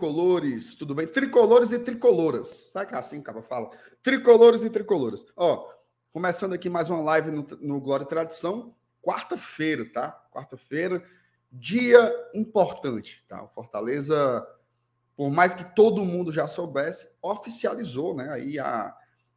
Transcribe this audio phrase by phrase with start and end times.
[0.00, 1.06] Tricolores, tudo bem?
[1.06, 2.70] Tricolores e tricoloras.
[2.72, 3.70] Sabe que assim que fala?
[4.02, 5.26] Tricolores e tricoloras.
[5.36, 5.68] Ó,
[6.10, 10.10] começando aqui mais uma live no, no Glória e Tradição, quarta-feira, tá?
[10.32, 11.04] Quarta-feira,
[11.52, 13.44] dia importante, tá?
[13.44, 14.42] O Fortaleza,
[15.14, 18.30] por mais que todo mundo já soubesse, oficializou, né?
[18.32, 18.96] Aí a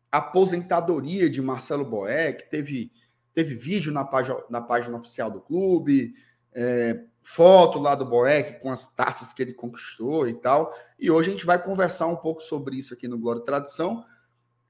[0.09, 2.89] aposentadoria de Marcelo Boeck, teve,
[3.33, 6.13] teve vídeo na página, na página oficial do clube,
[6.53, 10.73] é, foto lá do Boeck com as taças que ele conquistou e tal.
[10.99, 14.05] E hoje a gente vai conversar um pouco sobre isso aqui no Glória e Tradição.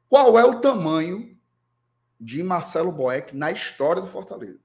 [0.07, 1.35] Qual é o tamanho
[2.19, 4.59] de Marcelo Boeck na história do Fortaleza?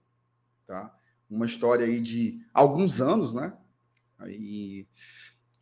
[0.67, 0.95] Tá?
[1.29, 3.57] Uma história aí de alguns anos, né?
[4.19, 4.87] Aí,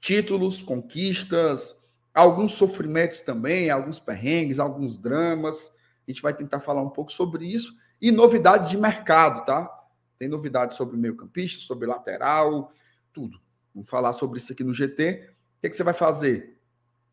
[0.01, 1.81] títulos, conquistas,
[2.13, 5.73] alguns sofrimentos também, alguns perrengues, alguns dramas.
[6.07, 9.76] A gente vai tentar falar um pouco sobre isso e novidades de mercado, tá?
[10.19, 12.73] Tem novidades sobre meio-campista, sobre lateral,
[13.13, 13.41] tudo.
[13.75, 15.31] Vamos falar sobre isso aqui no GT.
[15.59, 16.59] O que, é que você vai fazer?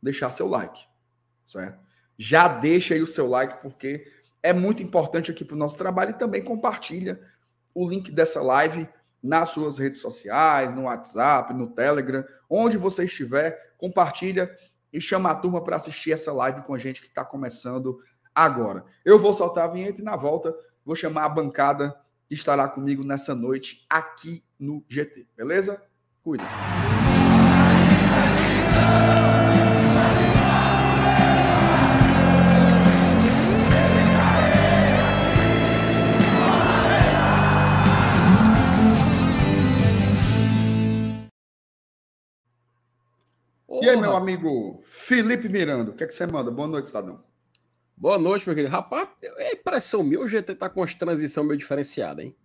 [0.02, 0.86] Deixar seu like,
[1.46, 1.80] certo?
[2.18, 4.06] Já deixa aí o seu like, porque
[4.42, 7.20] é muito importante aqui para o nosso trabalho e também compartilha
[7.74, 8.88] o link dessa live
[9.22, 14.54] nas suas redes sociais, no WhatsApp, no Telegram, onde você estiver, compartilha
[14.92, 18.00] e chama a turma para assistir essa live com a gente que está começando
[18.36, 18.84] agora.
[19.06, 20.54] Eu vou soltar a vinheta e na volta
[20.86, 21.96] vou chamar a bancada
[22.34, 25.28] estará comigo nessa noite aqui no GT.
[25.36, 25.84] Beleza?
[26.24, 26.44] Cuida.
[43.82, 46.50] E aí, meu amigo Felipe Miranda, o que, é que você manda?
[46.50, 47.22] Boa noite, cidadão.
[48.04, 48.70] Boa noite, meu querido.
[48.70, 52.36] Rapaz, é impressão minha, o GT tá com uma transição meio diferenciada, hein?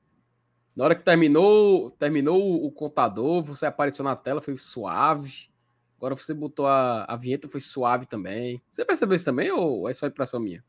[0.76, 5.50] Na hora que terminou, terminou o contador, você apareceu na tela, foi suave.
[5.96, 8.62] Agora você botou a, a vinheta, foi suave também.
[8.70, 10.62] Você percebeu isso também ou é só impressão minha?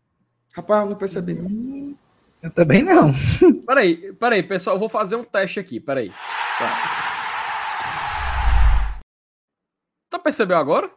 [0.54, 1.36] Rapaz, eu não percebi.
[1.36, 1.96] Não.
[2.42, 3.12] Eu também não.
[3.68, 6.10] Peraí, peraí, pessoal, eu vou fazer um teste aqui, peraí.
[6.58, 6.74] Tá.
[10.10, 10.90] Tá percebeu agora?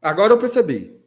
[0.00, 1.01] Agora eu percebi.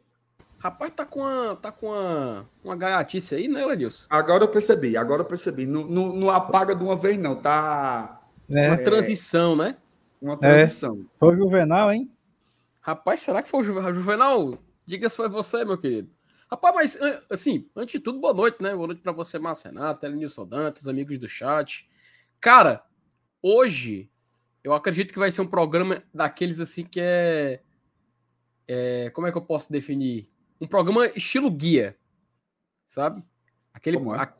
[0.66, 4.08] Rapaz, tá com uma, tá com uma, uma gaiatice aí, né, Lenilson?
[4.10, 5.64] Agora eu percebi, agora eu percebi.
[5.64, 7.36] Não, não, não apaga de uma vez, não.
[7.36, 8.20] Tá.
[8.50, 8.66] É.
[8.66, 9.76] Uma transição, né?
[10.20, 11.02] Uma transição.
[11.02, 11.18] É.
[11.20, 12.10] Foi o Juvenal, hein?
[12.80, 14.58] Rapaz, será que foi o Juvenal?
[14.84, 16.10] Diga se foi você, meu querido.
[16.50, 16.98] Rapaz, mas
[17.30, 18.74] assim, antes de tudo, boa noite, né?
[18.74, 21.88] Boa noite para você, Marcenato, Elenilson Dantas, amigos do chat.
[22.40, 22.82] Cara,
[23.40, 24.10] hoje
[24.64, 27.60] eu acredito que vai ser um programa daqueles assim que é,
[28.66, 30.28] é como é que eu posso definir?
[30.60, 31.96] Um programa estilo guia,
[32.84, 33.22] sabe?
[33.72, 34.00] Aquele, é?
[34.16, 34.32] a,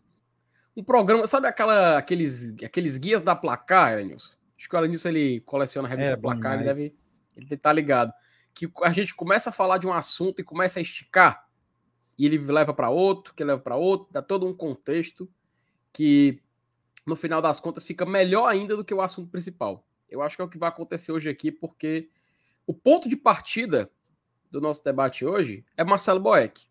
[0.76, 4.34] um programa, sabe aquela, aqueles, aqueles guias da placar, Elenilson?
[4.58, 6.96] Acho que o Elenilson ele coleciona revista é, placar, ele deve
[7.36, 8.12] ele estar tá ligado.
[8.54, 11.46] Que a gente começa a falar de um assunto e começa a esticar,
[12.18, 15.30] e ele leva para outro, que leva para outro, dá todo um contexto
[15.92, 16.42] que
[17.06, 19.86] no final das contas fica melhor ainda do que o assunto principal.
[20.08, 22.08] Eu acho que é o que vai acontecer hoje aqui, porque
[22.66, 23.90] o ponto de partida
[24.50, 26.66] do nosso debate hoje é Marcelo Boeck.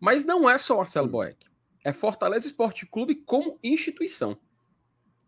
[0.00, 1.08] Mas não é só Marcelo.
[1.08, 1.46] Boeck.
[1.84, 4.36] É Fortaleza Esporte Clube como instituição.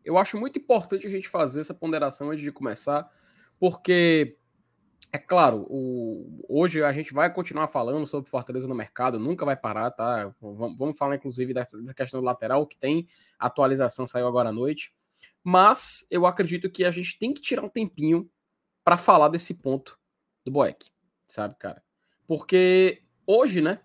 [0.04, 3.08] Eu acho muito importante a gente fazer essa ponderação antes de começar,
[3.58, 4.37] porque,
[5.12, 9.56] é claro, o, hoje a gente vai continuar falando sobre Fortaleza no mercado, nunca vai
[9.56, 10.34] parar, tá?
[10.40, 13.08] Vamos, vamos falar, inclusive, dessa, dessa questão do lateral, que tem
[13.38, 14.93] atualização, saiu agora à noite.
[15.43, 18.29] Mas eu acredito que a gente tem que tirar um tempinho
[18.84, 19.99] para falar desse ponto
[20.44, 20.94] do Boeck
[21.34, 21.82] sabe, cara?
[22.26, 23.81] Porque hoje, né?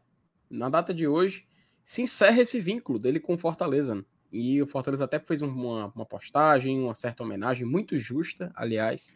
[0.49, 1.47] Na data de hoje,
[1.83, 3.95] se encerra esse vínculo dele com Fortaleza.
[3.95, 4.03] Né?
[4.31, 9.13] E o Fortaleza até fez uma, uma postagem, uma certa homenagem, muito justa, aliás.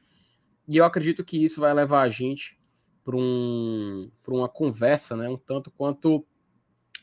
[0.67, 2.59] E eu acredito que isso vai levar a gente
[3.03, 5.29] para um, uma conversa, né?
[5.29, 6.25] Um tanto quanto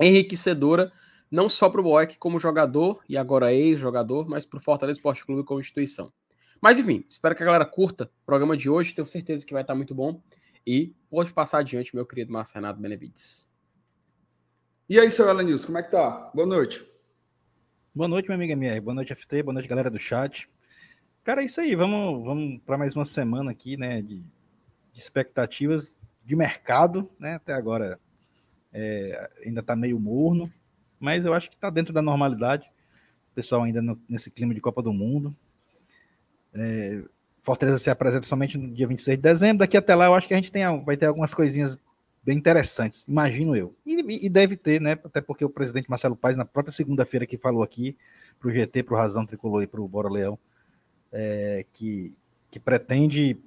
[0.01, 0.91] enriquecedora,
[1.31, 5.25] não só para o Boeck como jogador, e agora ex-jogador, mas para o Fortaleza Esporte
[5.25, 6.13] Clube como instituição.
[6.61, 9.63] Mas enfim, espero que a galera curta o programa de hoje, tenho certeza que vai
[9.63, 10.21] estar muito bom.
[10.67, 13.49] E pode passar adiante, meu querido Márcio Renato Benevides.
[14.89, 16.31] E aí, seu Elenilson, como é que tá?
[16.35, 16.85] Boa noite.
[17.95, 18.81] Boa noite, minha amiga MR.
[18.81, 19.43] Boa noite, FT.
[19.43, 20.49] Boa noite, galera do chat.
[21.23, 21.75] Cara, é isso aí.
[21.75, 24.03] Vamos, vamos para mais uma semana aqui, né?
[24.03, 27.35] De, de, expectativas de mercado, né?
[27.35, 28.01] Até agora
[28.73, 30.53] é, ainda tá meio morno,
[30.99, 32.71] mas eu acho que tá dentro da normalidade.
[33.31, 35.37] O pessoal ainda no, nesse clima de Copa do Mundo.
[36.53, 37.05] É,
[37.43, 39.59] Fortaleza se apresenta somente no dia 26 de dezembro.
[39.59, 41.79] Daqui até lá, eu acho que a gente tem, vai ter algumas coisinhas
[42.23, 43.75] bem interessantes, imagino eu.
[43.85, 44.93] E, e deve ter, né?
[44.93, 47.97] Até porque o presidente Marcelo Paes, na própria segunda-feira, que falou aqui
[48.39, 50.39] para o GT, para o Razão Tricolor e para o Bora Leão,
[51.13, 52.15] é, que,
[52.51, 53.39] que pretende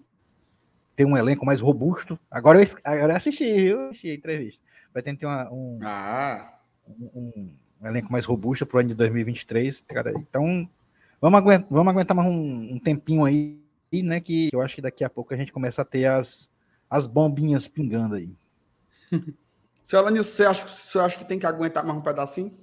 [0.96, 2.20] ter um elenco mais robusto.
[2.30, 4.62] Agora eu, agora eu assisti, eu assisti a entrevista.
[4.92, 7.52] Pretende ter uma, um, Ah, um,
[7.82, 9.82] um elenco mais robusto para o ano de 2023.
[9.82, 10.14] Cara.
[10.18, 10.70] Então,
[11.20, 13.63] vamos aguentar, vamos aguentar mais um, um tempinho aí,
[14.02, 14.20] né?
[14.20, 16.50] Que eu acho que daqui a pouco a gente começa a ter as,
[16.90, 18.36] as bombinhas pingando aí.
[19.84, 22.58] seu Alanilson, você acha, você acha que tem que aguentar mais um pedacinho?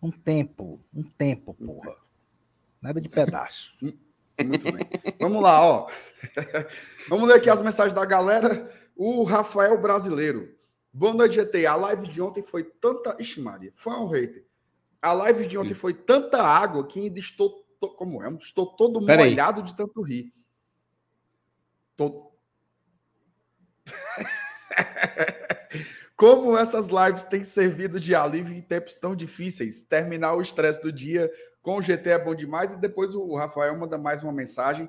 [0.00, 1.96] Um tempo, um tempo, porra.
[2.80, 3.74] Nada de pedaço.
[4.38, 4.86] Muito bem.
[5.18, 5.88] Vamos lá, ó.
[7.08, 8.70] Vamos ler aqui as mensagens da galera.
[8.96, 10.54] O Rafael Brasileiro.
[10.92, 11.66] Boa noite, GT.
[11.66, 13.16] A live de ontem foi tanta.
[13.18, 14.44] Ixi, Maria, foi um hater.
[15.00, 17.63] A live de ontem foi tanta água que ainda estou.
[17.88, 18.30] To- Como é?
[18.34, 19.30] Estou todo Pera aí.
[19.30, 20.32] molhado de tanto rir.
[21.96, 22.32] Tô...
[26.16, 29.82] Como essas lives têm servido de alívio em tempos tão difíceis?
[29.82, 32.74] Terminar o estresse do dia com o GT é bom demais.
[32.74, 34.88] E depois o Rafael manda mais uma mensagem.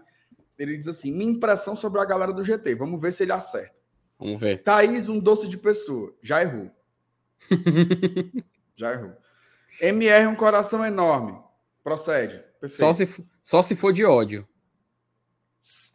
[0.57, 2.75] Ele diz assim: minha impressão sobre a galera do GT.
[2.75, 3.75] Vamos ver se ele acerta.
[4.19, 4.61] Vamos ver.
[4.63, 6.15] Thaís, um doce de pessoa.
[6.21, 6.69] Já errou.
[8.77, 9.13] Já errou.
[9.81, 11.37] MR, um coração enorme.
[11.83, 12.41] Procede.
[12.67, 12.77] Perfeito.
[12.79, 14.47] Só se, só se for de ódio.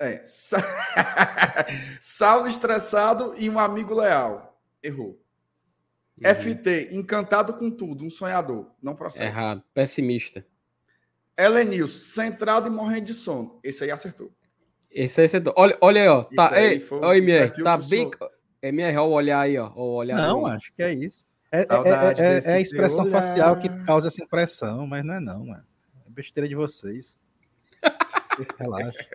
[0.01, 0.23] É.
[0.27, 0.59] Sa-
[2.01, 4.61] Saulo estressado e um amigo leal.
[4.83, 5.21] Errou.
[6.23, 6.35] Uhum.
[6.35, 8.71] FT, encantado com tudo, um sonhador.
[8.83, 9.27] Não procede.
[9.27, 9.63] Errado.
[9.73, 10.45] Pessimista.
[11.39, 13.59] Helenilson, centrado e morrendo de sono.
[13.63, 14.31] Esse aí acertou.
[14.91, 15.43] Esse aí você.
[15.57, 16.25] Olha, olha aí, ó.
[16.25, 18.11] Tá, Isso aí ei, ó, MR, tá que eu bem.
[18.63, 19.71] MR, ó, o olhar aí, ó.
[19.75, 20.57] o olhar Não, aí.
[20.57, 21.25] acho que é isso.
[21.53, 25.21] É, é- é- é- é a expressão facial que causa essa impressão, mas não é
[25.21, 25.65] não, mano.
[26.21, 27.17] Besteira de vocês.
[28.61, 29.07] Relaxa.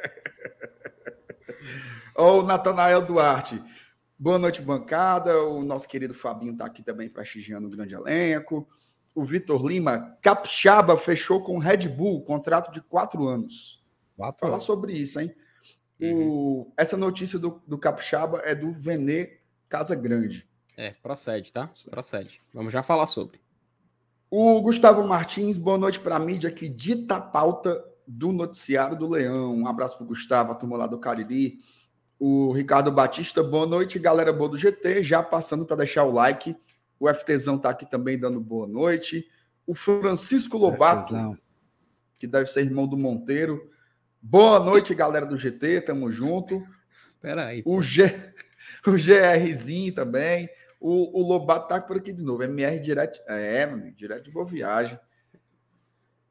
[2.16, 3.64] Ó, o Natanael Duarte.
[4.18, 5.44] Boa noite, bancada.
[5.44, 8.68] O nosso querido Fabinho está aqui também prestigiando o grande elenco.
[9.14, 13.84] O Vitor Lima, Capixaba fechou com Red Bull, contrato de quatro anos.
[14.18, 15.32] Quatro Falar sobre isso, hein?
[16.02, 16.28] Uhum.
[16.28, 20.50] O- essa notícia do, do Capixaba é do Venê Casa Grande.
[20.76, 21.70] É, procede, tá?
[21.92, 22.42] Procede.
[22.52, 23.40] Vamos já falar sobre.
[24.38, 29.08] O Gustavo Martins, boa noite para a mídia que dita a pauta do noticiário do
[29.08, 29.56] Leão.
[29.56, 31.60] Um abraço para o Gustavo, a turma lá do Cariri.
[32.20, 35.02] O Ricardo Batista, boa noite, galera boa do GT.
[35.04, 36.54] Já passando para deixar o like.
[37.00, 39.26] O FTzão tá aqui também dando boa noite.
[39.66, 41.38] O Francisco Lobato, Artesão.
[42.20, 43.72] que deve ser irmão do Monteiro.
[44.22, 46.62] Boa noite, galera do GT, tamo junto.
[47.22, 47.64] Pera aí.
[47.66, 48.04] O, G,
[48.86, 50.50] o GRzinho também.
[50.88, 52.44] O, o Lobato tá por aqui de novo.
[52.44, 53.20] MR direto.
[53.28, 55.00] É, meu amigo, direto de boa viagem.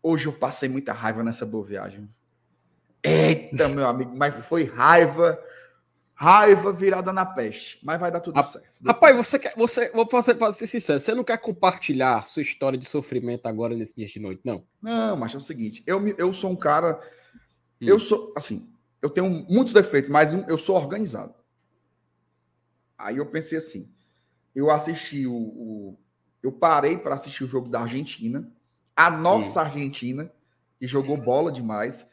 [0.00, 2.08] Hoje eu passei muita raiva nessa boa viagem.
[3.02, 5.42] Eita, meu amigo, mas foi raiva.
[6.14, 7.84] Raiva virada na peste.
[7.84, 8.84] Mas vai dar tudo Rap- certo.
[8.86, 9.54] Rapaz, você quer.
[9.56, 11.00] Você, vou fazer, fazer ser sincero.
[11.00, 14.64] Você não quer compartilhar sua história de sofrimento agora nesse dia de noite, não?
[14.80, 17.00] Não, mas é o seguinte: eu, eu sou um cara.
[17.82, 17.86] Hum.
[17.88, 21.34] Eu sou, assim, eu tenho muitos defeitos, mas eu sou organizado.
[22.96, 23.92] Aí eu pensei assim:
[24.54, 25.34] eu assisti o.
[25.34, 25.98] o-
[26.42, 28.46] eu parei para assistir o jogo da Argentina,
[28.94, 30.30] a nossa Argentina,
[30.78, 32.06] que jogou bola demais.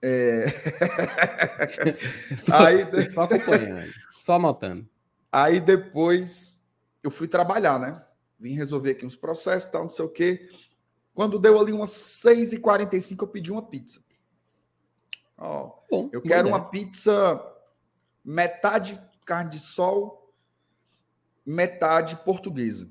[0.00, 0.44] É...
[2.52, 3.90] aí, Só acompanhando.
[4.18, 4.88] Só anotando.
[5.32, 6.62] Aí depois
[7.02, 8.02] eu fui trabalhar, né?
[8.38, 10.48] Vim resolver aqui uns processos, tal, não sei o quê.
[11.14, 14.00] Quando deu ali umas 6h45, eu pedi uma pizza.
[15.36, 17.42] Ó, Bom, eu quero uma pizza
[18.24, 20.25] metade carne de sol,
[21.46, 22.88] metade portuguesa.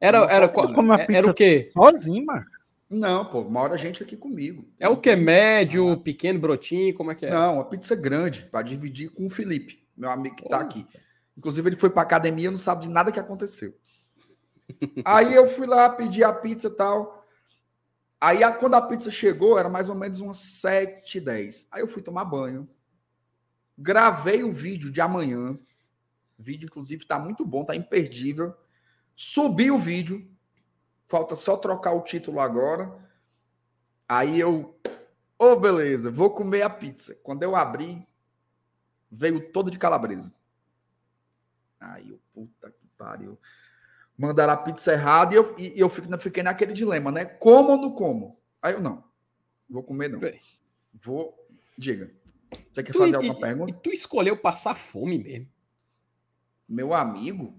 [0.00, 1.68] Era, era, Como qual- uma era pizza- o quê?
[1.72, 2.42] Sozinho, mano.
[2.90, 4.66] Não, pô, mora gente aqui comigo.
[4.78, 5.16] É o quê?
[5.16, 6.92] Médio, pequeno, brotinho?
[6.94, 7.30] Como é que é?
[7.30, 10.60] Não, uma pizza grande, para dividir com o Felipe, meu amigo que tá Oh.
[10.62, 10.86] aqui.
[11.38, 13.74] Inclusive, ele foi pra academia, não sabe de nada que aconteceu.
[15.04, 17.26] Aí eu fui lá pedir a pizza e tal.
[18.20, 21.88] Aí, a- quando a pizza chegou, era mais ou menos umas 7 10 Aí eu
[21.88, 22.68] fui tomar banho.
[23.78, 25.58] Gravei o vídeo de amanhã.
[26.42, 28.52] O vídeo, inclusive, tá muito bom, tá imperdível.
[29.14, 30.28] Subi o vídeo.
[31.06, 32.92] Falta só trocar o título agora.
[34.08, 34.76] Aí eu
[35.38, 37.14] Ô, beleza, vou comer a pizza.
[37.22, 38.04] Quando eu abri,
[39.10, 40.32] veio todo de calabresa.
[41.80, 43.38] Aí eu, puta que pariu.
[44.18, 47.24] Mandaram a pizza errada e eu, e eu fiquei, fiquei naquele dilema, né?
[47.24, 48.38] Como ou não como?
[48.60, 49.02] Aí eu, não.
[49.68, 50.20] Vou comer, não.
[50.94, 51.36] Vou.
[51.78, 52.10] Diga.
[52.72, 53.70] Você quer Tu- fazer alguma e- pergunta?
[53.70, 55.51] E tu escolheu passar fome mesmo.
[56.72, 57.54] Meu amigo.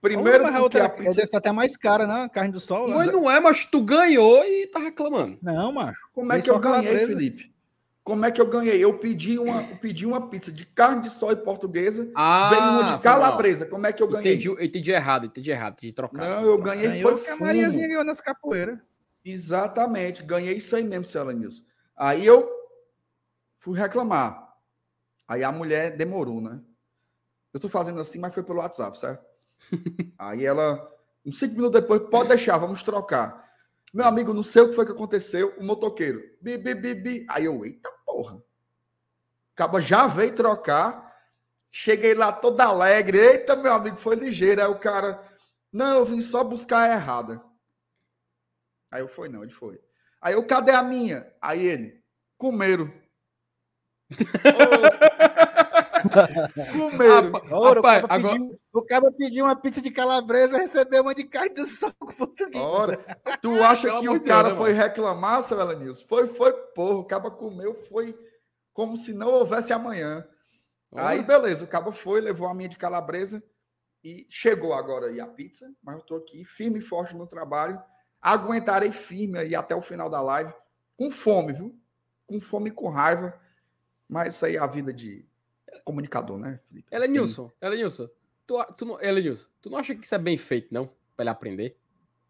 [0.00, 1.14] Primeiro, Mas a porque outra a pizza.
[1.16, 2.28] deve ser até mais cara, né?
[2.32, 2.86] Carne do sol.
[2.86, 2.96] lá.
[2.96, 5.38] Mas não é, mas tu ganhou e tá reclamando.
[5.42, 6.00] Não, macho.
[6.12, 7.12] Como é que eu ganhei, calabresa.
[7.12, 7.52] Felipe?
[8.04, 8.82] Como é que eu ganhei?
[8.82, 12.10] Eu pedi uma, eu pedi uma pizza de carne de sol e portuguesa.
[12.14, 13.00] Ah, veio uma de foi mal.
[13.02, 13.66] calabresa.
[13.66, 14.32] Como é que eu ganhei?
[14.32, 16.22] Entendi, eu entendi errado, entendi errado, entendi trocar.
[16.26, 17.36] Não, eu ganhei foi que a.
[17.36, 18.78] Mariazinha ganhou nas capoeiras.
[19.22, 21.64] Exatamente, ganhei isso aí mesmo, Celanilson.
[21.94, 22.48] Aí eu
[23.58, 24.54] fui reclamar.
[25.26, 26.60] Aí a mulher demorou, né?
[27.58, 29.26] Eu tô fazendo assim, mas foi pelo WhatsApp, certo?
[30.16, 30.88] Aí ela,
[31.26, 33.52] uns cinco minutos depois, pode deixar, vamos trocar.
[33.92, 37.26] Meu amigo, não sei o que foi que aconteceu, o motoqueiro, bi, bi, bi, bi.
[37.28, 38.40] Aí eu, eita porra.
[39.54, 41.12] Acaba já veio trocar,
[41.68, 44.62] cheguei lá todo alegre, eita, meu amigo, foi ligeiro.
[44.62, 45.20] Aí o cara,
[45.72, 47.42] não, eu vim só buscar a errada.
[48.88, 49.80] Aí eu, foi não, ele foi.
[50.20, 51.28] Aí eu, cadê a minha?
[51.42, 52.00] Aí ele,
[52.36, 52.88] comeram.
[56.72, 57.32] Comeram.
[57.32, 58.32] Rapaz, o, cara agora...
[58.34, 62.62] pediu, o cara pediu uma pizza de calabresa recebeu uma de carne do sol português.
[62.62, 62.98] Ora,
[63.42, 66.06] tu acha que o cara foi reclamar, seu Elenilson?
[66.08, 66.98] Foi, foi, porra.
[66.98, 68.18] O cara comeu, foi
[68.72, 70.26] como se não houvesse amanhã.
[70.94, 73.42] Aí, beleza, o cabo foi, levou a minha de calabresa
[74.02, 77.82] e chegou agora aí a pizza, mas eu tô aqui firme e forte no trabalho.
[78.22, 80.52] Aguentarei firme aí até o final da live,
[80.96, 81.78] com fome, viu?
[82.26, 83.38] Com fome e com raiva.
[84.08, 85.27] Mas isso aí é a vida de
[85.88, 86.86] comunicador, né, Felipe?
[86.90, 88.08] Ela é Nilson, ela é Nilson.
[88.46, 90.86] Tu, tu, não, ela é Nilson, tu não acha que isso é bem feito, não?
[91.16, 91.76] Pra ele aprender?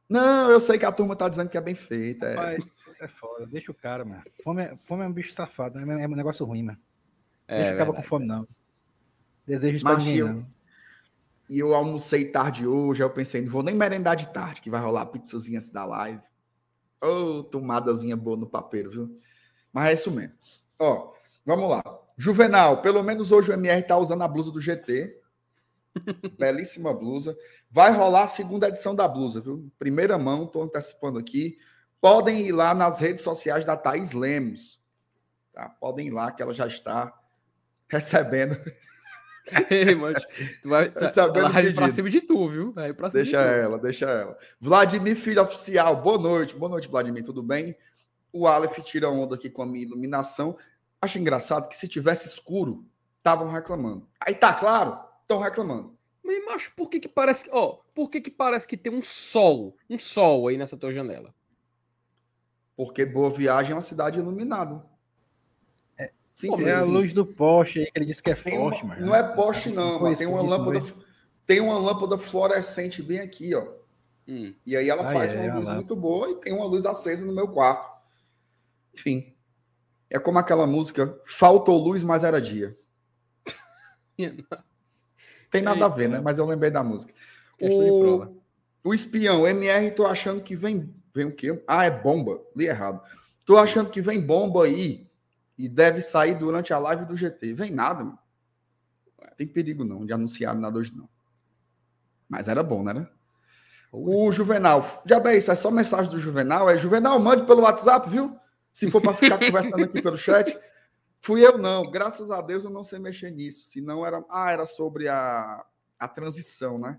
[0.08, 2.24] Não, eu sei que a turma tá dizendo que é bem feito.
[2.24, 2.34] É.
[2.34, 3.46] Rapaz, isso é foda.
[3.46, 4.22] Deixa o cara, mano.
[4.42, 6.78] Fome é, fome é um bicho safado, é, é um negócio ruim, mano.
[7.46, 8.46] É, Deixa o cara com fome, não.
[9.46, 10.46] Desejo pra ninguém, eu.
[11.48, 14.70] E eu almocei tarde hoje, aí eu pensei, não vou nem merendar de tarde, que
[14.70, 16.20] vai rolar pizzazinha antes da live.
[17.02, 19.20] Ô, oh, tomadazinha boa no papeiro, viu?
[19.72, 20.34] Mas é isso mesmo.
[20.78, 21.14] Ó,
[21.46, 21.82] vamos lá.
[22.20, 25.16] Juvenal, pelo menos hoje o MR tá usando a blusa do GT.
[26.36, 27.38] Belíssima blusa.
[27.70, 29.70] Vai rolar a segunda edição da blusa, viu?
[29.78, 31.56] Primeira mão, estou antecipando aqui.
[32.00, 34.82] Podem ir lá nas redes sociais da Thaís Lemos.
[35.52, 35.68] Tá?
[35.68, 37.16] Podem ir lá, que ela já está
[37.88, 38.60] recebendo.
[39.70, 40.18] Ei, mas
[40.60, 42.72] tu vai, recebendo ela vai pra cima de tu, viu?
[42.72, 44.36] Vai pra cima deixa de ela, deixa ela.
[44.60, 46.56] Vladimir Filho Oficial, boa noite.
[46.56, 47.76] Boa noite, Vladimir, tudo bem?
[48.32, 50.58] O Aleph tira onda aqui com a minha iluminação.
[51.00, 52.84] Acho engraçado que se tivesse escuro,
[53.18, 54.08] estavam reclamando.
[54.20, 55.96] Aí tá claro, estão reclamando.
[56.22, 57.48] Mas, macho, por que que parece...
[57.52, 61.34] Ó, por que que parece que tem um sol, um sol aí nessa tua janela?
[62.76, 64.84] Porque Boa Viagem é uma cidade iluminada.
[65.98, 68.84] É, Sim, é a luz do poste aí que ele disse que é tem forte,
[68.84, 70.84] uma, Não é poste, não, mas tem uma lâmpada.
[71.46, 73.66] Tem uma lâmpada fluorescente bem aqui, ó.
[74.28, 74.54] Hum.
[74.66, 77.24] E aí ela ah, faz é, uma luz muito boa e tem uma luz acesa
[77.24, 77.90] no meu quarto.
[78.92, 79.34] Enfim.
[80.10, 82.76] É como aquela música Faltou luz, mas era dia.
[85.50, 86.20] Tem nada a ver, né?
[86.20, 87.12] Mas eu lembrei da música.
[87.60, 88.26] O,
[88.84, 90.94] o espião, MR, tô achando que vem.
[91.14, 91.62] Vem o quê?
[91.66, 92.40] Ah, é bomba.
[92.54, 93.00] Li errado.
[93.44, 95.08] Tô achando que vem bomba aí
[95.56, 97.54] e deve sair durante a live do GT.
[97.54, 98.18] Vem nada, mano.
[99.36, 101.08] Tem perigo não de anunciar nada hoje, não.
[102.28, 103.08] Mas era bom, né?
[103.90, 105.02] O Juvenal.
[105.06, 106.68] Já bem, isso é só mensagem do Juvenal.
[106.68, 108.38] É Juvenal, mande pelo WhatsApp, viu?
[108.78, 110.56] Se for para ficar conversando aqui pelo chat.
[111.20, 111.90] Fui eu, não.
[111.90, 113.68] Graças a Deus eu não sei mexer nisso.
[113.68, 114.24] Senão era.
[114.30, 115.66] Ah, era sobre a,
[115.98, 116.96] a transição, né?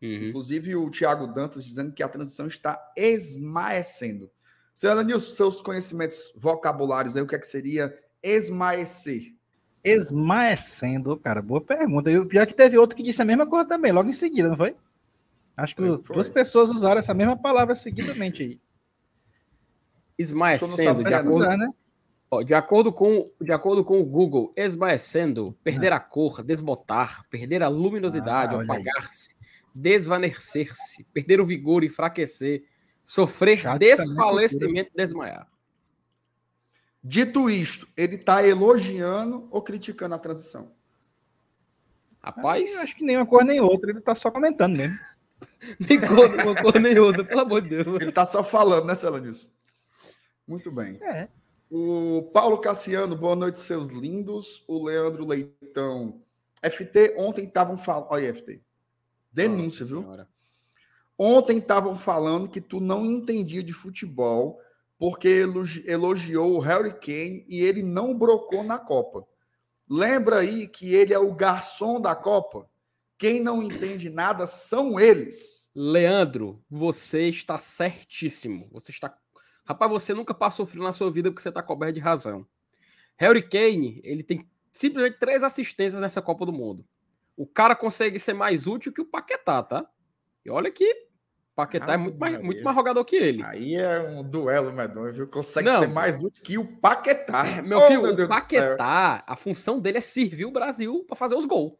[0.00, 0.28] Uhum.
[0.28, 4.30] Inclusive o Tiago Dantas dizendo que a transição está esmaecendo.
[4.72, 9.34] Senhora Nilson, seus conhecimentos vocabulários aí, o que é que seria esmaecer?
[9.84, 12.10] Esmaecendo, cara, boa pergunta.
[12.10, 14.56] Eu, pior que teve outro que disse a mesma coisa também, logo em seguida, não
[14.56, 14.74] foi?
[15.54, 16.14] Acho que foi, foi.
[16.14, 18.60] duas pessoas usaram essa mesma palavra seguidamente aí.
[20.20, 21.70] Esmaecendo, de acordo, né?
[22.30, 25.96] Ó, de, acordo com, de acordo com o Google, esmaecendo, perder ah.
[25.96, 29.34] a cor, desbotar, perder a luminosidade, ah, apagar-se,
[29.74, 32.64] desvanecer-se, perder o vigor, enfraquecer,
[33.02, 35.48] sofrer Chato desfalecimento, desmaiar.
[37.02, 40.70] Dito isto, ele está elogiando ou criticando a transição?
[42.22, 42.74] Rapaz.
[42.74, 44.98] Eu acho que nem uma cor nem outra, ele está só comentando mesmo.
[45.80, 48.02] nem cor, uma cor nem outra, pelo amor de Deus.
[48.02, 49.50] Ele está só falando, né, Celanilson?
[50.50, 50.98] Muito bem.
[51.00, 51.28] É.
[51.70, 54.64] O Paulo Cassiano, boa noite, seus lindos.
[54.66, 56.20] O Leandro Leitão.
[56.60, 58.08] FT, ontem estavam falando.
[58.10, 58.60] Olha, FT.
[59.32, 60.02] Denúncia, Nossa viu?
[60.02, 60.28] Senhora.
[61.16, 64.60] Ontem estavam falando que tu não entendia de futebol
[64.98, 65.28] porque
[65.86, 69.24] elogiou o Harry Kane e ele não brocou na Copa.
[69.88, 72.68] Lembra aí que ele é o garçom da Copa?
[73.16, 75.70] Quem não entende nada são eles.
[75.76, 78.68] Leandro, você está certíssimo.
[78.72, 79.16] Você está
[79.70, 82.44] Rapaz, você nunca passou frio na sua vida porque você está coberto de razão.
[83.16, 86.84] Harry Kane, ele tem simplesmente três assistências nessa Copa do Mundo.
[87.36, 89.88] O cara consegue ser mais útil que o Paquetá, tá?
[90.44, 93.44] E olha que o Paquetá ah, é muito mais, muito mais jogador que ele.
[93.44, 95.28] Aí é um duelo medonho, viu?
[95.28, 95.78] Consegue Não.
[95.78, 97.46] ser mais útil que o Paquetá.
[97.46, 101.14] É, meu oh, filho, meu o Paquetá, a função dele é servir o Brasil para
[101.14, 101.74] fazer os gols.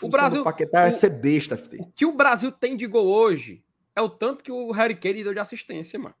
[0.00, 1.82] O Brasil, do Paquetá é ser besta, filho.
[1.82, 3.62] O que o Brasil tem de gol hoje
[3.94, 6.14] é o tanto que o Harry Kane deu de assistência, mano.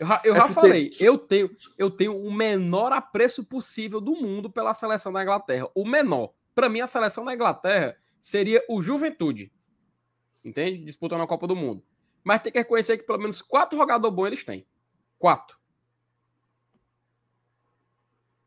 [0.00, 4.72] Eu, eu já falei, eu tenho, eu tenho o menor apreço possível do mundo pela
[4.72, 5.68] seleção da Inglaterra.
[5.74, 6.32] O menor.
[6.54, 9.52] Para mim, a seleção da Inglaterra seria o Juventude.
[10.42, 10.82] Entende?
[10.82, 11.84] Disputando a Copa do Mundo.
[12.24, 14.66] Mas tem que reconhecer que pelo menos quatro jogadores bons eles têm.
[15.18, 15.58] Quatro.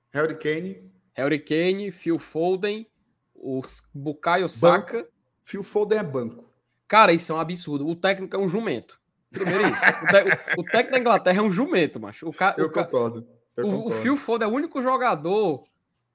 [0.09, 0.91] Harry Kane.
[1.13, 2.89] Harry Kane, Phil Foden,
[3.35, 3.61] o
[3.93, 5.07] Bukayo Saka.
[5.43, 6.51] Phil Foden é banco.
[6.87, 7.87] Cara, isso é um absurdo.
[7.87, 8.99] O técnico é um jumento.
[9.33, 9.81] Primeiro isso.
[10.57, 12.27] O, o técnico da Inglaterra é um jumento, macho.
[12.29, 13.27] O ca, eu o concordo.
[13.57, 13.89] Eu o, concordo.
[13.97, 15.63] o Phil Foden é o único jogador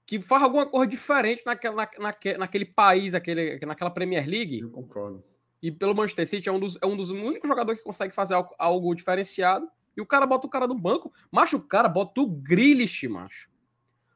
[0.07, 4.61] que faz alguma coisa diferente naquele, na, naquele, naquele país, aquele, naquela Premier League.
[4.61, 5.23] Eu concordo.
[5.63, 8.35] E pelo Manchester City é um dos, é um dos únicos jogadores que consegue fazer
[8.35, 9.69] algo, algo diferenciado.
[9.97, 11.13] E o cara bota o cara no banco.
[11.31, 13.51] Macho, o cara bota o Grealish, macho.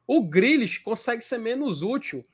[0.07, 2.25] O Grealish consegue ser menos útil.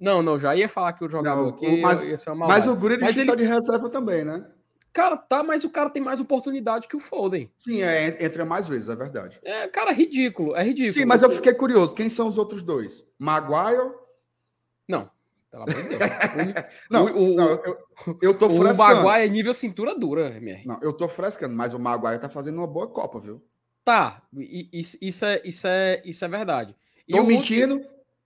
[0.00, 2.48] Não, não, já ia falar que o jogador Não, aqui o- mas- ia ser uma
[2.48, 4.46] Mas o Grealish Mas tá ele- de reserva também, né?
[4.92, 7.50] Cara, tá, mas o cara tem mais oportunidade que o Foden.
[7.58, 9.38] Sim, é, entra mais vezes, é verdade.
[9.44, 10.92] É, cara, ridículo, é ridículo.
[10.92, 11.94] Sim, mas eu fiquei curioso.
[11.94, 13.06] Quem são os outros dois?
[13.18, 13.92] Maguire?
[14.88, 15.08] Não,
[15.50, 16.00] pelo amor de Deus.
[16.90, 17.78] Não, O- o- não, eu,
[18.22, 19.02] eu tô O, o frescando.
[19.04, 20.66] Maguire é nível cintura dura, MR.
[20.66, 23.40] Não, eu tô frescando, mas o Maguire tá fazendo uma boa Copa, viu?
[23.84, 24.22] Tá,
[24.72, 26.74] isso, isso, é, isso, é, isso é verdade.
[27.06, 27.80] E Tô o outro- mentindo?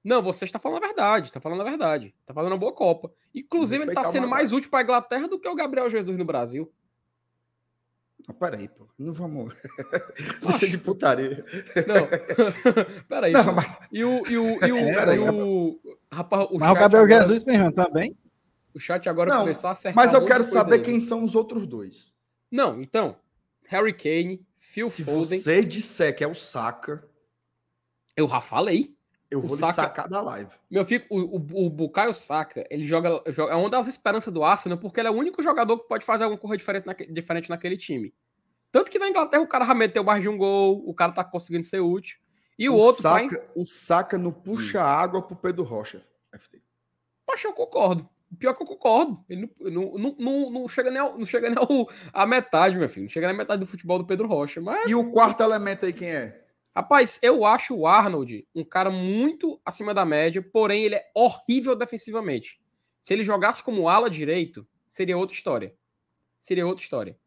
[0.04, 2.14] Não, você está falando a verdade, está falando a verdade.
[2.20, 3.11] Está fazendo uma boa Copa.
[3.34, 6.25] Inclusive, ele está sendo mais útil para a Inglaterra do que o Gabriel Jesus no
[6.26, 6.71] Brasil.
[8.28, 8.86] Ah, peraí, pô.
[8.99, 9.54] Não vamos.
[10.47, 11.45] Deixa de putaria.
[11.86, 12.08] Não.
[13.08, 13.32] Peraí.
[13.32, 14.26] Não, mas E o.
[14.26, 15.17] E o, e o, É, peraí.
[15.19, 15.78] e o
[16.10, 18.17] rapaz, o Mas o Gabriel agora- Jesus, meu irmão, também.
[18.75, 19.95] O chat agora Não, começou a acertar.
[19.95, 20.80] mas eu quero saber aí.
[20.82, 22.12] quem são os outros dois.
[22.50, 23.17] Não, então.
[23.67, 25.38] Harry Kane, Phil Se Foden.
[25.38, 27.06] você disser que é o Saka,
[28.17, 28.95] Eu já falei.
[29.30, 30.50] Eu O vou Saka- sacar da live.
[30.71, 33.52] Meu filho, o, o, o Bukayo Saka, ele joga, joga.
[33.52, 36.25] É uma das esperanças do Arsenal, porque ele é o único jogador que pode fazer
[36.25, 38.15] alguma coisa diferente, naque- diferente naquele time.
[38.71, 41.25] Tanto que na Inglaterra o cara já meteu mais de um gol, o cara tá
[41.25, 42.19] conseguindo ser útil.
[42.58, 46.02] E o, outro tá em- Saka, o Saka não puxa água pro Pedro Rocha.
[46.32, 46.60] FT.
[47.26, 48.08] Poxa, eu concordo.
[48.39, 49.25] Pior que eu concordo.
[49.28, 52.76] Ele não, não, não, não, não chega nem, ao, não chega nem ao, a metade,
[52.76, 53.04] meu filho.
[53.04, 54.60] Não chega nem a metade do futebol do Pedro Rocha.
[54.60, 56.44] Mas, E o quarto elemento aí quem é?
[56.75, 61.76] Rapaz, eu acho o Arnold um cara muito acima da média, porém ele é horrível
[61.76, 62.60] defensivamente.
[63.00, 65.75] Se ele jogasse como ala direito, seria outra história.
[66.39, 67.19] Seria outra história.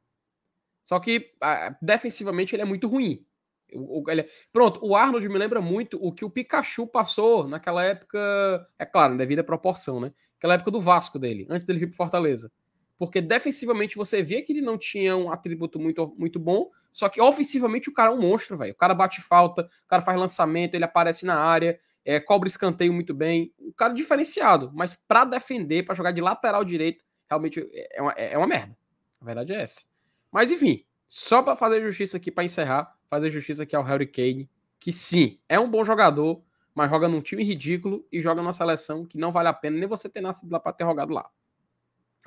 [0.83, 3.25] Só que ah, defensivamente ele é muito ruim.
[3.69, 8.67] É- Pronto, o Arnold me lembra muito o que o Pikachu passou naquela época.
[8.79, 10.13] É claro, devido à proporção, né?
[10.37, 12.51] Aquela época do Vasco dele, antes dele vir pro Fortaleza.
[12.97, 17.21] Porque defensivamente você via que ele não tinha um atributo muito, muito bom, só que
[17.21, 18.73] ofensivamente o cara é um monstro, velho.
[18.73, 22.91] O cara bate falta, o cara faz lançamento, ele aparece na área, é, cobra escanteio
[22.91, 23.53] muito bem.
[23.59, 28.11] O cara é diferenciado, mas pra defender, pra jogar de lateral direito, realmente é uma,
[28.13, 28.75] é uma merda.
[29.21, 29.85] A verdade é essa.
[30.31, 34.49] Mas enfim, só pra fazer justiça aqui, pra encerrar, fazer justiça aqui ao Harry Kane,
[34.79, 36.41] que sim, é um bom jogador,
[36.73, 39.87] mas joga num time ridículo e joga numa seleção que não vale a pena nem
[39.87, 41.29] você ter nascido lá pra ter jogado lá.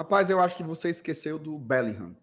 [0.00, 2.16] Rapaz, eu acho que você esqueceu do Bellingham.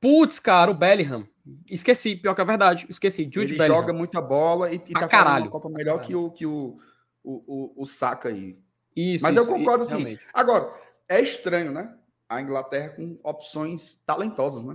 [0.00, 1.28] Putz, cara, o Bellingham.
[1.70, 2.86] Esqueci, pior que a verdade.
[2.88, 3.24] Esqueci.
[3.24, 3.82] Jude ele Bellingham.
[3.82, 5.44] joga muita bola e, e tá fazendo caralho.
[5.44, 6.78] uma Copa melhor que o, que o,
[7.22, 8.58] o, o, o Saka aí.
[8.96, 10.02] Isso, Mas eu isso, concordo, isso, assim.
[10.02, 10.26] realmente.
[10.32, 10.72] Agora,
[11.06, 11.94] é estranho, né?
[12.26, 14.74] A Inglaterra com opções talentosas, né?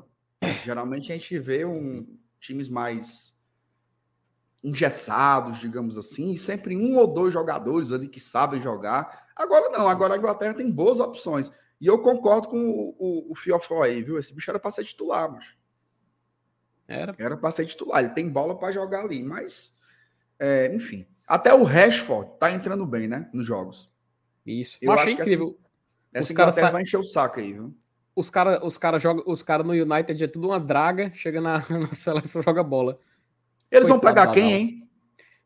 [0.64, 2.06] Geralmente a gente vê um,
[2.40, 3.34] times mais
[4.64, 9.26] engessados, digamos assim, e sempre um ou dois jogadores ali que sabem jogar.
[9.36, 11.52] Agora não, agora a Inglaterra tem boas opções.
[11.84, 14.18] E eu concordo com o, o, o Fiofó aí, viu?
[14.18, 15.54] Esse bicho era para ser titular, mas
[16.88, 17.14] Era.
[17.20, 18.02] era para ser titular.
[18.02, 19.78] Ele tem bola para jogar ali, mas
[20.40, 21.06] é, enfim.
[21.28, 23.30] Até o Rashford tá entrando bem, né?
[23.34, 23.92] Nos jogos.
[24.46, 24.78] Isso.
[24.82, 25.60] Eu Eu achei acho que incrível.
[26.14, 27.76] Essa Os caras Inglaterra sa- vai encher o saco aí, viu?
[28.16, 31.58] Os caras os cara jogam, os cara no United é tudo uma draga, chega na,
[31.70, 32.98] na seleção joga bola.
[33.70, 34.90] Eles vão Coitado pegar da quem, hein?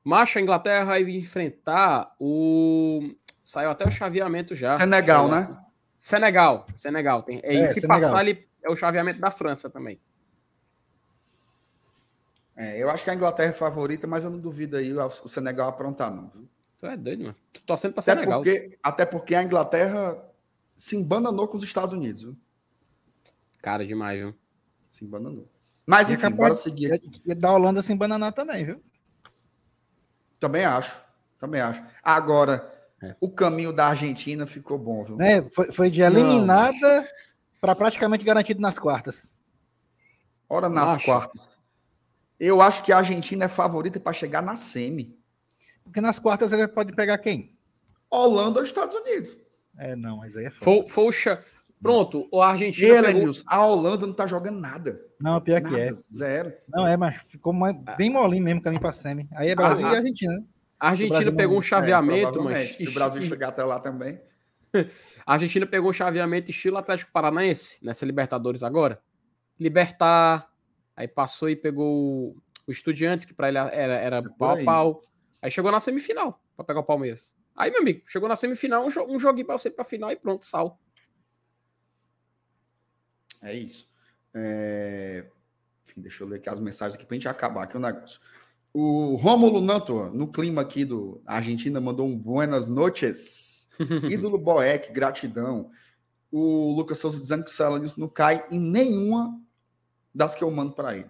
[0.04, 3.02] Macho, a Inglaterra vai enfrentar o.
[3.42, 4.78] Saiu até o chaveamento já.
[4.78, 5.58] Senegal, né?
[5.98, 6.68] Senegal.
[6.76, 7.24] Senegal.
[7.24, 7.40] Tem...
[7.40, 8.02] E É, se Senegal.
[8.02, 10.00] passar, ele é o chaveamento da França também.
[12.56, 15.70] É, eu acho que a Inglaterra é favorita, mas eu não duvido aí o Senegal
[15.70, 16.28] aprontar, não.
[16.30, 16.48] Viu?
[16.80, 17.36] Tu é doido, mano.
[17.54, 18.40] Tô torcendo pra Até Senegal.
[18.42, 20.18] porque, até porque a Inglaterra
[20.76, 22.38] se embananou com os Estados Unidos, viu?
[23.62, 24.36] Cara, demais, viu?
[24.90, 25.48] Se embananou.
[25.86, 26.94] Mas E é enfim, bora seguir.
[26.94, 27.10] aqui.
[27.26, 28.84] E da Holanda sem bananar também, viu?
[30.40, 30.96] Também acho.
[31.40, 31.84] Também acho.
[32.04, 33.16] Agora, É.
[33.22, 35.18] o caminho da Argentina ficou bom, viu?
[35.18, 35.48] Né?
[35.52, 37.08] Foi, foi de eliminada
[37.62, 39.38] para praticamente garantido nas quartas.
[40.50, 41.06] Ora nas Acho.
[41.06, 41.50] quartas.
[42.40, 45.18] Eu acho que a Argentina é favorita para chegar na semi.
[45.84, 47.56] Porque nas quartas ele pode pegar quem?
[48.10, 49.38] Holanda ou Estados Unidos.
[49.78, 50.86] É, não, mas aí é foda.
[50.96, 51.44] O cha-
[51.82, 53.10] Pronto, o Argentina.
[53.10, 53.32] E, pegou...
[53.46, 55.00] a Holanda não tá jogando nada.
[55.22, 55.94] Não, pior nada, que é.
[55.94, 56.54] Zero.
[56.68, 57.54] Não, é, mas ficou
[57.96, 59.28] bem molinho mesmo caminho pra semi.
[59.34, 60.44] Aí é Brasil ah, e Argentina.
[60.80, 60.80] Né?
[60.80, 62.78] A Argentina pegou um chaveamento, é, mas.
[62.78, 64.22] Se o Brasil chegar até lá também.
[65.26, 69.02] a Argentina pegou um chaveamento estilo Atlético Paranaense nessa Libertadores agora.
[69.60, 70.52] Libertar,
[70.96, 72.36] aí passou e pegou
[72.68, 75.04] o Estudiantes, que para ele era, era é pau a pau.
[75.42, 77.36] Aí chegou na semifinal para pegar o Palmeiras.
[77.56, 80.46] Aí, meu amigo, chegou na semifinal, um, um joguinho para você para final e pronto,
[80.46, 80.80] sal.
[83.42, 83.90] É isso.
[84.34, 85.26] É...
[85.86, 88.20] Enfim, deixa eu ler aqui as mensagens aqui para gente acabar aqui o negócio.
[88.74, 93.70] O Rômulo Nanto, no clima aqui do Argentina, mandou um buenas noches.
[94.10, 95.72] Ídolo Boeck, gratidão.
[96.32, 99.40] O Lucas Souza dizendo que o Celanils não cai em nenhuma
[100.14, 101.10] das que eu mando para ele.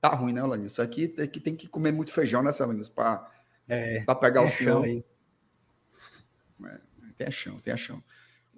[0.00, 0.72] Tá ruim, né, Alanis?
[0.72, 2.88] Isso aqui, aqui tem que comer muito feijão, né, Alanis?
[2.88, 3.28] Para
[3.68, 4.82] é, pegar é o chão.
[4.82, 5.04] Aí.
[6.64, 6.80] É,
[7.16, 8.02] tem a chão, tem a chão.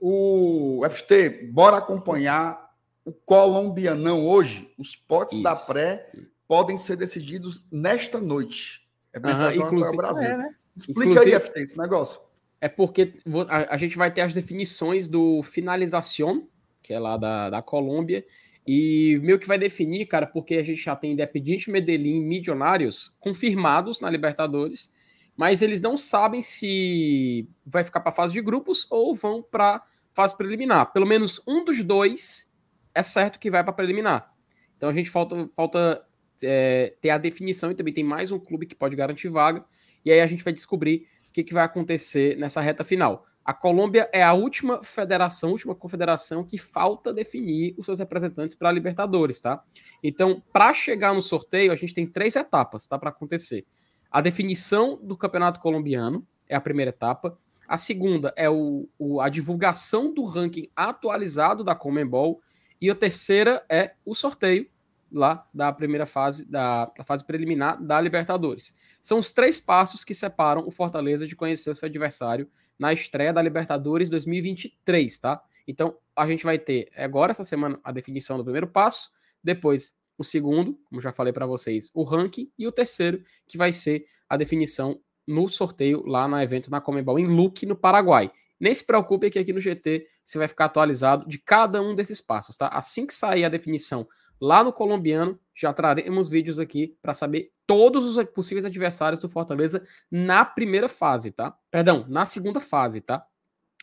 [0.01, 2.69] O FT, bora acompanhar
[3.05, 4.73] o colombianão hoje.
[4.79, 5.43] Os potes Isso.
[5.43, 6.11] da pré
[6.49, 8.89] podem ser decididos nesta noite.
[9.13, 10.27] É pensar uhum, inclusive, o Brasil.
[10.27, 10.55] É, né?
[10.75, 12.21] Explica inclusive, aí, FT, esse negócio.
[12.61, 13.15] É porque
[13.49, 16.49] a, a, gente vai ter as definições do finalização,
[16.83, 18.25] que é lá da, da Colômbia,
[18.67, 24.01] e meio que vai definir, cara, porque a gente já tem Independiente Medellín Milionários confirmados
[24.01, 24.93] na Libertadores,
[25.37, 30.37] mas eles não sabem se vai ficar para fase de grupos ou vão para fase
[30.37, 30.93] preliminar.
[30.93, 32.53] Pelo menos um dos dois
[32.95, 34.35] é certo que vai para preliminar.
[34.77, 36.05] Então a gente falta, falta
[36.43, 39.65] é, ter a definição e também tem mais um clube que pode garantir vaga.
[40.05, 43.27] E aí a gente vai descobrir o que, que vai acontecer nessa reta final.
[43.45, 48.69] A Colômbia é a última federação, última confederação que falta definir os seus representantes para
[48.69, 49.63] a Libertadores, tá?
[50.03, 52.99] Então, para chegar no sorteio, a gente tem três etapas, tá?
[52.99, 53.65] Para acontecer.
[54.11, 57.39] A definição do campeonato colombiano é a primeira etapa.
[57.67, 62.43] A segunda é o, o, a divulgação do ranking atualizado da Comembol.
[62.81, 64.69] E a terceira é o sorteio
[65.11, 68.77] lá da primeira fase, da, da fase preliminar da Libertadores.
[69.01, 73.43] São os três passos que separam o Fortaleza de conhecer seu adversário na estreia da
[73.43, 75.43] Libertadores 2023, tá?
[75.67, 79.11] Então, a gente vai ter agora essa semana a definição do primeiro passo,
[79.43, 83.73] depois o segundo, como já falei para vocês, o ranking e o terceiro, que vai
[83.73, 88.31] ser a definição no sorteio lá no evento na Comebol em Luque, no Paraguai.
[88.59, 92.21] Nem se preocupe que aqui no GT você vai ficar atualizado de cada um desses
[92.21, 92.69] passos, tá?
[92.69, 94.09] Assim que sair a definição
[94.41, 99.85] lá no colombiano, já traremos vídeos aqui para saber todos os possíveis adversários do Fortaleza
[100.11, 101.57] na primeira fase, tá?
[101.71, 103.27] Perdão, na segunda fase, tá?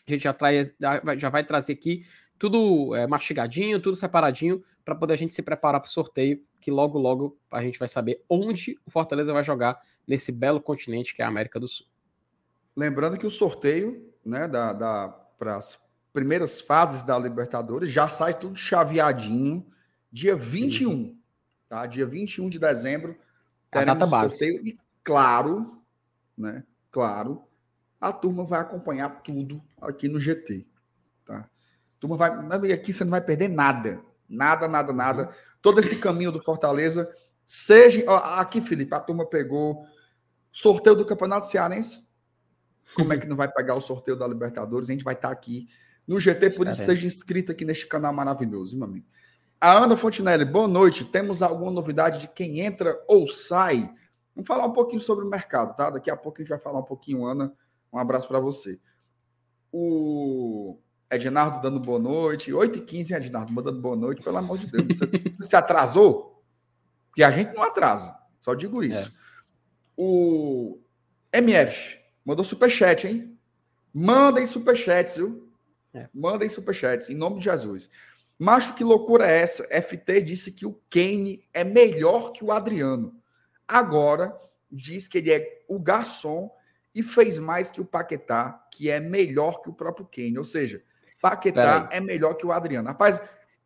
[0.07, 0.73] A gente já, traz,
[1.17, 2.05] já vai trazer aqui
[2.37, 6.69] tudo é, mastigadinho, tudo separadinho, para poder a gente se preparar para o sorteio, que
[6.69, 11.21] logo, logo a gente vai saber onde o Fortaleza vai jogar nesse belo continente que
[11.21, 11.87] é a América do Sul.
[12.75, 15.07] Lembrando que o sorteio, né, da, da
[15.39, 15.79] para as
[16.13, 19.65] primeiras fases da Libertadores já sai tudo chaveadinho
[20.15, 20.89] dia 21.
[20.89, 21.19] Sim.
[21.67, 21.85] Tá?
[21.85, 23.17] Dia 21 de dezembro.
[23.69, 24.37] É a data base.
[24.37, 25.81] Sorteio, e claro,
[26.37, 26.63] né?
[26.89, 27.43] Claro,
[27.99, 30.65] a turma vai acompanhar tudo aqui no GT.
[31.25, 31.39] Tá?
[31.39, 32.31] A turma vai.
[32.71, 34.01] Aqui você não vai perder nada.
[34.29, 35.23] Nada, nada, nada.
[35.23, 35.33] Uhum.
[35.61, 37.13] Todo esse caminho do Fortaleza.
[37.45, 38.09] Seja.
[38.39, 39.85] Aqui, Felipe, a turma pegou
[40.49, 42.07] sorteio do Campeonato Cearense.
[42.95, 44.89] Como é que não vai pegar o sorteio da Libertadores?
[44.89, 45.67] A gente vai estar aqui
[46.07, 49.07] no GT, por isso seja inscrito aqui neste canal maravilhoso, meu amigo.
[49.65, 51.03] A Ana Fontinelli, boa noite.
[51.03, 53.91] Temos alguma novidade de quem entra ou sai?
[54.35, 55.89] Vamos falar um pouquinho sobre o mercado, tá?
[55.89, 57.51] Daqui a pouco a gente vai falar um pouquinho, Ana.
[57.91, 58.79] Um abraço para você.
[59.71, 60.77] O
[61.09, 62.51] Ednardo dando boa noite.
[62.51, 64.21] 8h15, Ednardo, mandando boa noite.
[64.21, 64.85] Pelo amor de Deus.
[64.99, 66.43] Você, se atrasou?
[67.07, 68.15] Porque a gente não atrasa.
[68.39, 69.09] Só digo isso.
[69.09, 69.11] É.
[69.97, 70.79] O
[71.33, 73.35] MF mandou superchat, hein?
[73.91, 75.51] Mandem superchats, viu?
[75.91, 76.07] É.
[76.13, 77.89] Mandem superchats, em nome de Jesus.
[78.37, 79.63] Macho, que loucura é essa?
[79.65, 83.15] FT disse que o Kane é melhor que o Adriano.
[83.67, 84.37] Agora
[84.69, 86.51] diz que ele é o garçom
[86.93, 90.37] e fez mais que o Paquetá, que é melhor que o próprio Kane.
[90.37, 90.81] Ou seja,
[91.21, 92.87] Paquetá é melhor que o Adriano.
[92.87, 93.21] Rapaz,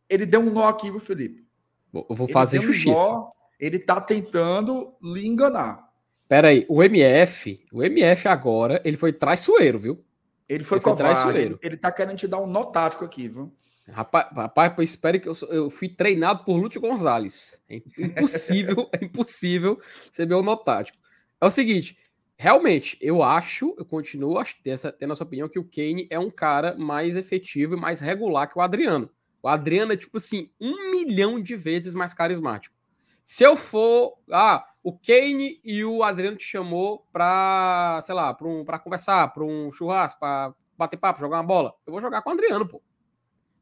[0.08, 1.45] ele deu um nó aqui, viu, Felipe?
[1.93, 2.99] Eu vou fazer justiça.
[2.99, 3.29] Um nó,
[3.60, 5.89] ele tá tentando lhe enganar.
[6.27, 10.05] Pera aí, o MF, o MF agora, ele foi traiçoeiro, viu?
[10.47, 11.39] Ele foi, ele foi traiçoeiro.
[11.39, 13.51] Ele, ele tá querendo te dar um nó tático aqui, viu?
[13.91, 17.62] Rapaz, rapaz espere que eu, sou, eu fui treinado por Lúcio Gonzalez.
[17.69, 19.80] É impossível, é impossível
[20.12, 20.97] ser meu notático.
[21.41, 21.97] É o seguinte,
[22.38, 26.75] realmente, eu acho, eu continuo tendo tendo essa opinião que o Kane é um cara
[26.78, 29.10] mais efetivo e mais regular que o Adriano.
[29.41, 32.75] O Adriano é, tipo assim, um milhão de vezes mais carismático.
[33.23, 34.17] Se eu for.
[34.32, 39.28] Ah, o Kane e o Adriano te chamou pra, sei lá, pra, um, pra conversar,
[39.34, 42.67] pra um churrasco, pra bater papo, jogar uma bola, eu vou jogar com o Adriano,
[42.67, 42.82] pô.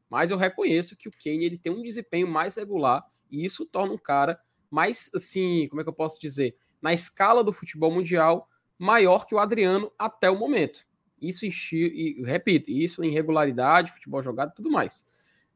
[0.08, 3.92] Mas eu reconheço que o Kane ele tem um desempenho mais regular e isso torna
[3.92, 4.40] um cara
[4.70, 6.56] mais, assim, como é que eu posso dizer?
[6.80, 10.86] Na escala do futebol mundial, maior que o Adriano até o momento.
[11.20, 15.08] Isso em, e repito, isso em regularidade, futebol jogado e tudo mais.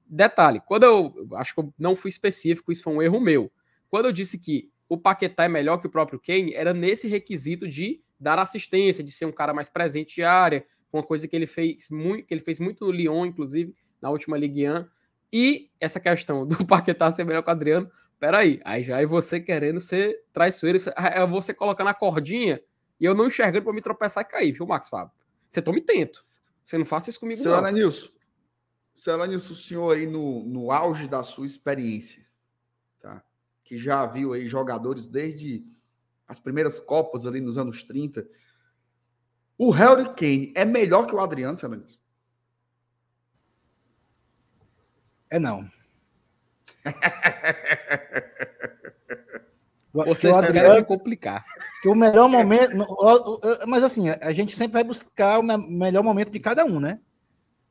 [0.06, 3.50] Detalhe, quando eu acho que eu não fui específico, isso foi um erro meu.
[3.88, 7.66] Quando eu disse que o Paquetá é melhor que o próprio Kane, era nesse requisito
[7.66, 11.46] de dar assistência, de ser um cara mais presente de área, uma coisa que ele
[11.46, 14.84] fez muito, que ele fez muito no Lyon, inclusive, na última Ligue 1.
[15.32, 19.40] E essa questão do Paquetá ser melhor que o Adriano, peraí, aí já é você
[19.40, 22.60] querendo ser traiçoeiro, é você colocando a cordinha
[23.00, 25.12] e eu não enxergando para me tropeçar e cair, viu, Max Fábio?
[25.48, 26.24] Você tome tento.
[26.64, 27.58] Você não faça isso comigo, Seu não.
[27.58, 28.08] Aranilson,
[28.94, 32.24] seu Aranilson, o senhor aí no, no auge da sua experiência,
[33.00, 33.24] tá?
[33.64, 35.64] Que já viu aí jogadores desde
[36.28, 38.26] as primeiras Copas ali nos anos 30.
[39.58, 41.98] O Harry Kane é melhor que o Adriano, seu Aranilson?
[45.32, 45.66] É não.
[49.94, 51.42] Vocês querem complicar.
[51.80, 52.76] Que o melhor momento.
[53.66, 57.00] Mas assim, a gente sempre vai buscar o melhor momento de cada um, né?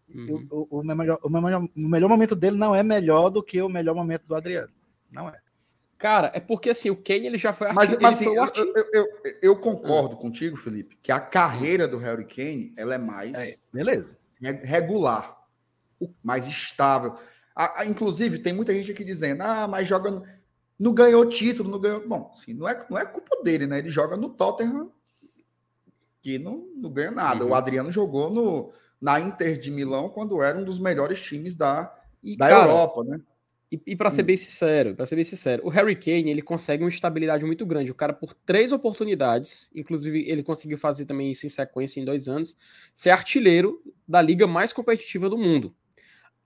[0.10, 0.48] Uhum.
[0.50, 3.62] O, o, o, melhor, o, melhor, o melhor momento dele não é melhor do que
[3.62, 4.74] o melhor momento do Adriano.
[5.12, 5.40] Não é.
[6.00, 9.08] Cara, é porque assim, o Kane ele já foi Mas, mas assim, eu, eu, eu,
[9.40, 14.18] eu, concordo contigo, Felipe, que a carreira do Harry Kane ela é mais é, beleza.
[14.64, 15.38] regular,
[16.24, 17.18] mais estável.
[17.62, 20.24] A, a, inclusive, tem muita gente aqui dizendo: ah, mas joga
[20.80, 22.08] não ganhou título, não ganhou.
[22.08, 23.78] Bom, assim, não é, não é culpa dele, né?
[23.78, 24.92] Ele joga no Tottenham,
[26.24, 27.46] que não, não ganha nada.
[27.46, 27.52] Uhum.
[27.52, 31.96] O Adriano jogou no, na Inter de Milão quando era um dos melhores times da,
[32.24, 33.22] e, da cara, Europa, né?
[33.72, 34.26] E, e para ser hum.
[34.26, 37.92] bem sincero, para ser bem sincero, o Harry Kane ele consegue uma estabilidade muito grande.
[37.92, 42.28] O cara, por três oportunidades, inclusive ele conseguiu fazer também isso em sequência em dois
[42.28, 42.58] anos,
[42.92, 45.76] ser artilheiro da liga mais competitiva do mundo.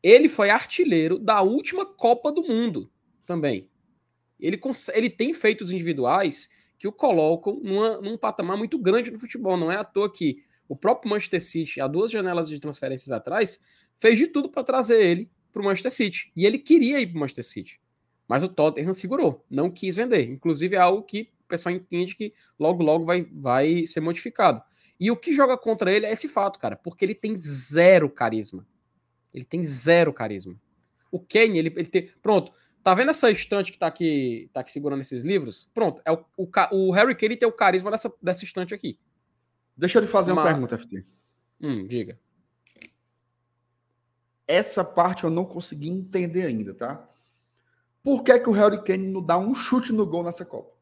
[0.06, 2.92] Ele foi artilheiro da última Copa do Mundo
[3.26, 3.68] também.
[4.40, 4.62] Ele,
[4.94, 9.58] ele tem feitos individuais que o colocam numa, num patamar muito grande no futebol.
[9.58, 13.66] Não é à toa que o próprio Manchester City, há duas janelas de transferências atrás,
[13.98, 16.32] fez de tudo para trazer ele para o Manchester City.
[16.36, 17.82] E ele queria ir para o Manchester City.
[18.28, 20.30] Mas o Tottenham segurou, não quis vender.
[20.30, 24.62] Inclusive é algo que o pessoal entende que logo, logo vai, vai ser modificado.
[25.00, 28.68] E o que joga contra ele é esse fato, cara, porque ele tem zero carisma.
[29.36, 30.56] Ele tem zero carisma.
[31.12, 32.10] O Kane, ele, ele tem.
[32.22, 32.52] Pronto,
[32.86, 35.68] Tá vendo essa estante que tá aqui, tá aqui segurando esses livros?
[35.74, 39.00] Pronto, é o, o, o Harry Kane tem o carisma dessa, dessa estante aqui.
[39.76, 41.04] Deixa eu lhe fazer uma, uma pergunta, FT.
[41.60, 42.20] Hum, diga.
[44.48, 47.10] Essa parte eu não consegui entender ainda, tá?
[48.04, 50.78] Por que, que o Harry Kane não dá um chute no gol nessa Copa?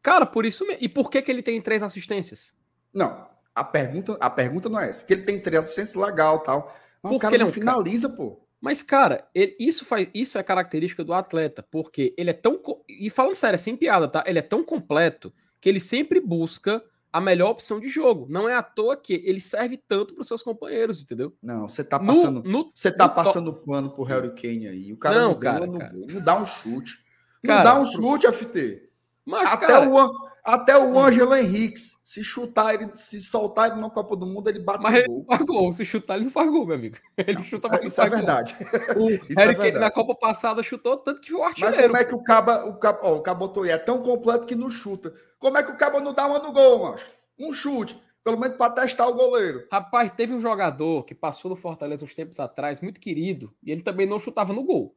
[0.00, 0.84] Cara, por isso mesmo.
[0.84, 2.54] E por que, que ele tem três assistências?
[2.92, 5.04] Não, a pergunta, a pergunta não é essa.
[5.04, 6.72] Que ele tem três assistências legal tal.
[7.04, 8.16] Mas Porque o cara ele não é finaliza, ca...
[8.16, 8.40] pô.
[8.58, 12.58] Mas, cara, ele, isso, faz, isso é característica do atleta, porque ele é tão.
[12.88, 14.24] E falando sério, é sem piada, tá?
[14.26, 18.26] Ele é tão completo que ele sempre busca a melhor opção de jogo.
[18.30, 21.36] Não é à toa que ele serve tanto para os seus companheiros, entendeu?
[21.42, 22.42] Não, você tá passando.
[22.42, 23.60] No, você tá passando to...
[23.66, 24.92] pano pro Harry Kane aí.
[24.94, 25.92] O cara não, não, cara, não, cara.
[25.94, 27.04] não dá um chute.
[27.42, 28.88] Não cara, dá um chute, FT.
[29.26, 30.14] Mas, Até cara, o
[30.44, 30.98] até o.
[30.98, 34.94] Ângelo Henriques, se chutar ele, se soltar ele na Copa do Mundo, ele bate Mas
[34.94, 35.24] ele gol.
[35.24, 35.72] faz gol.
[35.72, 36.96] Se chutar, ele não faz gol, meu amigo.
[37.16, 38.56] Ele não, chuta isso, é, isso é verdade.
[38.96, 39.78] O isso Harry é verdade.
[39.78, 41.76] na Copa passada chutou tanto que o artilheiro.
[41.76, 44.54] Mas como é que o Caba, o Caba, ó, o aí, é tão completo que
[44.54, 45.14] não chuta.
[45.38, 47.10] Como é que o Caba não dá uma no gol, macho?
[47.38, 48.00] Um chute.
[48.22, 49.66] Pelo menos para testar o goleiro.
[49.70, 53.82] Rapaz, teve um jogador que passou no Fortaleza uns tempos atrás, muito querido, e ele
[53.82, 54.96] também não chutava no gol.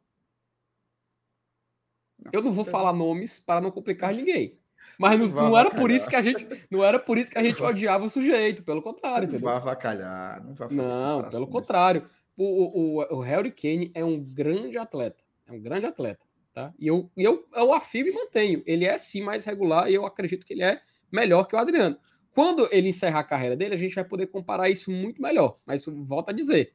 [2.17, 4.56] Não, Eu não vou falar nomes para não complicar ninguém.
[4.99, 7.43] Mas não, não era por isso que a gente não era por isso que a
[7.43, 9.31] gente odiava o sujeito, pelo contrário.
[9.31, 12.09] Não vai avacalhar, não vai fazer Não, pelo contrário.
[12.35, 16.73] O, o, o Harry Kane é um grande atleta, é um grande atleta, tá?
[16.79, 20.45] E eu, eu, eu afirmo e mantenho, ele é sim mais regular e eu acredito
[20.45, 21.97] que ele é melhor que o Adriano.
[22.31, 25.57] Quando ele encerrar a carreira dele, a gente vai poder comparar isso muito melhor.
[25.65, 26.73] Mas volta a dizer,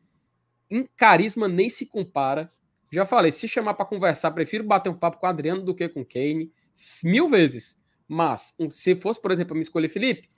[0.69, 2.51] em carisma nem se compara.
[2.91, 5.88] Já falei, se chamar para conversar, prefiro bater um papo com o Adriano do que
[5.88, 6.53] com o Kane,
[7.05, 7.82] mil vezes.
[8.12, 10.29] Mas, se fosse, por exemplo, a me escolher Felipe,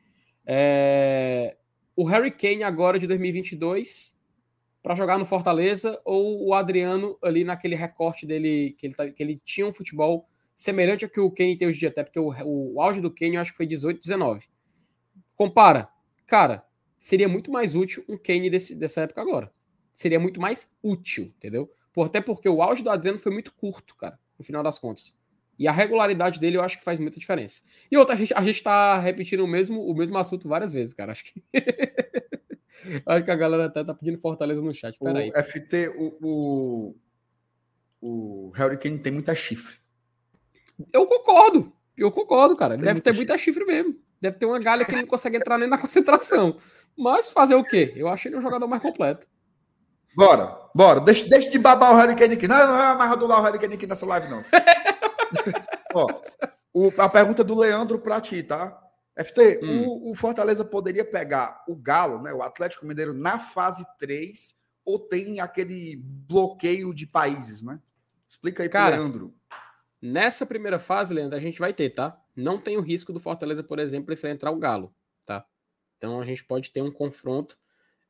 [0.46, 1.56] é...
[1.96, 4.16] o Harry Kane agora de 2022
[4.80, 9.20] para jogar no Fortaleza ou o Adriano ali naquele recorte dele, que ele, tá, que
[9.20, 12.20] ele tinha um futebol semelhante ao que o Kane tem hoje em dia, até porque
[12.20, 14.46] o, o, o auge do Kane eu acho que foi 18, 19.
[15.34, 15.88] Compara,
[16.28, 16.64] cara,
[16.96, 19.52] seria muito mais útil um Kane desse, dessa época agora.
[19.92, 21.68] Seria muito mais útil, entendeu?
[21.92, 25.18] Por, até porque o auge do Adriano foi muito curto, cara, no final das contas.
[25.58, 27.62] E a regularidade dele eu acho que faz muita diferença.
[27.90, 30.94] E outra, a gente, a gente tá repetindo o mesmo, o mesmo assunto várias vezes,
[30.94, 31.12] cara.
[31.12, 31.42] Acho que.
[33.06, 34.98] Acho que a galera até tá pedindo Fortaleza no chat.
[34.98, 35.30] Peraí.
[35.30, 36.96] O FT, o, o,
[38.00, 39.76] o Harry Kane tem muita chifre.
[40.92, 41.72] Eu concordo.
[41.96, 42.74] Eu concordo, cara.
[42.74, 43.96] Tem deve ter muita muita chifre mesmo.
[44.20, 46.58] Deve ter uma galha que ele não consegue entrar nem na concentração.
[46.96, 47.92] Mas fazer o quê?
[47.96, 49.26] Eu acho ele um jogador mais completo.
[50.16, 51.00] Bora, bora.
[51.00, 52.46] Deixa, deixa de babar o Harry Kane aqui.
[52.46, 54.42] Não, não é amarradular o Harry Kane aqui nessa live, não.
[55.92, 56.20] Ó,
[56.72, 58.80] o- a pergunta do Leandro pra ti, tá?
[59.16, 59.86] FT, Hum.
[59.86, 64.98] o, o Fortaleza poderia pegar o Galo, né, o Atlético Mineiro, na fase 3 ou
[64.98, 67.78] tem aquele bloqueio de países, né?
[68.28, 69.34] Explica aí pro Leandro.
[70.02, 72.20] Nessa primeira fase, Leandro, a gente vai ter, tá?
[72.36, 74.94] Não tem o risco do Fortaleza, por exemplo, enfrentar o Galo,
[75.24, 75.46] tá?
[75.96, 77.56] Então a gente pode ter um confronto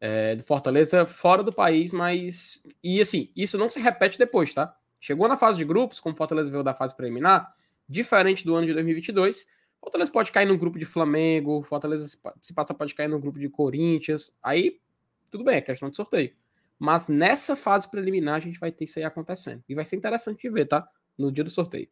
[0.00, 2.66] é, do Fortaleza fora do país, mas.
[2.82, 4.76] E assim, isso não se repete depois, tá?
[5.04, 7.54] Chegou na fase de grupos, como o Fortaleza veio da fase preliminar,
[7.86, 9.52] diferente do ano de 2022.
[9.78, 13.20] Fortaleza pode cair no grupo de Flamengo, Fortaleza se pa- se passa pode cair no
[13.20, 14.34] grupo de Corinthians.
[14.42, 14.80] Aí,
[15.30, 16.34] tudo bem, é questão de sorteio.
[16.78, 19.62] Mas nessa fase preliminar a gente vai ter isso aí acontecendo.
[19.68, 20.88] E vai ser interessante de ver, tá?
[21.18, 21.90] No dia do sorteio.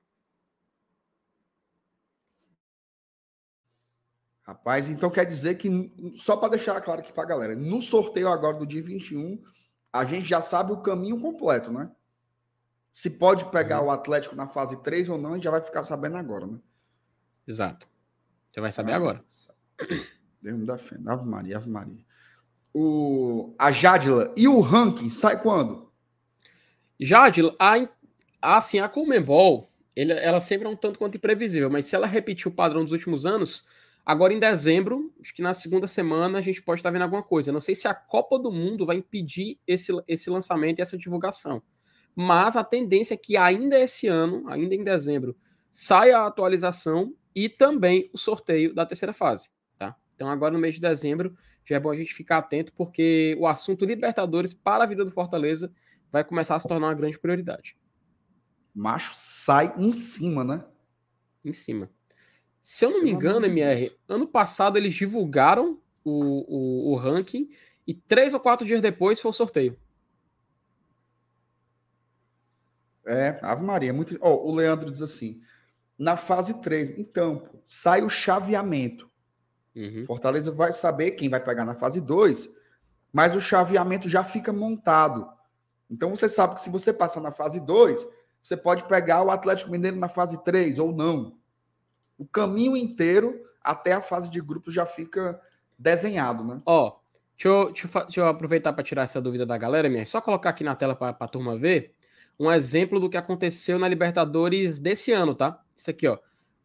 [4.42, 5.68] Rapaz, então quer dizer que,
[6.16, 9.38] só para deixar claro aqui pra galera, no sorteio agora do dia 21,
[9.92, 11.90] a gente já sabe o caminho completo, né?
[12.92, 13.87] Se pode pegar Uhum.
[13.88, 16.59] o Atlético na fase 3 ou não, a gente já vai ficar sabendo agora, né?
[17.46, 17.88] Exato.
[18.50, 19.24] Você vai saber Ah, agora.
[20.42, 21.12] Deus me defenda.
[21.12, 22.05] Ave Maria, Ave Maria.
[22.74, 25.90] O, a Jadila e o ranking sai quando?
[27.00, 27.88] Jade, a,
[28.40, 32.48] assim, a Comembol, ele- ela sempre é um tanto quanto imprevisível, mas se ela repetir
[32.48, 33.66] o padrão dos últimos anos,
[34.07, 37.52] agora em dezembro, acho que na segunda semana, a gente pode estar vendo alguma coisa.
[37.52, 41.62] Não sei se a Copa do Mundo vai impedir esse, esse lançamento e essa divulgação.
[42.14, 45.37] Mas a tendência é que ainda esse ano, ainda em dezembro,
[45.70, 49.51] saia a atualização e também o sorteio da terceira fase.
[49.79, 49.96] Tá?
[50.14, 53.46] Então, agora no mês de dezembro, já é bom a gente ficar atento, porque o
[53.46, 55.72] assunto Libertadores para a vida do Fortaleza
[56.11, 57.77] vai começar a se tornar uma grande prioridade.
[58.75, 60.64] Macho sai em cima, né?
[61.44, 61.90] Em cima.
[62.61, 67.48] Se eu não me engano, MR, ano passado eles divulgaram o, o, o ranking
[67.87, 69.77] e três ou quatro dias depois foi o sorteio.
[73.06, 73.92] É, Ave Maria.
[73.92, 74.16] Muito...
[74.20, 75.40] Ó, o Leandro diz assim:
[75.98, 79.10] na fase 3, então, sai o chaveamento.
[79.74, 80.04] Uhum.
[80.06, 82.48] Fortaleza vai saber quem vai pegar na fase 2,
[83.12, 85.28] mas o chaveamento já fica montado.
[85.90, 88.06] Então você sabe que se você passar na fase 2,
[88.42, 91.36] você pode pegar o Atlético Mineiro na fase 3 ou não.
[92.18, 95.40] O caminho inteiro até a fase de grupos já fica
[95.78, 96.58] desenhado, né?
[96.66, 96.96] Ó,
[97.36, 100.04] deixa eu, deixa fa- deixa eu aproveitar para tirar essa dúvida da galera, minha.
[100.04, 101.94] Só colocar aqui na tela para a turma ver
[102.38, 105.62] um exemplo do que aconteceu na Libertadores desse ano, tá?
[105.77, 106.18] Isso aqui, ó.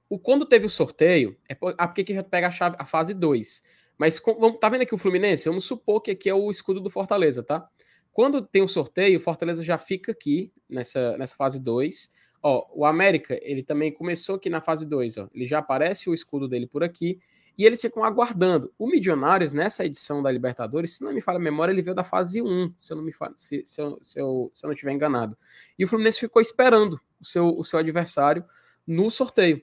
[0.09, 3.13] O, quando teve o sorteio, é ah, porque aqui já pega a, chave, a fase
[3.13, 3.63] 2.
[3.97, 4.21] Mas
[4.59, 5.49] tá vendo aqui o Fluminense?
[5.49, 7.67] Vamos supor que aqui é o escudo do Fortaleza, tá?
[8.13, 12.13] Quando tem o sorteio, o Fortaleza já fica aqui nessa, nessa fase 2.
[12.41, 15.29] Ó, o América, ele também começou aqui na fase 2, ó.
[15.33, 17.19] Ele já aparece o escudo dele por aqui
[17.57, 18.71] e eles ficam aguardando.
[18.77, 22.03] O Milionários, nessa edição da Libertadores, se não me falha a memória, ele veio da
[22.03, 24.73] fase 1, se eu não me falha, se, se, eu, se, eu, se eu não
[24.73, 25.35] estiver enganado.
[25.77, 28.45] E o Fluminense ficou esperando o seu, o seu adversário
[28.85, 29.61] no sorteio.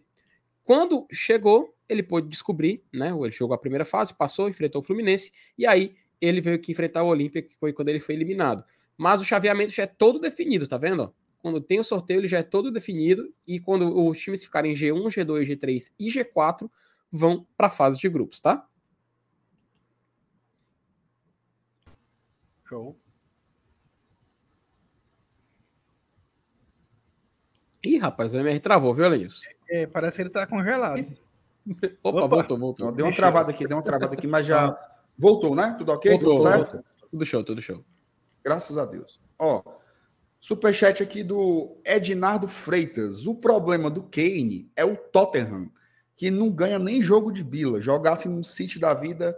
[0.64, 3.10] Quando chegou, ele pôde descobrir, né?
[3.10, 7.02] Ele jogou a primeira fase, passou, enfrentou o Fluminense, e aí ele veio aqui enfrentar
[7.02, 8.64] o Olímpia, que foi quando ele foi eliminado.
[8.96, 11.14] Mas o chaveamento já é todo definido, tá vendo?
[11.40, 15.04] Quando tem o sorteio, ele já é todo definido, e quando os times ficarem G1,
[15.08, 16.70] G2, G3 e G4,
[17.14, 18.66] vão para a fase de grupos, tá?
[22.68, 22.98] Show.
[27.84, 29.44] Ih, rapaz, o MR travou, viu, Lenilson?
[29.70, 30.98] É, parece que ele tá congelado.
[32.02, 32.36] Opa, Opa.
[32.36, 32.92] voltou, voltou.
[32.94, 34.76] Deu uma travada aqui, deu uma travada aqui, mas já
[35.16, 35.76] voltou, né?
[35.78, 36.10] Tudo ok?
[36.12, 36.72] Voltou, Tudo certo?
[36.72, 36.84] voltou.
[37.10, 37.84] Tudo show, tudo show.
[38.42, 39.20] Graças a Deus.
[39.38, 39.62] Ó,
[40.40, 43.26] superchat aqui do Ednardo Freitas.
[43.26, 45.70] O problema do Kane é o Tottenham,
[46.16, 47.80] que não ganha nem jogo de bila.
[47.80, 49.36] Jogasse num City da vida,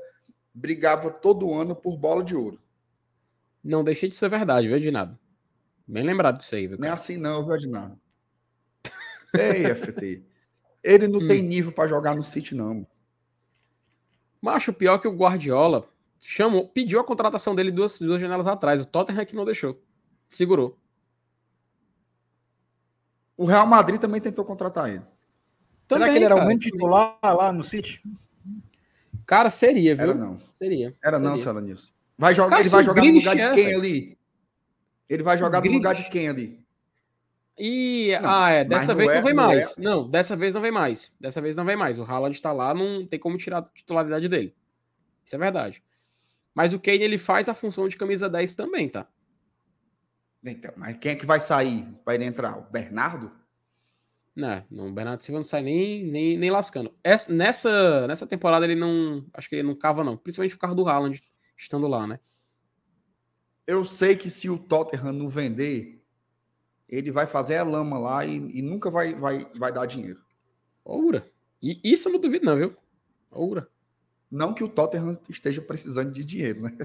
[0.53, 2.61] brigava todo ano por bola de ouro.
[3.63, 5.19] Não deixei de ser verdade, viu, Edinado?
[5.87, 6.79] Bem lembrado disso aí, viu?
[6.79, 6.95] Não é cara?
[7.01, 7.99] assim não, viu, Ednardo?
[9.35, 10.23] Ei, FT.
[10.83, 11.27] Ele não Hum.
[11.27, 12.87] tem nível para jogar no City, não.
[14.41, 15.89] Macho, pior que o Guardiola
[16.21, 18.81] chamou, pediu a contratação dele duas, duas janelas atrás.
[18.81, 19.81] O Tottenham é que não deixou.
[20.29, 20.79] Segurou.
[23.37, 25.03] O Real Madrid também tentou contratar ele.
[25.89, 28.03] Será que ele era o cara, mesmo titular lá no City?
[29.25, 30.05] Cara, seria, viu?
[30.05, 30.39] Era não.
[30.59, 30.95] Seria.
[31.03, 31.45] Era não, seria.
[31.45, 31.93] Sela Nilson.
[32.19, 33.79] Vai jogar, Cara, ele vai jogar no lugar de é, quem velho.
[33.79, 34.19] ali?
[35.09, 36.67] Ele vai jogar no lugar de quem ali?
[37.59, 39.77] E, Não, ah, é, dessa não vez é- não vem não mais.
[39.79, 41.15] Não, dessa vez não vem mais.
[41.19, 41.99] Dessa vez não vem mais.
[41.99, 44.55] O Haaland tá lá, não tem como tirar a titularidade dele.
[45.25, 45.83] Isso é verdade.
[46.55, 49.07] Mas o Kane ele faz a função de camisa 10 também, tá?
[50.45, 51.87] Então, mas quem é que vai sair?
[52.05, 52.59] Vai entrar?
[52.59, 53.31] O Bernardo?
[54.37, 56.95] Não, não, o Bernardo Silva não sai nem, nem, nem lascando.
[57.03, 59.25] Essa, nessa, nessa temporada ele não.
[59.33, 60.15] Acho que ele não cava, não.
[60.15, 61.23] Principalmente por causa do Haaland
[61.57, 62.21] estando lá, né?
[63.67, 66.05] Eu sei que se o Tottenham não vender,
[66.87, 70.21] ele vai fazer a lama lá e, e nunca vai, vai, vai dar dinheiro.
[70.85, 71.27] Oura.
[71.63, 72.77] E isso eu não duvido, não, viu?
[73.31, 73.67] Oura.
[74.31, 76.77] Não que o Tottenham esteja precisando de dinheiro, né?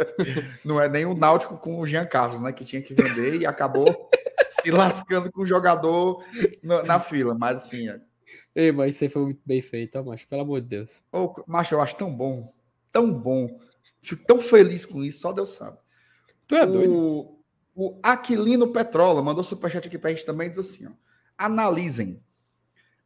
[0.64, 2.52] Não é nem o Náutico com o Jean Carlos, né?
[2.52, 4.08] Que tinha que vender e acabou
[4.60, 6.24] se lascando com o jogador
[6.62, 7.34] na, na fila.
[7.34, 7.88] Mas assim.
[7.88, 8.00] É...
[8.54, 10.28] Ei, mas isso aí foi muito bem feito, ó, macho.
[10.28, 11.02] Pelo amor de Deus.
[11.12, 12.54] Ô, macho, eu acho tão bom.
[12.92, 13.60] Tão bom.
[14.00, 15.78] Fico tão feliz com isso, só Deus sabe.
[16.46, 16.92] Tu é doido.
[16.94, 17.44] O,
[17.74, 20.90] o Aquilino Petrola mandou superchat aqui pra gente também diz assim: ó,
[21.36, 22.22] analisem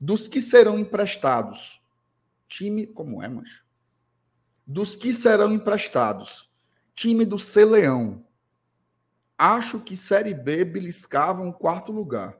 [0.00, 1.80] dos que serão emprestados.
[2.48, 2.86] Time.
[2.86, 3.64] Como é, macho?
[4.66, 6.50] Dos que serão emprestados,
[6.94, 8.24] time do C Leão.
[9.38, 12.36] Acho que Série B beliscava um quarto lugar.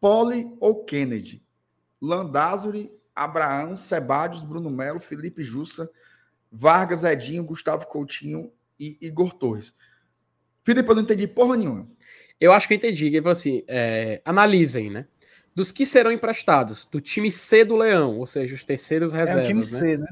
[0.00, 1.44] Pole ou Kennedy?
[2.00, 5.90] Landázuri, Abraão, Sebadios, Bruno Melo, Felipe Jussa,
[6.50, 9.74] Vargas, Edinho, Gustavo Coutinho e Igor Torres.
[10.64, 11.86] Felipe, eu não entendi porra nenhuma.
[12.40, 13.06] Eu acho que eu entendi.
[13.06, 15.06] Ele falou assim: é, analisem, né?
[15.54, 19.42] Dos que serão emprestados, do time C do Leão, ou seja, os terceiros reservas.
[19.42, 19.66] É o time né?
[19.66, 20.06] C, né?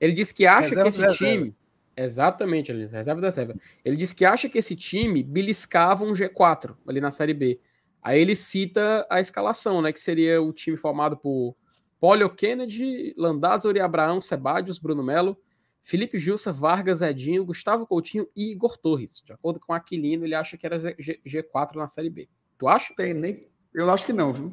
[0.00, 1.54] Ele disse que acha reserva que esse time.
[1.96, 3.56] Exatamente, ali, reserva da reserva.
[3.82, 7.58] Ele disse que acha que esse time beliscava um G4 ali na Série B.
[8.02, 9.92] Aí ele cita a escalação, né?
[9.92, 11.56] Que seria o time formado por
[11.98, 15.36] Polio Kennedy, Landázuri, Abraão, Sebadios, Bruno Melo,
[15.82, 19.22] Felipe Jussa, Vargas, Edinho, Gustavo Coutinho e Igor Torres.
[19.24, 20.94] De acordo com Aquilino, ele acha que era G
[21.26, 22.28] G4 na Série B.
[22.58, 22.94] Tu acha?
[22.94, 23.48] Tem, nem...
[23.72, 24.52] Eu acho que não, viu?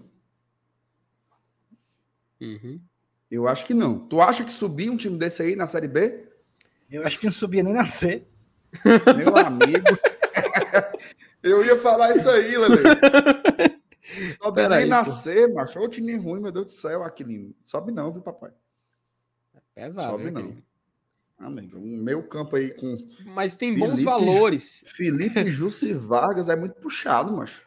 [2.40, 2.80] Uhum.
[3.30, 4.00] Eu acho que não.
[4.08, 6.33] Tu acha que subir um time desse aí na Série B?
[6.94, 8.24] Eu acho que não subia nem na C.
[9.18, 9.98] Meu amigo.
[11.42, 12.78] eu ia falar isso aí, Lele.
[14.42, 15.80] Sobe nem nascer, macho.
[15.80, 17.56] Ô time ruim, meu Deus do céu, Aquilino.
[17.64, 18.52] Sobe não, viu, papai?
[19.56, 20.56] É pesado, Sobe não.
[21.40, 22.98] Amigo, o meu campo aí com.
[23.26, 24.84] Mas tem Felipe, bons valores.
[24.88, 27.64] Felipe Jussi Vargas é muito puxado, macho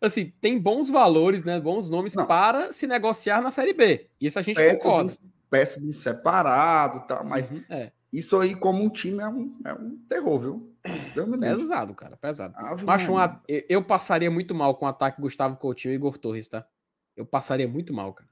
[0.00, 1.60] assim, tem bons valores, né?
[1.60, 2.26] Bons nomes Não.
[2.26, 4.08] para se negociar na Série B.
[4.20, 5.12] Isso a gente peças concorda.
[5.12, 7.22] Em, peças em separado, tá?
[7.22, 7.92] Mas uhum, é.
[8.12, 10.74] Isso aí, como um time, é um, é um terror, viu?
[11.58, 12.54] Pesado, cara, pesado.
[12.84, 13.16] Macho, um,
[13.48, 16.66] eu passaria muito mal com o ataque Gustavo Coutinho e Igor Torres, tá?
[17.16, 18.28] Eu passaria muito mal, cara.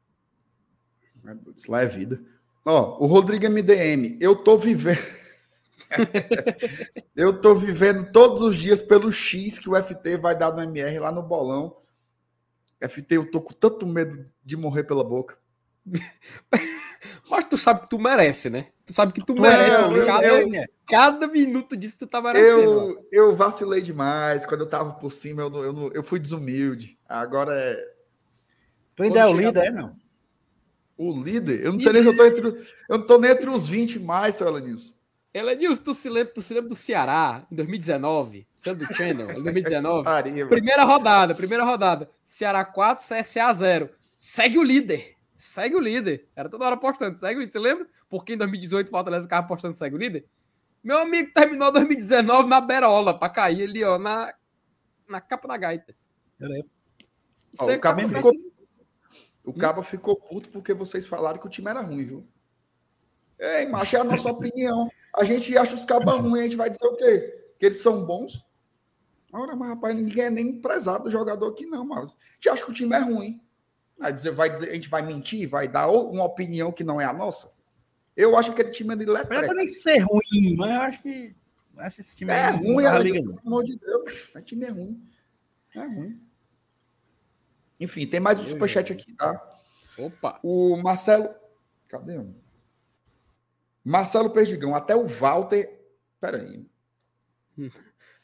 [1.54, 2.20] Isso lá é vida.
[2.64, 4.98] Ó, o Rodrigo MDM, eu tô vivendo.
[7.14, 10.98] eu tô vivendo todos os dias pelo X que o FT vai dar no MR
[10.98, 11.76] lá no bolão.
[12.80, 15.38] FT, eu tô com tanto medo de morrer pela boca.
[17.30, 18.68] Mas tu sabe que tu merece, né?
[18.88, 19.82] Tu sabe que tu merece.
[19.82, 22.98] Não, cada, eu, cada, minuto disso tu tá merecendo.
[23.12, 24.46] Eu, eu vacilei demais.
[24.46, 26.98] Quando eu tava por cima, eu, eu, eu fui desumilde.
[27.06, 27.76] Agora é.
[28.96, 29.94] Tu ainda é o líder, é, não?
[30.96, 31.66] O líder?
[31.66, 32.46] Eu não sei nem se eu tô entre.
[32.88, 34.94] Eu não tô nem entre os 20 mais, seu Elenilson.
[35.34, 38.46] Elenilson, tu se lembra, tu se lembra do Ceará em 2019?
[38.56, 40.08] Você do Channel, em 2019?
[40.48, 42.08] primeira rodada, primeira rodada.
[42.24, 43.90] Ceará 4, CSA 0.
[44.16, 45.17] Segue o líder.
[45.38, 46.28] Segue o líder.
[46.34, 47.16] Era toda hora apostando.
[47.16, 47.52] Segue o líder.
[47.52, 47.86] Você lembra?
[48.10, 50.26] Porque em 2018 Fortaleza ficava apostando segue o líder?
[50.82, 54.34] Meu amigo terminou 2019 na berola para cair ali, ó, na,
[55.08, 55.94] na capa da gaita.
[56.40, 56.70] Eu lembro.
[57.56, 58.32] Ó, o Cabo ficou,
[59.44, 62.28] o Cabo ficou puto porque vocês falaram que o time era ruim, viu?
[63.38, 64.90] Ei, macho, é a nossa opinião.
[65.16, 67.52] A gente acha os cabas ruins, a gente vai dizer o quê?
[67.60, 68.44] Que eles são bons?
[69.32, 72.64] Ora, mas rapaz, ninguém é nem prezado do jogador aqui, não, mas a gente acha
[72.64, 73.40] que o time é ruim.
[73.98, 77.04] Vai dizer, vai dizer, a gente vai mentir, vai dar uma opinião que não é
[77.04, 77.52] a nossa.
[78.16, 79.42] Eu acho que aquele time é de letra.
[79.42, 81.36] Não nem ser ruim, mas eu acho que.
[81.76, 84.34] Eu acho esse time é, é ruim, é, pelo amor de Deus.
[84.34, 85.02] O time é ruim.
[85.74, 86.20] É ruim.
[87.78, 89.60] Enfim, tem mais um superchat aqui, tá?
[89.96, 90.40] Opa!
[90.42, 91.32] O Marcelo.
[91.88, 92.18] Cadê?
[92.18, 92.34] Um?
[93.84, 95.80] Marcelo Perdigão, até o Walter.
[96.20, 96.66] Peraí.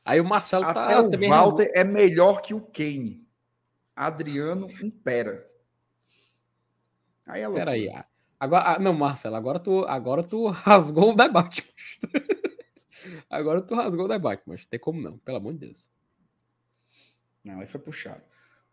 [0.04, 3.26] Aí o Marcelo tá até o Walter é melhor que o Kane.
[3.96, 5.48] Adriano impera.
[7.26, 7.90] Aí é Peraí.
[8.38, 11.72] Agora, não, Marcelo, agora tu, agora tu rasgou o debate.
[13.30, 15.90] agora tu rasgou o debate, mas não tem como não, pelo amor de Deus.
[17.42, 18.22] Não, aí foi puxado.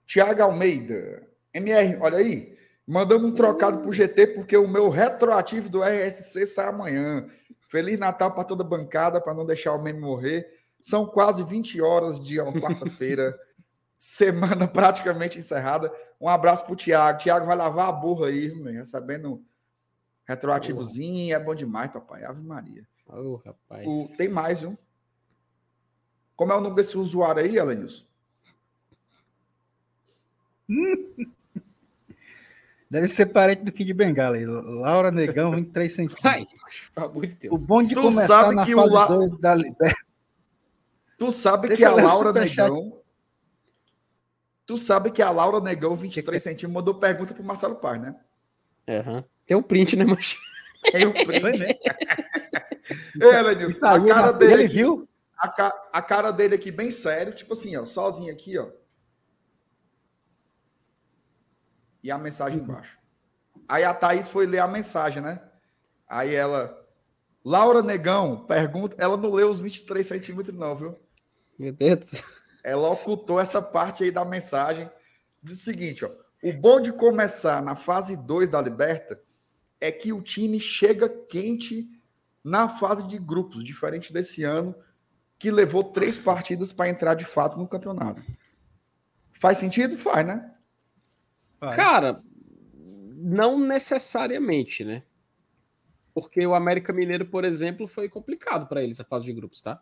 [0.05, 1.27] Tiago Almeida.
[1.53, 2.57] MR, olha aí.
[2.87, 7.29] Mandando um trocado pro GT, porque o meu retroativo do RSC sai amanhã.
[7.69, 10.45] Feliz Natal para toda a bancada, para não deixar o meme morrer.
[10.81, 13.37] São quase 20 horas de quarta-feira.
[14.03, 15.93] Semana praticamente encerrada.
[16.19, 17.19] Um abraço pro Thiago.
[17.19, 19.43] Thiago vai lavar a burra aí, recebendo
[20.25, 21.35] retroativozinho.
[21.35, 22.23] É bom demais, papai.
[22.23, 22.87] Ave Maria.
[23.07, 23.85] Oh, rapaz.
[23.85, 24.75] O, tem mais, viu?
[26.35, 28.07] Como é o nome desse usuário aí, Elenius?
[32.89, 34.35] Deve ser parente do Kid Bengala.
[34.35, 34.45] aí.
[34.45, 36.25] Laura Negão, 23 centímetros.
[36.25, 36.45] Ai,
[36.95, 37.53] pelo amor de Deus.
[37.53, 40.05] O bom de Tu começar sabe na fase La- 2 da Libertadores.
[41.19, 42.33] Tu sabe Deixa que a Laura.
[42.33, 43.00] Negão.
[44.65, 48.15] Tu sabe que a Laura Negão, 23 centímetros, mandou pergunta pro Marcelo Paz, né?
[48.87, 49.23] Aham.
[49.45, 50.37] Tem um print, né, mancha?
[50.93, 51.59] Aí o Foi print.
[53.21, 55.07] Ei, Elenilson, Isso a cara dele ele aqui, viu?
[55.37, 58.67] a, ca- a cara dele aqui bem sério, tipo assim, ó, sozinho aqui, ó.
[62.03, 62.97] E a mensagem embaixo.
[63.67, 65.41] Aí a Thaís foi ler a mensagem, né?
[66.07, 66.77] Aí ela,
[67.45, 70.99] Laura Negão, pergunta, ela não leu os 23 centímetros não, viu?
[71.57, 72.23] Meu Deus do céu.
[72.63, 74.89] Ela ocultou essa parte aí da mensagem.
[75.41, 76.11] Diz o seguinte, ó.
[76.43, 79.21] O bom de começar na fase 2 da Liberta
[79.79, 81.87] é que o time chega quente
[82.43, 84.75] na fase de grupos, diferente desse ano,
[85.37, 88.23] que levou três partidas para entrar de fato no campeonato.
[89.33, 89.97] Faz sentido?
[89.97, 90.53] Faz, né?
[91.75, 92.23] Cara,
[92.73, 95.03] não necessariamente, né?
[96.13, 99.81] Porque o América Mineiro, por exemplo, foi complicado para eles a fase de grupos, tá?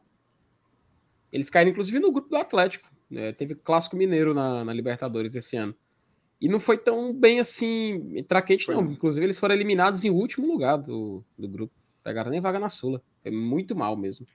[1.31, 2.89] Eles caíram, inclusive, no grupo do Atlético.
[3.09, 3.31] né?
[3.33, 5.75] Teve Clássico Mineiro na, na Libertadores esse ano.
[6.41, 8.83] E não foi tão bem assim, entrar quente, Foi não.
[8.91, 11.73] Inclusive, eles foram eliminados em último lugar do, do grupo.
[12.03, 13.01] Pegaram nem vaga na Sula.
[13.21, 14.25] Foi muito mal mesmo.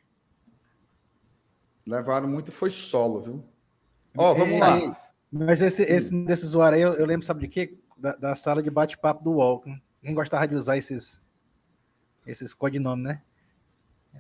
[1.87, 3.45] Levaram muito, foi solo, viu?
[4.17, 4.79] Ó, vamos lá.
[4.79, 4.93] E-
[5.31, 7.79] Mas esse, esse desse usuário aí, eu, eu lembro, sabe de quê?
[7.97, 9.65] Da, da sala de bate-papo do UOL.
[10.03, 11.21] Quem gostava de usar esses,
[12.27, 13.23] esses codinomes, né?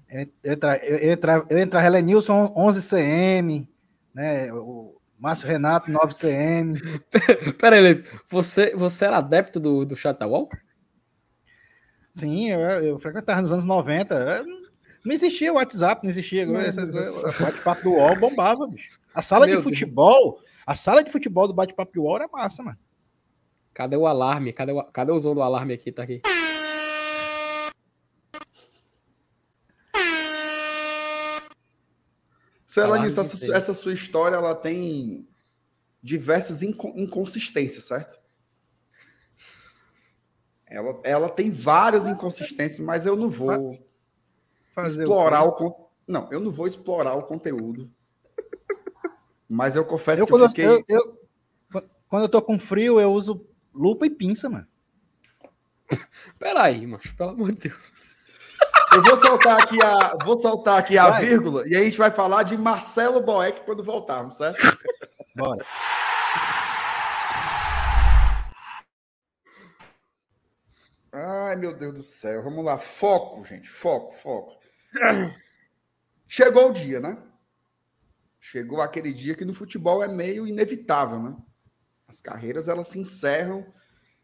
[0.09, 3.67] Eu, entra, eu, entra, eu entrava Helenilson 11CM,
[4.15, 4.53] né?
[4.53, 6.79] O Márcio Renato 9CM.
[7.59, 10.49] Pera aí, você, você era adepto do, do Chatawal?
[12.15, 14.15] Sim, eu, eu frequentava nos anos 90.
[14.15, 14.45] Eu-
[15.05, 16.47] Não existia o WhatsApp, não existia.
[16.47, 16.77] Deus
[17.25, 18.99] O bate-papo do UOL bombava, bicho.
[19.15, 19.65] A sala Meu de Deus.
[19.79, 22.79] futebol, a sala de futebol do bate-papo do UOL era massa, mano.
[23.73, 24.53] Cadê o alarme?
[24.53, 25.91] Cadê o, cadê o som do alarme aqui?
[25.91, 26.23] Tá aqui.
[32.75, 35.27] Celanice, essa, essa sua história ela tem
[36.03, 38.19] diversas inco- inconsistências, certo?
[40.67, 43.87] Ela, ela tem várias inconsistências, mas eu não vou
[44.73, 47.91] Fazer explorar o o, con- não, eu não vou explorar o conteúdo.
[49.49, 52.99] Mas eu confesso Eu, que eu quando, fiquei eu, eu- quando eu tô com frio,
[53.01, 54.67] eu uso lupa e pinça, mano.
[56.39, 57.93] Pera aí, macho, pelo amor de Deus.
[58.95, 61.25] Eu vou soltar aqui a, vou soltar aqui a Vai.
[61.27, 64.63] vírgula e a gente vai falar de Marcelo Boeck quando voltarmos, certo?
[65.35, 65.65] Bora.
[71.13, 72.43] Ai, meu Deus do céu.
[72.43, 72.79] Vamos lá.
[72.79, 73.69] Foco, gente.
[73.69, 74.59] Foco, foco.
[76.29, 77.17] Chegou o dia, né?
[78.41, 81.37] Chegou aquele dia que no futebol é meio inevitável, né?
[82.07, 83.67] As carreiras elas se encerram.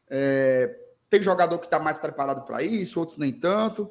[0.09, 0.77] É,
[1.09, 3.91] Tem jogador que está mais preparado para isso, outros nem tanto.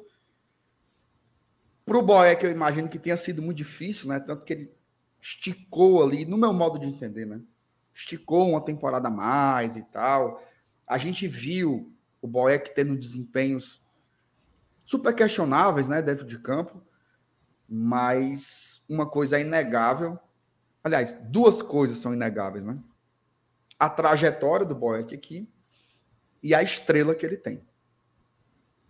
[1.90, 4.20] Para o Boeck, eu imagino que tenha sido muito difícil, né?
[4.20, 4.72] Tanto que ele
[5.20, 7.40] esticou ali, no meu modo de entender, né?
[7.92, 10.40] Esticou uma temporada a mais e tal.
[10.86, 13.82] A gente viu o Boeck tendo desempenhos
[14.86, 16.80] super questionáveis, né, dentro de campo,
[17.68, 20.16] mas uma coisa é inegável.
[20.84, 22.78] Aliás, duas coisas são inegáveis, né?
[23.76, 25.48] A trajetória do Boeck aqui
[26.40, 27.60] e a estrela que ele tem.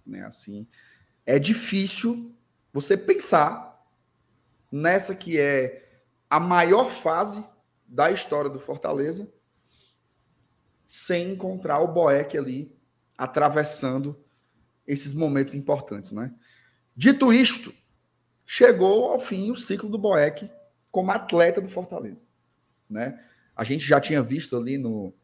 [0.05, 0.67] Né, assim,
[1.25, 2.37] é difícil
[2.73, 3.85] você pensar
[4.71, 5.89] nessa que é
[6.29, 7.45] a maior fase
[7.87, 9.33] da história do Fortaleza
[10.87, 12.77] sem encontrar o Boeck ali
[13.17, 14.19] atravessando
[14.87, 16.35] esses momentos importantes, né?
[16.97, 17.73] Dito isto,
[18.45, 20.51] chegou ao fim o ciclo do Boeck
[20.91, 22.25] como atleta do Fortaleza,
[22.89, 23.23] né?
[23.55, 25.15] A gente já tinha visto ali no,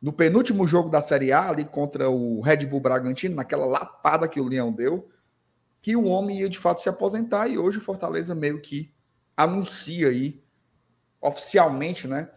[0.00, 4.40] no penúltimo jogo da Série A, ali contra o Red Bull Bragantino, naquela lapada que
[4.40, 5.09] o Leão deu,
[5.82, 8.92] que o homem ia de fato se aposentar e hoje o Fortaleza meio que
[9.36, 10.42] anuncia aí
[11.20, 12.30] oficialmente, né,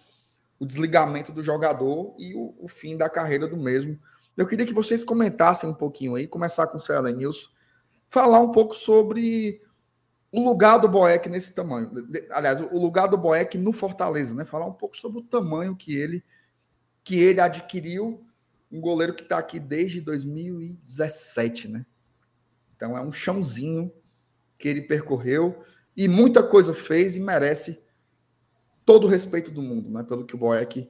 [0.59, 3.99] o desligamento do jogador e o, o fim da carreira do mesmo.
[4.35, 7.49] Eu queria que vocês comentassem um pouquinho aí, começar com o Céu Nilson,
[8.09, 9.61] falar um pouco sobre
[10.31, 11.91] o lugar do Boeck nesse tamanho.
[12.31, 14.43] Aliás, o lugar do Boeck no Fortaleza, né?
[14.43, 16.23] Falar um pouco sobre o tamanho que ele
[17.03, 18.25] que ele adquiriu,
[18.71, 21.85] um goleiro que está aqui desde 2017, né?
[22.83, 23.89] Então é um chãozinho
[24.57, 25.63] que ele percorreu
[25.95, 27.81] e muita coisa fez e merece
[28.85, 30.03] todo o respeito do mundo, né?
[30.03, 30.89] Pelo que o Boeck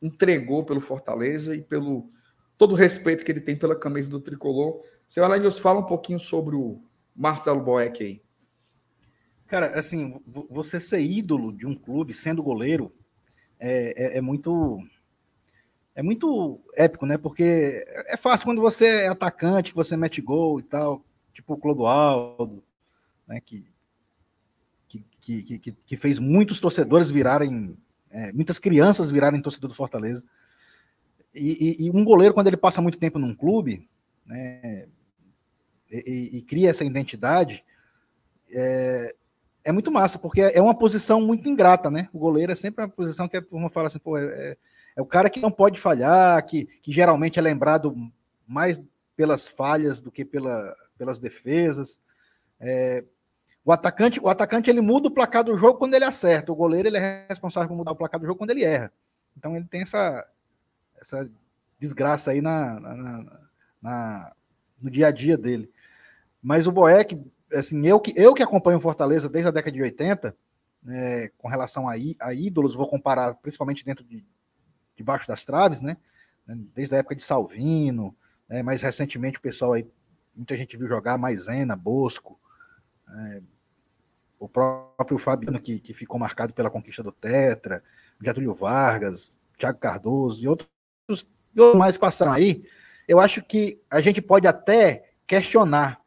[0.00, 2.10] entregou pelo Fortaleza e pelo
[2.56, 4.82] todo o respeito que ele tem pela camisa do tricolor.
[5.06, 6.82] Seu Alanios, fala um pouquinho sobre o,
[7.14, 8.22] Marcelo Boeck aí?
[9.46, 10.18] Cara, assim,
[10.48, 12.90] você ser ídolo de um clube sendo goleiro
[13.60, 14.78] é, é, é muito
[15.94, 17.18] é muito épico, né?
[17.18, 21.04] Porque é fácil quando você é atacante, que você mete gol e tal,
[21.34, 22.62] tipo o Clodoaldo,
[23.26, 23.40] né?
[23.40, 23.66] Que,
[24.88, 27.76] que, que, que fez muitos torcedores virarem,
[28.10, 30.24] é, muitas crianças virarem torcedor do Fortaleza.
[31.34, 33.88] E, e, e, um goleiro, quando ele passa muito tempo num clube,
[34.24, 34.86] né?
[35.90, 37.64] E, e cria essa identidade,
[38.50, 39.14] é,
[39.64, 42.08] é muito massa, porque é uma posição muito ingrata, né?
[42.12, 44.56] O goleiro é sempre uma posição que a turma fala assim, pô, é, é,
[44.96, 47.94] é o cara que não pode falhar, que, que geralmente é lembrado
[48.46, 48.80] mais
[49.16, 51.98] pelas falhas do que pela, pelas defesas.
[52.60, 53.04] É,
[53.64, 56.52] o atacante, o atacante ele muda o placar do jogo quando ele acerta.
[56.52, 58.92] O goleiro ele é responsável por mudar o placar do jogo quando ele erra.
[59.36, 60.26] Então ele tem essa,
[61.00, 61.30] essa
[61.78, 63.40] desgraça aí na, na,
[63.80, 64.32] na
[64.80, 65.70] no dia a dia dele.
[66.42, 67.18] Mas o Boeck,
[67.52, 70.36] assim, eu que, eu que acompanho o Fortaleza desde a década de 80,
[70.82, 74.22] né, com relação a, a ídolos, vou comparar principalmente dentro de
[74.94, 75.96] debaixo das traves, né?
[76.46, 78.14] Desde a época de Salvino,
[78.48, 79.86] né, mais recentemente o pessoal aí,
[80.34, 82.38] muita gente viu jogar Maisena, Bosco,
[83.08, 83.42] é,
[84.38, 87.82] o próprio Fabiano, que, que ficou marcado pela conquista do Tetra,
[88.22, 90.68] Getúlio Vargas, Thiago Cardoso e outros,
[91.54, 92.64] e outros mais passaram aí,
[93.06, 96.00] eu acho que a gente pode até questionar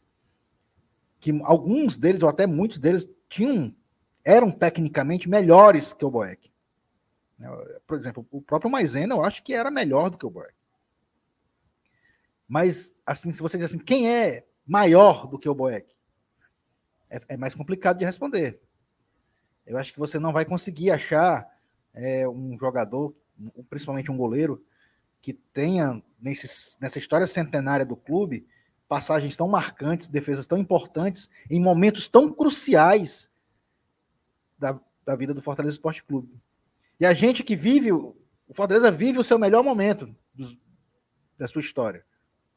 [1.20, 3.74] que alguns deles, ou até muitos deles, tinham,
[4.24, 6.52] eram tecnicamente melhores que o Boeck.
[7.86, 10.57] Por exemplo, o próprio Maisena eu acho que era melhor do que o Boeck.
[12.48, 15.94] Mas, assim, se você diz assim, quem é maior do que o Boeck?
[17.10, 18.62] É, é, mais complicado de responder.
[19.66, 21.48] Eu acho que você não vai conseguir achar
[21.94, 23.14] é, um jogador,
[23.70, 24.64] principalmente um goleiro,
[25.22, 28.48] que tenha nesse, nessa história centenária do clube
[28.88, 33.30] passagens tão marcantes, defesas tão importantes, em momentos tão cruciais
[34.58, 36.34] da, da vida do Fortaleza Esporte Clube.
[37.00, 38.16] E a gente que vive, o
[38.54, 40.58] Fortaleza vive o seu melhor momento dos,
[41.38, 42.06] da sua história.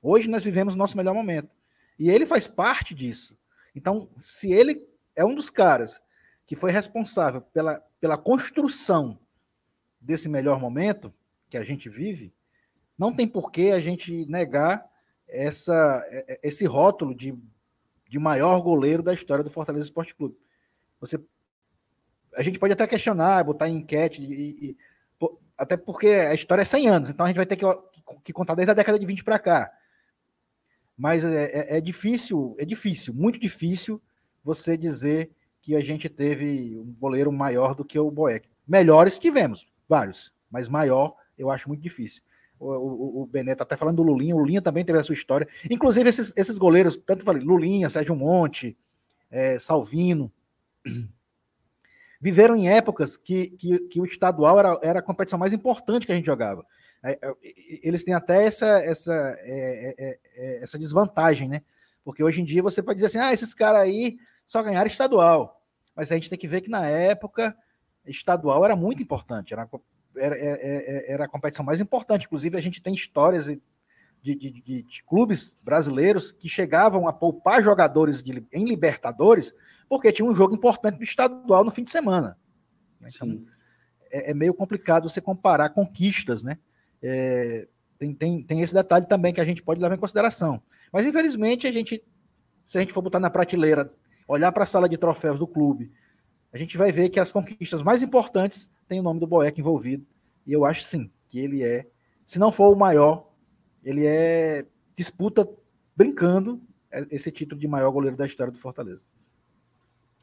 [0.03, 1.51] Hoje nós vivemos o nosso melhor momento.
[1.99, 3.37] E ele faz parte disso.
[3.75, 6.01] Então, se ele é um dos caras
[6.47, 9.19] que foi responsável pela, pela construção
[10.01, 11.13] desse melhor momento
[11.49, 12.33] que a gente vive,
[12.99, 14.89] não tem por que a gente negar
[15.29, 16.05] essa,
[16.43, 17.37] esse rótulo de,
[18.09, 20.37] de maior goleiro da história do Fortaleza Esporte Clube.
[21.01, 21.21] Você,
[22.35, 24.77] a gente pode até questionar, botar em enquete, e, e,
[25.57, 27.65] até porque a história é 100 anos, então a gente vai ter que,
[28.25, 29.73] que contar desde a década de 20 para cá.
[31.01, 34.03] Mas é, é, é, difícil, é difícil, muito difícil
[34.45, 35.31] você dizer
[35.63, 38.49] que a gente teve um goleiro maior do que o Boeck.
[38.69, 42.23] Melhores tivemos, vários, mas maior eu acho muito difícil
[42.61, 45.49] o, o, o tá até falando do Lulinha, o Lulinha também teve a sua história.
[45.71, 48.77] Inclusive, esses, esses goleiros, tanto falei, Lulinha, Sérgio Monte,
[49.31, 50.31] é, Salvino,
[52.21, 56.13] viveram em épocas que, que, que, o estadual era, era a competição mais importante que
[56.13, 56.65] a gente jogava.
[57.03, 57.35] É, é,
[57.83, 61.63] eles têm até essa, essa, é, é, é, essa desvantagem, né?
[62.05, 65.63] Porque hoje em dia você pode dizer assim, ah, esses caras aí só ganharam estadual.
[65.95, 67.57] Mas a gente tem que ver que na época
[68.07, 69.69] estadual era muito importante, era
[70.17, 72.27] era, é, é, é, era a competição mais importante.
[72.27, 73.61] Inclusive, a gente tem histórias de,
[74.23, 78.23] de, de, de clubes brasileiros que chegavam a poupar jogadores
[78.53, 79.55] em Libertadores
[79.89, 82.39] porque tinha um jogo importante do estadual no fim de semana.
[83.03, 83.45] Então,
[84.11, 86.59] é, é, meio complicado você comparar conquistas, né?
[87.03, 87.67] É,
[87.99, 90.63] tem, tem, tem esse detalhe também que a gente pode levar em consideração.
[90.93, 92.03] Mas, infelizmente, a gente,
[92.67, 93.93] se a gente for botar na prateleira,
[94.27, 95.93] olhar para a sala de troféus do clube,
[96.53, 100.07] a gente vai ver que as conquistas mais importantes tem o nome do Boeck envolvido.
[100.47, 101.87] E eu acho sim que ele é,
[102.27, 103.31] se não for o maior,
[103.85, 105.49] ele é disputa
[105.97, 106.61] brincando
[107.11, 109.05] esse título de maior goleiro da história do Fortaleza.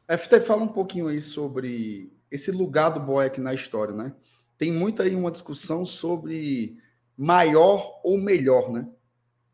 [0.06, 4.12] FT fala um pouquinho aí sobre esse lugar do Boeck na história, né?
[4.58, 6.76] Tem muito aí uma discussão sobre
[7.16, 8.86] maior ou melhor, né?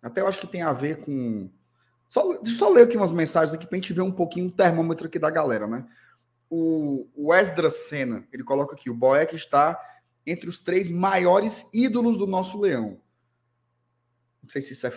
[0.03, 1.49] Até eu acho que tem a ver com.
[2.09, 4.49] Só, deixa eu só ler aqui umas mensagens aqui para a gente ver um pouquinho
[4.49, 5.87] o termômetro aqui da galera, né?
[6.57, 9.81] o, o Esdras Senna, ele coloca aqui, o Boeck está
[10.25, 13.01] entre os três maiores ídolos do nosso leão.
[14.43, 14.93] Não sei se isso é.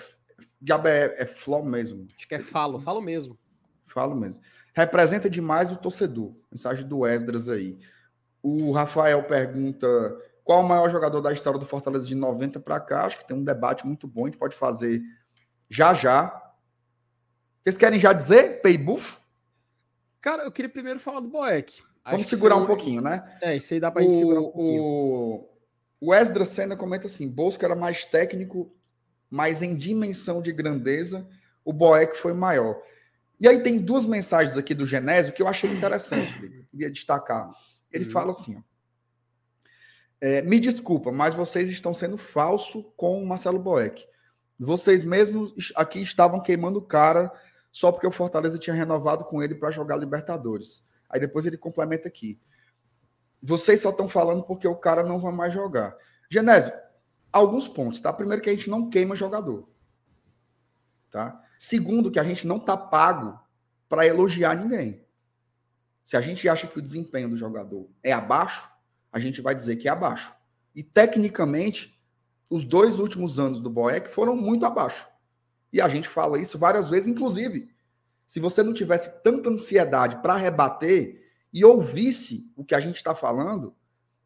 [0.62, 2.08] Diabo é, é fló mesmo.
[2.16, 3.38] Acho que é falo, falo mesmo.
[3.88, 4.40] Falo mesmo.
[4.74, 6.36] Representa demais o torcedor.
[6.52, 7.78] Mensagem do Esdras aí.
[8.42, 9.88] O Rafael pergunta
[10.44, 13.06] qual o maior jogador da história do Fortaleza de 90 para cá.
[13.06, 15.02] Acho que tem um debate muito bom, a gente pode fazer
[15.70, 16.54] já já.
[17.64, 19.18] Vocês querem já dizer, Peibuff?
[20.22, 21.82] Cara, eu queria primeiro falar do Boeck.
[22.10, 23.38] Vamos segurar um pouquinho, né?
[23.42, 24.84] É, isso aí dá para gente segurar um pouquinho.
[24.84, 25.50] O,
[26.00, 28.74] o Esdra Senna comenta assim: Bosco era mais técnico,
[29.30, 31.28] mas em dimensão de grandeza,
[31.66, 32.82] o Boeck foi maior.
[33.40, 37.52] E aí tem duas mensagens aqui do Genésio que eu achei interessante, Felipe, queria destacar.
[37.92, 38.12] Ele uhum.
[38.12, 38.62] fala assim: ó,
[40.20, 44.08] é, me desculpa, mas vocês estão sendo falso com o Marcelo Boeck.
[44.60, 47.32] Vocês mesmos aqui estavam queimando o cara
[47.72, 50.84] só porque o Fortaleza tinha renovado com ele para jogar Libertadores.
[51.08, 52.40] Aí depois ele complementa aqui.
[53.42, 55.96] Vocês só estão falando porque o cara não vai mais jogar.
[56.30, 56.74] Genésio,
[57.32, 58.12] alguns pontos, tá?
[58.12, 59.70] Primeiro que a gente não queima jogador.
[61.12, 61.40] Tá?
[61.58, 63.40] Segundo que a gente não tá pago
[63.88, 65.06] para elogiar ninguém.
[66.08, 68.72] Se a gente acha que o desempenho do jogador é abaixo,
[69.12, 70.34] a gente vai dizer que é abaixo.
[70.74, 72.02] E tecnicamente,
[72.50, 75.06] os dois últimos anos do Boeck foram muito abaixo.
[75.74, 77.70] E a gente fala isso várias vezes, inclusive.
[78.26, 83.14] Se você não tivesse tanta ansiedade para rebater e ouvisse o que a gente está
[83.14, 83.76] falando,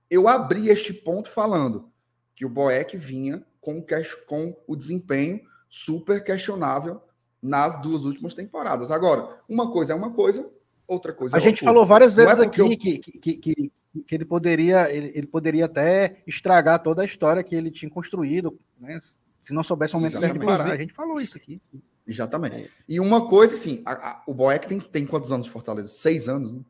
[0.07, 1.91] eu abri este ponto falando
[2.35, 3.83] que o Boeck vinha com,
[4.27, 7.01] com o desempenho super questionável
[7.41, 8.91] nas duas últimas temporadas.
[8.91, 10.47] Agora, uma coisa é uma coisa,
[10.91, 11.65] outra coisa a é gente outra.
[11.65, 12.69] falou várias vezes é aqui eu...
[12.69, 13.71] que, que, que,
[14.07, 18.57] que ele poderia, ele, ele, poderia até estragar toda a história que ele tinha construído,
[18.79, 18.99] né?
[19.41, 20.71] Se não soubesse o momento certo de parar.
[20.71, 21.59] A gente falou isso aqui.
[22.07, 22.55] Exatamente.
[22.55, 22.67] É.
[22.87, 25.87] E uma coisa, assim, a, a, o Boeck tem, tem quantos anos de Fortaleza?
[25.87, 26.61] Seis anos, né?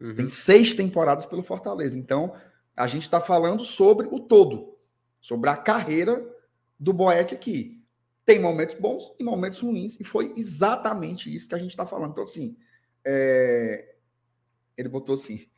[0.00, 0.14] Uhum.
[0.14, 1.98] Tem seis temporadas pelo Fortaleza.
[1.98, 2.34] Então,
[2.76, 4.76] a gente está falando sobre o todo,
[5.20, 6.24] sobre a carreira
[6.78, 7.82] do Boeck aqui.
[8.24, 12.12] Tem momentos bons e momentos ruins, e foi exatamente isso que a gente está falando.
[12.12, 12.56] Então, assim,
[13.04, 13.94] é...
[14.76, 15.48] ele botou assim: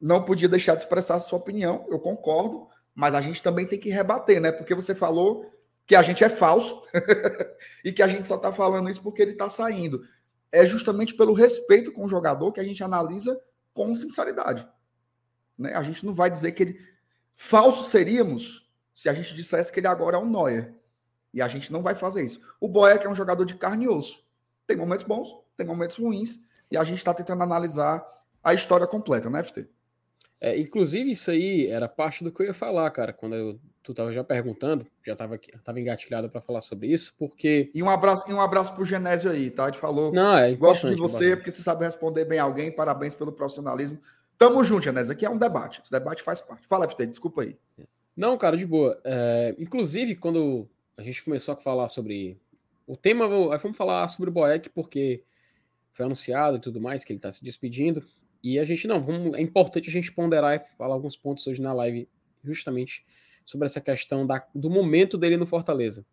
[0.00, 3.88] não podia deixar de expressar sua opinião, eu concordo, mas a gente também tem que
[3.88, 4.52] rebater, né?
[4.52, 5.50] Porque você falou
[5.86, 6.82] que a gente é falso
[7.84, 10.02] e que a gente só está falando isso porque ele está saindo.
[10.50, 13.40] É justamente pelo respeito com o jogador que a gente analisa
[13.72, 14.66] com sinceridade.
[15.58, 15.74] Né?
[15.74, 16.80] A gente não vai dizer que ele.
[17.34, 20.74] Falso seríamos se a gente dissesse que ele agora é um Neuer.
[21.32, 22.40] E a gente não vai fazer isso.
[22.60, 24.24] O Boeck é um jogador de carne e osso.
[24.66, 26.40] Tem momentos bons, tem momentos ruins,
[26.70, 28.04] e a gente está tentando analisar
[28.42, 29.68] a história completa, né, FT?
[30.40, 33.92] É, inclusive, isso aí era parte do que eu ia falar, cara, quando eu, tu
[33.92, 37.70] estava já perguntando, já estava tava engatilhado para falar sobre isso, porque.
[37.74, 39.64] E um abraço, e um abraço pro Genésio aí, tá?
[39.64, 40.12] A gente falou.
[40.12, 43.98] Não, é Gosto de você, porque você sabe responder bem alguém, parabéns pelo profissionalismo.
[44.36, 45.12] Tamo junto, Genésio.
[45.12, 45.80] Aqui é um debate.
[45.80, 46.66] O debate faz parte.
[46.66, 47.56] Fala, FT, desculpa aí.
[48.16, 49.00] Não, cara, de boa.
[49.02, 52.38] É, inclusive, quando a gente começou a falar sobre.
[52.86, 55.22] O tema, vamos falar sobre o Boeck, porque
[55.94, 58.04] foi anunciado e tudo mais, que ele está se despedindo.
[58.42, 61.62] E a gente não, vamos, é importante a gente ponderar e falar alguns pontos hoje
[61.62, 62.08] na live,
[62.42, 63.06] justamente
[63.44, 66.04] sobre essa questão da, do momento dele no Fortaleza.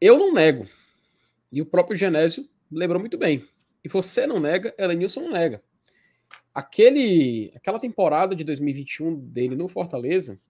[0.00, 0.66] Eu não nego.
[1.50, 3.46] E o próprio Genésio lembrou muito bem.
[3.84, 5.62] E você não nega, Elenilson não nega.
[6.52, 10.40] Aquele, aquela temporada de 2021 dele no Fortaleza,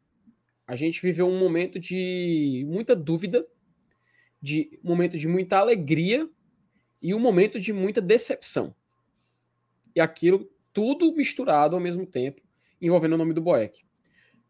[0.66, 3.46] a gente viveu um momento de muita dúvida,
[4.40, 6.28] de um momento de muita alegria
[7.02, 8.74] e um momento de muita decepção
[9.94, 12.40] e aquilo tudo misturado ao mesmo tempo,
[12.80, 13.84] envolvendo o nome do Boeck.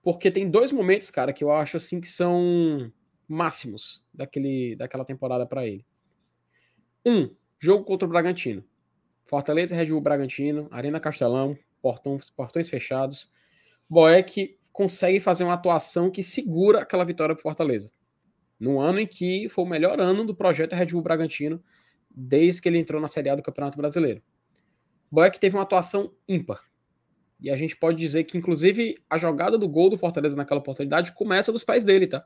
[0.02, 2.92] Porque tem dois momentos, cara, que eu acho assim que são
[3.26, 5.84] máximos daquele, daquela temporada para ele.
[7.04, 8.64] Um, jogo contra o Bragantino.
[9.24, 13.32] Fortaleza Red Bull Bragantino, Arena Castelão, portão, portões fechados.
[13.88, 17.92] Boeck consegue fazer uma atuação que segura aquela vitória para Fortaleza.
[18.58, 21.62] No ano em que foi o melhor ano do projeto Red Bull Bragantino
[22.14, 24.22] desde que ele entrou na Série A do Campeonato Brasileiro.
[25.10, 26.62] Boeck teve uma atuação ímpar.
[27.40, 31.12] E a gente pode dizer que, inclusive, a jogada do gol do Fortaleza naquela oportunidade
[31.12, 32.24] começa dos pés dele, tá?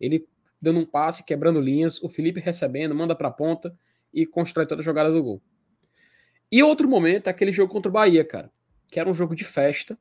[0.00, 0.26] Ele
[0.60, 3.76] dando um passe, quebrando linhas, o Felipe recebendo, manda para a ponta
[4.12, 5.42] e constrói toda a jogada do gol.
[6.50, 8.50] E outro momento é aquele jogo contra o Bahia, cara,
[8.88, 9.98] que era um jogo de festa,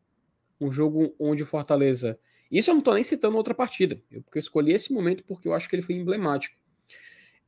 [0.62, 2.18] um jogo onde o Fortaleza.
[2.50, 5.48] Isso eu não tô nem citando outra partida, eu, porque eu escolhi esse momento porque
[5.48, 6.56] eu acho que ele foi emblemático.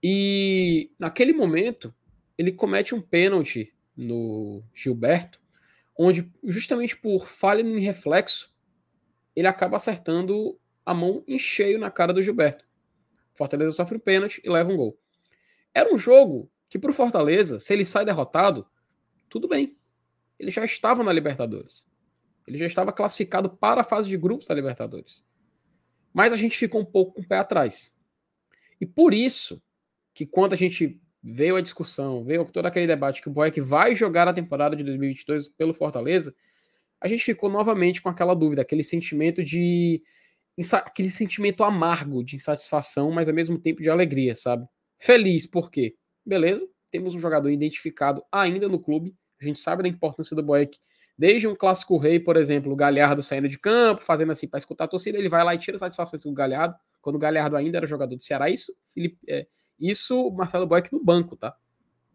[0.08, 1.92] E naquele momento,
[2.38, 5.42] ele comete um pênalti no Gilberto,
[5.98, 8.56] onde justamente por falha em reflexo,
[9.36, 12.68] ele acaba acertando a mão em cheio na cara do Gilberto.
[13.34, 14.96] Fortaleza sofre um pênalti e leva um gol.
[15.74, 18.68] Era um jogo que para o Fortaleza, se ele sai derrotado,
[19.28, 19.76] tudo bem.
[20.38, 21.90] Ele já estava na Libertadores.
[22.46, 25.26] Ele já estava classificado para a fase de grupos da Libertadores.
[26.14, 27.92] Mas a gente ficou um pouco com o pé atrás.
[28.80, 29.60] E por isso
[30.16, 33.94] que quando a gente veio a discussão, veio todo aquele debate que o Boeck vai
[33.94, 36.34] jogar a temporada de 2022 pelo Fortaleza,
[37.02, 40.02] a gente ficou novamente com aquela dúvida, aquele sentimento de
[40.72, 44.66] aquele sentimento amargo de insatisfação, mas ao mesmo tempo de alegria, sabe?
[44.98, 45.96] Feliz, por quê?
[46.26, 50.78] Beleza, temos um jogador identificado ainda no clube, a gente sabe da importância do Boeck,
[51.18, 54.86] desde um clássico rei, por exemplo, o Galhardo saindo de campo, fazendo assim para escutar
[54.86, 57.88] a torcida, ele vai lá e tira satisfação do Galhardo, quando o Galhardo ainda era
[57.88, 59.46] jogador de Ceará, isso Felipe, é,
[59.80, 61.56] isso Marcelo Boeck no banco, tá?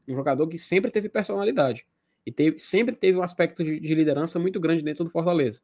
[0.09, 1.87] Um jogador que sempre teve personalidade.
[2.25, 5.61] E teve, sempre teve um aspecto de, de liderança muito grande dentro do Fortaleza.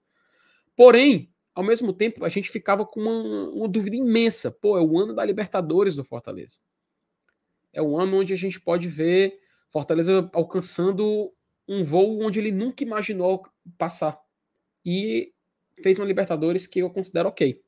[0.74, 4.50] Porém, ao mesmo tempo, a gente ficava com uma, uma, dúvida imensa.
[4.50, 6.58] Pô, é o ano da Libertadores do Fortaleza.
[7.72, 9.40] É o ano onde a gente pode ver
[9.70, 11.32] Fortaleza alcançando
[11.68, 13.42] um voo onde ele nunca imaginou
[13.76, 14.20] passar.
[14.84, 15.32] E
[15.82, 17.62] fez uma Libertadores que eu considero ok.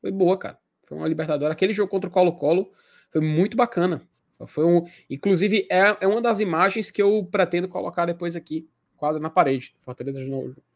[0.00, 0.58] Foi boa, cara.
[0.84, 1.52] Foi uma Libertadores.
[1.52, 2.72] Aquele jogo contra o Colo-Colo
[3.16, 4.06] foi muito bacana.
[4.46, 9.18] Foi um, inclusive, é, é uma das imagens que eu pretendo colocar depois aqui, quase
[9.18, 9.74] na parede.
[9.78, 10.20] Fortaleza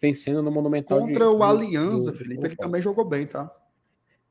[0.01, 1.01] vencendo no Monumental.
[1.01, 3.55] Contra de, o Aliança, do, Felipe, ele também jogou bem, tá?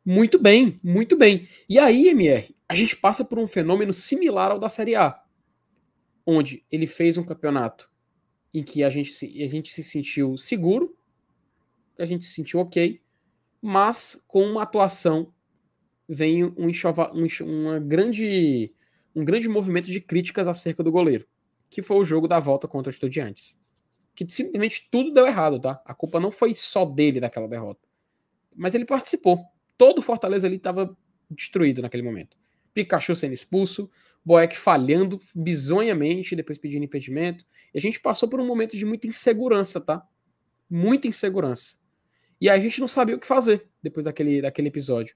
[0.03, 1.47] Muito bem, muito bem.
[1.70, 5.22] E aí, MR, a gente passa por um fenômeno similar ao da Série A,
[6.26, 7.91] onde ele fez um campeonato
[8.51, 10.97] em que a gente, a gente se sentiu seguro,
[11.99, 12.99] a gente se sentiu ok,
[13.62, 15.32] mas com uma atuação
[16.10, 18.74] vem um, enxova, um, uma grande,
[19.16, 21.28] um grande movimento de críticas acerca do goleiro,
[21.70, 23.62] que foi o jogo da volta contra o Estudiantes.
[24.16, 25.80] Que simplesmente tudo deu errado, tá?
[25.86, 27.88] A culpa não foi só dele daquela derrota.
[28.55, 29.45] Mas ele participou.
[29.78, 30.97] Todo o Fortaleza ali estava
[31.30, 32.36] destruído naquele momento.
[32.74, 33.89] Pikachu sendo expulso,
[34.26, 37.45] Boeck falhando bizonhamente, depois pedindo impedimento.
[37.74, 40.05] E a gente passou por um momento de muita insegurança, tá?
[40.68, 41.78] Muita insegurança.
[42.41, 45.16] E aí a gente não sabia o que fazer depois daquele, daquele episódio.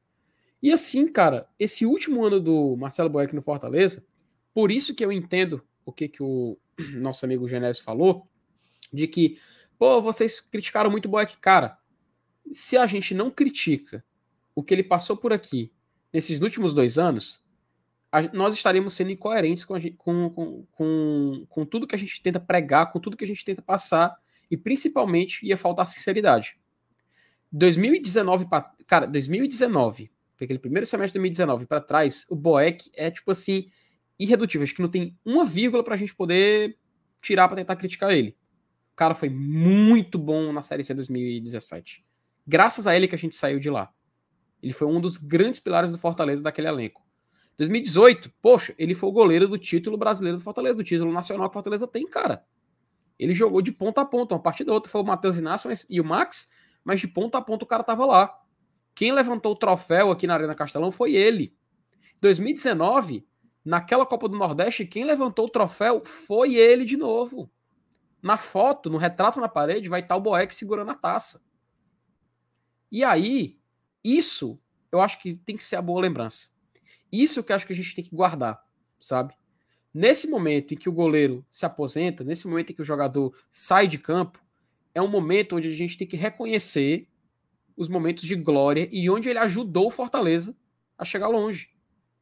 [0.63, 4.07] E assim, cara, esse último ano do Marcelo Boeck no Fortaleza,
[4.53, 6.57] por isso que eu entendo o que, que o
[6.95, 8.25] nosso amigo Genésio falou,
[8.91, 9.37] de que,
[9.77, 11.35] pô, vocês criticaram muito o Boeck.
[11.35, 11.77] Cara,
[12.53, 14.05] se a gente não critica
[14.55, 15.69] o que ele passou por aqui
[16.13, 17.43] nesses últimos dois anos,
[18.09, 22.39] a, nós estaríamos sendo incoerentes com, com, com, com, com tudo que a gente tenta
[22.39, 24.15] pregar, com tudo que a gente tenta passar,
[24.49, 26.57] e principalmente ia faltar sinceridade.
[27.51, 28.47] 2019,
[28.87, 30.09] cara, 2019
[30.43, 33.67] aquele primeiro semestre de 2019 para trás, o Boeck é tipo assim,
[34.19, 34.63] irredutível.
[34.63, 36.77] Acho que não tem uma vírgula para a gente poder
[37.21, 38.37] tirar para tentar criticar ele.
[38.93, 42.05] O cara foi muito bom na Série C 2017.
[42.45, 43.91] Graças a ele que a gente saiu de lá.
[44.61, 47.01] Ele foi um dos grandes pilares do Fortaleza daquele elenco.
[47.57, 51.53] 2018, poxa, ele foi o goleiro do título brasileiro do Fortaleza, do título nacional que
[51.53, 52.43] o Fortaleza tem, cara.
[53.17, 56.03] Ele jogou de ponta a ponta, uma partida outra foi o Matheus Inácio e o
[56.03, 56.51] Max,
[56.83, 58.35] mas de ponta a ponta o cara tava lá.
[58.95, 61.55] Quem levantou o troféu aqui na Arena Castelão foi ele.
[62.21, 63.27] 2019,
[63.65, 67.51] naquela Copa do Nordeste, quem levantou o troféu foi ele de novo.
[68.21, 71.43] Na foto, no retrato na parede, vai estar o Boeck segurando a taça.
[72.91, 73.59] E aí,
[74.03, 74.59] isso
[74.91, 76.49] eu acho que tem que ser a boa lembrança.
[77.11, 78.63] Isso que eu acho que a gente tem que guardar,
[78.99, 79.33] sabe?
[79.93, 83.87] Nesse momento em que o goleiro se aposenta, nesse momento em que o jogador sai
[83.87, 84.43] de campo,
[84.93, 87.07] é um momento onde a gente tem que reconhecer
[87.75, 90.55] os momentos de glória e onde ele ajudou o Fortaleza
[90.97, 91.69] a chegar longe.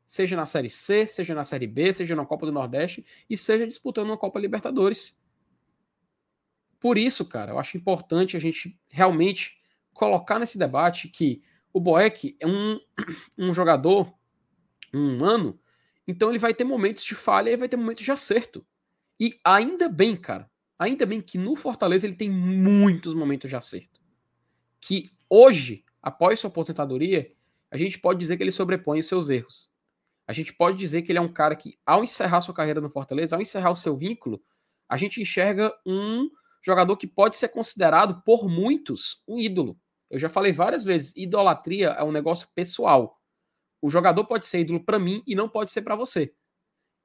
[0.05, 3.67] Seja na Série C, seja na Série B, seja na Copa do Nordeste e seja
[3.67, 5.21] disputando uma Copa Libertadores.
[6.79, 9.61] Por isso, cara, eu acho importante a gente realmente
[9.93, 11.41] colocar nesse debate que
[11.71, 12.79] o Boeck é um,
[13.37, 14.13] um jogador,
[14.93, 15.59] um humano,
[16.07, 18.65] então ele vai ter momentos de falha e vai ter momentos de acerto.
[19.19, 24.01] E ainda bem, cara, ainda bem que no Fortaleza ele tem muitos momentos de acerto.
[24.79, 27.31] Que Hoje, após sua aposentadoria,
[27.71, 29.71] a gente pode dizer que ele sobrepõe os seus erros.
[30.27, 32.89] A gente pode dizer que ele é um cara que, ao encerrar sua carreira no
[32.89, 34.43] Fortaleza, ao encerrar o seu vínculo,
[34.89, 36.29] a gente enxerga um
[36.61, 39.79] jogador que pode ser considerado por muitos um ídolo.
[40.09, 43.17] Eu já falei várias vezes, idolatria é um negócio pessoal.
[43.81, 46.33] O jogador pode ser ídolo para mim e não pode ser para você.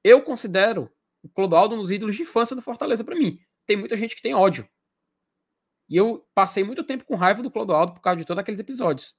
[0.03, 0.91] Eu considero
[1.23, 3.39] o Clodoaldo um dos ídolos de infância do Fortaleza para mim.
[3.65, 4.69] Tem muita gente que tem ódio.
[5.89, 9.17] E eu passei muito tempo com raiva do Clodoaldo por causa de todos aqueles episódios.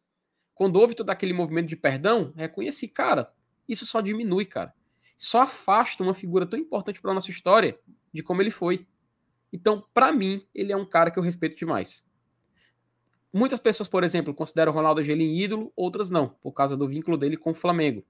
[0.54, 3.32] Quando houve todo aquele movimento de perdão, reconheci, cara,
[3.68, 4.74] isso só diminui, cara.
[5.18, 7.80] Só afasta uma figura tão importante para nossa história
[8.14, 8.88] de como ele foi.
[9.52, 12.06] Então, para mim, ele é um cara que eu respeito demais.
[13.32, 17.18] Muitas pessoas, por exemplo, consideram o Ronaldo Angelim ídolo, outras não, por causa do vínculo
[17.18, 18.04] dele com o Flamengo.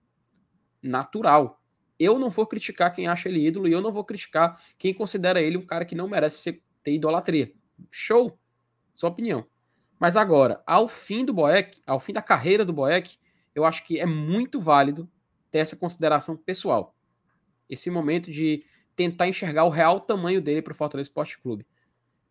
[0.82, 1.62] Natural.
[2.00, 5.42] Eu não vou criticar quem acha ele ídolo e eu não vou criticar quem considera
[5.42, 7.52] ele um cara que não merece ter idolatria.
[7.92, 8.40] Show!
[8.98, 9.46] Sua opinião.
[10.00, 13.20] Mas agora, ao fim do Boeck, ao fim da carreira do Boeck,
[13.54, 15.08] eu acho que é muito válido
[15.52, 16.96] ter essa consideração pessoal.
[17.70, 21.64] Esse momento de tentar enxergar o real tamanho dele para o Fortaleza Esporte Clube.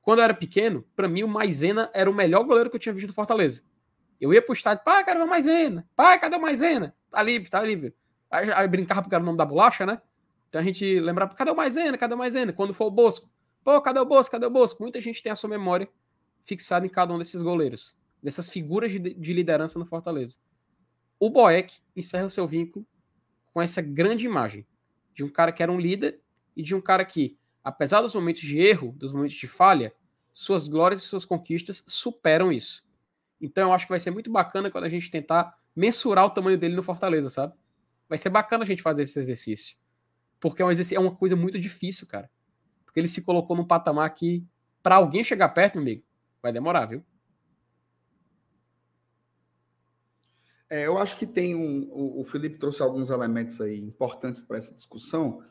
[0.02, 2.92] Quando eu era pequeno, para mim o Maisena era o melhor goleiro que eu tinha
[2.92, 3.62] visto do Fortaleza.
[4.20, 5.88] Eu ia pro estádio, pai, cadê o Maisena?
[5.94, 6.96] Pai, cadê o Maisena?
[7.12, 7.94] Tá livre, tá livre.
[8.28, 10.02] Aí, aí brincava porque era o nome da bolacha, né?
[10.48, 11.96] Então a gente lembrava, cadê o Maisena?
[11.96, 12.52] Cadê o Maisena?
[12.52, 13.30] Quando for o Bosco.
[13.62, 14.32] Pô, cadê o Bosco?
[14.32, 14.82] Cadê o Bosco?
[14.82, 15.88] Muita gente tem a sua memória
[16.46, 20.38] fixado em cada um desses goleiros, dessas figuras de, de liderança no Fortaleza.
[21.18, 22.86] O Boeck encerra o seu vínculo
[23.52, 24.66] com essa grande imagem
[25.12, 26.20] de um cara que era um líder
[26.56, 29.92] e de um cara que, apesar dos momentos de erro, dos momentos de falha,
[30.32, 32.86] suas glórias e suas conquistas superam isso.
[33.40, 36.58] Então eu acho que vai ser muito bacana quando a gente tentar mensurar o tamanho
[36.58, 37.54] dele no Fortaleza, sabe?
[38.08, 39.76] Vai ser bacana a gente fazer esse exercício.
[40.38, 42.30] Porque é, um exercício, é uma coisa muito difícil, cara.
[42.84, 44.46] Porque ele se colocou num patamar que,
[44.82, 46.02] para alguém chegar perto, meu amigo,
[46.42, 47.04] vai demorar, viu?
[50.68, 51.88] É, eu acho que tem um.
[51.90, 55.42] O, o Felipe trouxe alguns elementos aí importantes para essa discussão.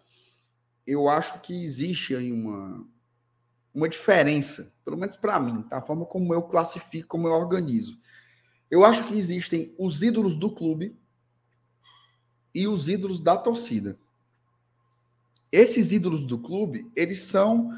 [0.86, 2.86] Eu acho que existe aí uma,
[3.74, 5.78] uma diferença, pelo menos para mim, tá?
[5.78, 7.98] a forma como eu classifico, como eu organizo.
[8.70, 10.98] Eu acho que existem os ídolos do clube
[12.54, 13.98] e os ídolos da torcida.
[15.52, 17.72] Esses ídolos do clube, eles são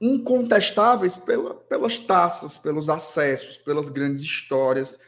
[0.00, 4.98] incontestáveis pela, pelas taças, pelos acessos, pelas grandes histórias.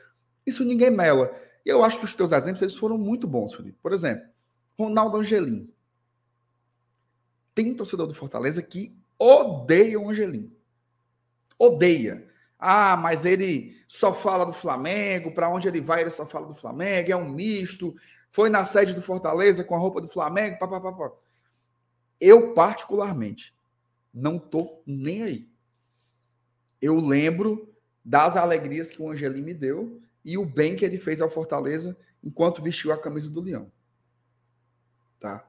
[0.46, 1.34] Isso ninguém mela.
[1.64, 3.78] E eu acho que os teus exemplos eles foram muito bons, Felipe.
[3.82, 4.28] Por exemplo,
[4.78, 5.68] Ronaldo Angelim.
[7.54, 10.52] Tem um torcedor do Fortaleza que odeia o Angelim.
[11.58, 12.28] Odeia.
[12.58, 16.54] Ah, mas ele só fala do Flamengo, para onde ele vai ele só fala do
[16.54, 17.94] Flamengo, é um misto.
[18.30, 21.12] Foi na sede do Fortaleza com a roupa do Flamengo, papapá.
[22.20, 23.55] Eu, particularmente,
[24.16, 25.50] não tô nem aí.
[26.80, 31.20] Eu lembro das alegrias que o Angelim me deu e o bem que ele fez
[31.20, 31.94] ao Fortaleza
[32.24, 33.70] enquanto vestiu a camisa do Leão.
[35.20, 35.46] Tá?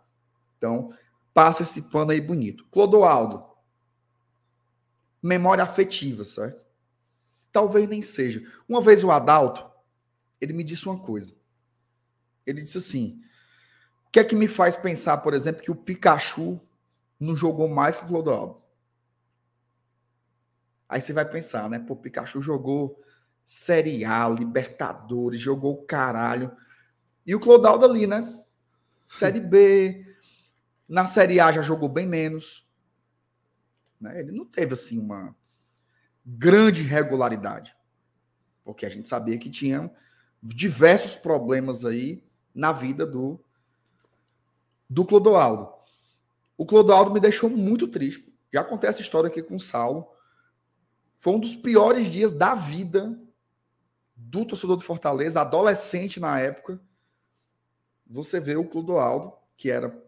[0.58, 0.94] Então,
[1.34, 2.66] passa esse pano aí bonito.
[2.70, 3.46] Clodoaldo.
[5.24, 6.62] Memória afetiva, certo?
[7.54, 8.46] Talvez nem seja.
[8.68, 9.66] Uma vez o Adalto,
[10.42, 11.34] ele me disse uma coisa.
[12.46, 13.22] Ele disse assim:
[14.08, 16.62] o que é que me faz pensar, por exemplo, que o Pikachu
[17.20, 18.62] não jogou mais que o Clodoaldo?
[20.88, 21.80] Aí você vai pensar, né?
[21.80, 23.02] Pô, Pikachu jogou
[23.44, 26.56] Série A, Libertadores, jogou caralho.
[27.26, 28.42] E o Clodoaldo ali, né?
[29.10, 30.06] Série B.
[30.88, 32.66] Na Série A já jogou bem menos.
[34.00, 34.20] Né?
[34.20, 35.36] Ele não teve, assim, uma
[36.26, 37.76] grande regularidade.
[38.64, 39.92] Porque a gente sabia que tinha
[40.42, 43.40] diversos problemas aí na vida do,
[44.90, 45.77] do Clodoaldo.
[46.58, 48.36] O Clodoaldo me deixou muito triste.
[48.52, 50.08] Já contei essa história aqui com o Saulo.
[51.18, 53.20] Foi um dos piores dias da vida
[54.16, 56.82] do torcedor de Fortaleza, adolescente na época.
[58.08, 60.04] Você vê o Clodoaldo, que era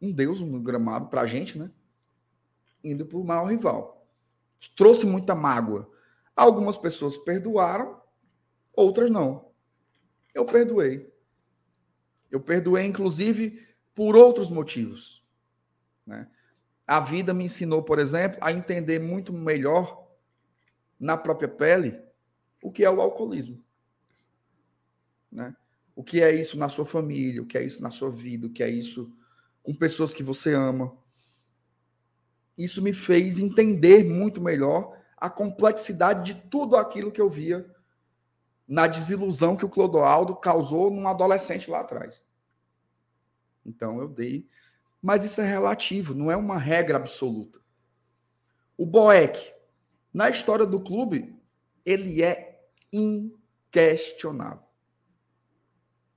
[0.00, 1.70] um deus no gramado pra gente, né?
[2.84, 4.06] Indo pro maior rival.
[4.76, 5.90] Trouxe muita mágoa.
[6.36, 8.00] Algumas pessoas perdoaram,
[8.72, 9.50] outras não.
[10.34, 11.12] Eu perdoei.
[12.30, 15.21] Eu perdoei, inclusive, por outros motivos.
[16.06, 16.28] Né?
[16.86, 20.06] A vida me ensinou, por exemplo, a entender muito melhor
[20.98, 22.00] na própria pele
[22.62, 23.62] o que é o alcoolismo.
[25.30, 25.54] Né?
[25.94, 28.50] O que é isso na sua família, o que é isso na sua vida, o
[28.50, 29.12] que é isso
[29.62, 30.96] com pessoas que você ama.
[32.56, 37.64] Isso me fez entender muito melhor a complexidade de tudo aquilo que eu via
[38.66, 42.22] na desilusão que o Clodoaldo causou num adolescente lá atrás.
[43.64, 44.48] Então eu dei.
[45.02, 47.60] Mas isso é relativo, não é uma regra absoluta.
[48.76, 49.52] O Boeck,
[50.14, 51.36] na história do clube,
[51.84, 54.62] ele é inquestionável.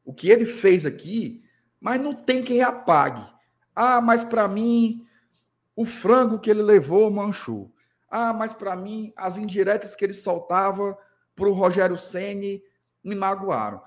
[0.03, 1.43] O que ele fez aqui,
[1.81, 3.25] mas não tem quem apague.
[3.75, 5.05] Ah, mas para mim,
[5.75, 7.73] o frango que ele levou manchou.
[8.07, 10.95] Ah, mas para mim, as indiretas que ele soltava
[11.36, 12.63] para o Rogério Ceni
[13.03, 13.81] me magoaram.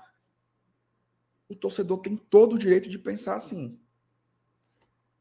[1.47, 3.79] O torcedor tem todo o direito de pensar assim.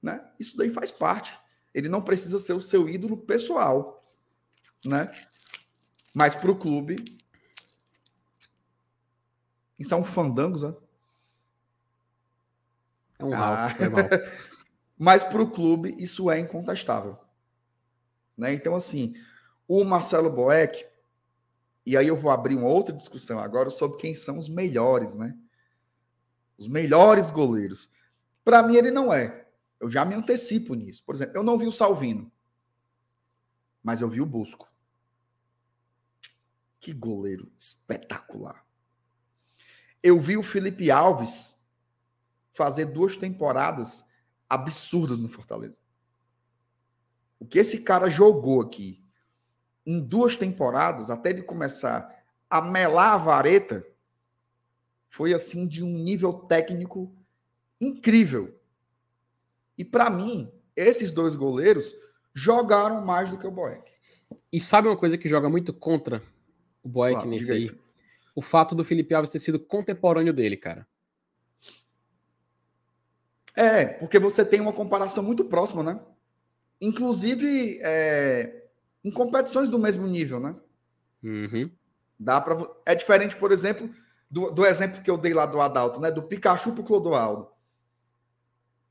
[0.02, 0.24] Né?
[0.38, 1.38] Isso daí faz parte.
[1.74, 4.04] Ele não precisa ser o seu ídolo pessoal.
[4.84, 5.10] Né?
[6.14, 6.96] Mas para o clube.
[9.78, 10.74] Isso é um fandangos, né?
[13.18, 13.68] É um ah.
[14.98, 17.16] Mas para o clube, isso é incontestável.
[18.36, 18.52] Né?
[18.52, 19.14] Então, assim,
[19.66, 20.84] o Marcelo Boeck,
[21.86, 25.36] e aí eu vou abrir uma outra discussão agora sobre quem são os melhores, né?
[26.56, 27.88] Os melhores goleiros.
[28.44, 29.47] Para mim, ele não é.
[29.80, 31.04] Eu já me antecipo nisso.
[31.04, 32.30] Por exemplo, eu não vi o Salvino,
[33.82, 34.68] mas eu vi o Busco.
[36.80, 38.64] Que goleiro espetacular.
[40.02, 41.60] Eu vi o Felipe Alves
[42.52, 44.04] fazer duas temporadas
[44.48, 45.78] absurdas no Fortaleza.
[47.38, 49.04] O que esse cara jogou aqui
[49.86, 52.14] em duas temporadas, até ele começar
[52.50, 53.86] a melar a vareta,
[55.08, 57.14] foi assim de um nível técnico
[57.80, 58.57] incrível.
[59.78, 61.94] E para mim, esses dois goleiros
[62.34, 63.90] jogaram mais do que o Boeck.
[64.52, 66.22] E sabe uma coisa que joga muito contra
[66.82, 67.68] o Boeck nesse aí?
[67.68, 67.78] aí?
[68.34, 70.86] O fato do Felipe Alves ter sido contemporâneo dele, cara.
[73.56, 76.00] É, porque você tem uma comparação muito próxima, né?
[76.80, 78.66] Inclusive é,
[79.04, 80.54] em competições do mesmo nível, né?
[81.22, 81.68] Uhum.
[82.18, 82.56] Dá para
[82.86, 83.90] é diferente, por exemplo,
[84.30, 86.10] do, do, exemplo que eu dei lá do Adalto, né?
[86.10, 87.48] Do Pikachu pro Clodoaldo.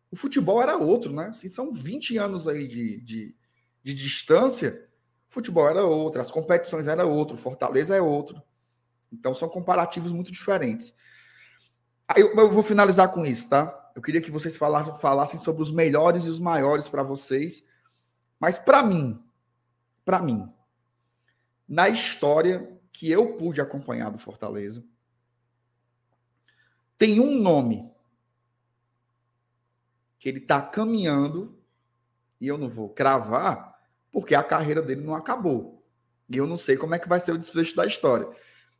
[0.10, 1.28] O futebol era outro, né?
[1.28, 3.36] Assim, são 20 anos aí de, de,
[3.84, 4.88] de distância.
[5.30, 8.42] O futebol era outro, as competições era outro, Fortaleza é outro.
[9.12, 10.96] Então são comparativos muito diferentes.
[12.08, 13.92] Aí eu, eu vou finalizar com isso, tá?
[13.96, 17.66] Eu queria que vocês falassem, falassem sobre os melhores e os maiores para vocês.
[18.40, 19.22] Mas para mim,
[20.06, 20.50] para mim,
[21.68, 24.86] na história que eu pude acompanhar do Fortaleza,
[26.98, 27.92] tem um nome
[30.18, 31.58] que ele está caminhando,
[32.40, 33.80] e eu não vou cravar,
[34.12, 35.84] porque a carreira dele não acabou.
[36.30, 38.28] E eu não sei como é que vai ser o desfecho da história.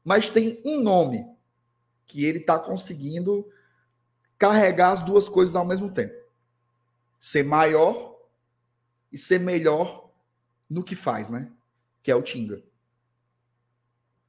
[0.04, 1.26] Mas tem um nome
[2.06, 3.48] que ele está conseguindo
[4.38, 6.16] carregar as duas coisas ao mesmo tempo.
[7.20, 8.18] Ser maior
[9.12, 10.12] e ser melhor
[10.70, 11.52] no que faz, né?
[12.04, 12.64] Que é o Tinga.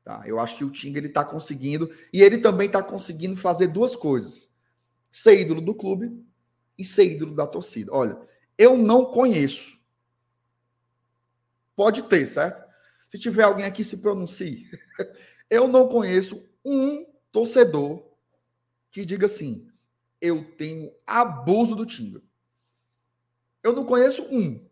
[0.05, 0.23] Tá?
[0.27, 3.95] Eu acho que o Tinga ele está conseguindo e ele também está conseguindo fazer duas
[3.95, 4.55] coisas:
[5.11, 6.27] ser ídolo do clube
[6.79, 7.93] e ser ídolo da torcida.
[7.93, 8.19] Olha,
[8.57, 9.77] eu não conheço.
[11.75, 12.67] Pode ter, certo?
[13.09, 14.71] Se tiver alguém aqui se pronuncie.
[15.51, 18.07] Eu não conheço um torcedor
[18.91, 19.67] que diga assim:
[20.21, 22.21] eu tenho abuso do Tinga.
[23.63, 24.67] Eu não conheço um.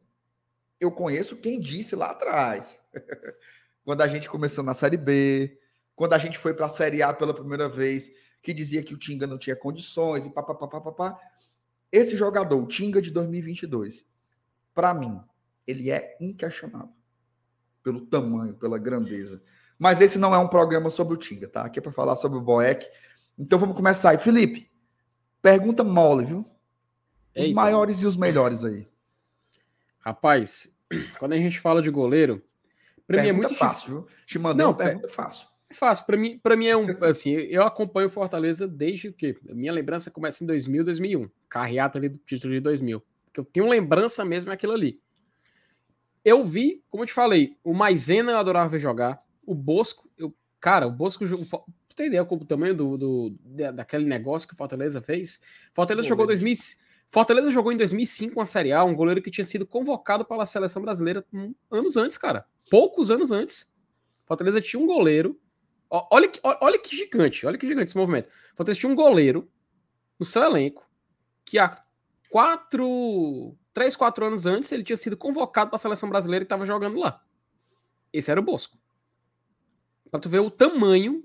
[0.79, 2.81] Eu conheço quem disse lá atrás.
[3.85, 5.59] quando a gente começou na Série B,
[5.95, 8.11] quando a gente foi para a Série A pela primeira vez,
[8.43, 11.19] que dizia que o Tinga não tinha condições e papapá.
[11.91, 14.07] Esse jogador, o Tinga de 2022,
[14.75, 15.21] para mim,
[15.67, 16.95] ele é inquestionável.
[17.83, 19.43] Pelo tamanho, pela grandeza.
[19.79, 21.63] Mas esse não é um programa sobre o Tinga, tá?
[21.63, 22.87] Aqui é para falar sobre o Boeck.
[23.39, 24.19] Então vamos começar aí.
[24.19, 24.71] Felipe,
[25.41, 26.39] pergunta mole, viu?
[27.37, 27.55] Os Eita.
[27.55, 28.89] maiores e os melhores aí.
[30.01, 30.77] Rapaz,
[31.19, 32.43] quando a gente fala de goleiro,
[33.07, 34.09] pergunta mim é muito fácil, viu?
[34.25, 35.47] Te mandei não, uma pergunta fácil.
[35.69, 36.07] É fácil.
[36.07, 40.11] Para mim, para mim é um assim, eu acompanho Fortaleza desde o que minha lembrança
[40.11, 43.03] começa em 2000, 2001, carreata ali do título de 2000.
[43.33, 45.01] Que eu tenho lembrança mesmo é aquilo ali.
[46.25, 50.35] Eu vi, como eu te falei, o Maisena eu adorava ver jogar, o Bosco, eu,
[50.61, 51.25] cara, o Bosco
[51.95, 53.37] tem ideia como o tamanho do, do,
[53.75, 55.41] daquele negócio que o Fortaleza fez?
[55.73, 56.55] Fortaleza Pô, jogou 2000,
[57.07, 60.83] Fortaleza jogou em 2005 uma Série A, um goleiro que tinha sido convocado pela seleção
[60.83, 61.25] brasileira
[61.71, 63.75] anos antes, cara poucos anos antes,
[64.25, 65.39] Fortaleza tinha um goleiro.
[65.89, 68.29] Olha que, olha que gigante, olha que gigante esse movimento.
[68.55, 69.49] Fortaleza tinha um goleiro
[70.19, 70.89] no seu elenco
[71.45, 71.83] que há
[72.29, 76.67] quatro, três, quatro anos antes ele tinha sido convocado para a seleção brasileira e estava
[76.67, 77.23] jogando lá.
[78.13, 78.79] Esse era o Bosco.
[80.11, 81.25] Para tu ver o tamanho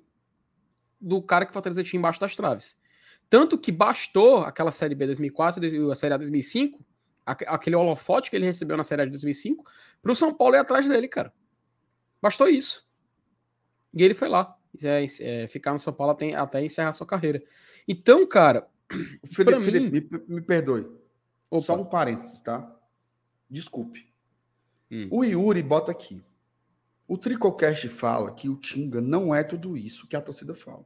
[1.00, 2.80] do cara que Fortaleza tinha embaixo das traves.
[3.30, 6.86] Tanto que bastou aquela Série B 2004 e a Série A 2005
[7.26, 9.64] aquele holofote que ele recebeu na Série A de 2005,
[10.02, 11.34] para o São Paulo ir atrás dele, cara.
[12.22, 12.88] Bastou isso.
[13.94, 14.58] E ele foi lá.
[14.84, 17.44] É, é, ficar no São Paulo até, até encerrar sua carreira.
[17.88, 18.68] Então, cara.
[19.28, 19.64] Felipe, mim...
[19.64, 20.88] Felipe me, me, perdoe.
[21.50, 21.62] Opa.
[21.62, 22.74] Só um parênteses, tá?
[23.50, 24.08] Desculpe.
[24.90, 25.08] Hum.
[25.12, 26.24] O Yuri bota aqui.
[27.08, 30.86] O Tricocast fala que o Tinga não é tudo isso que a torcida fala.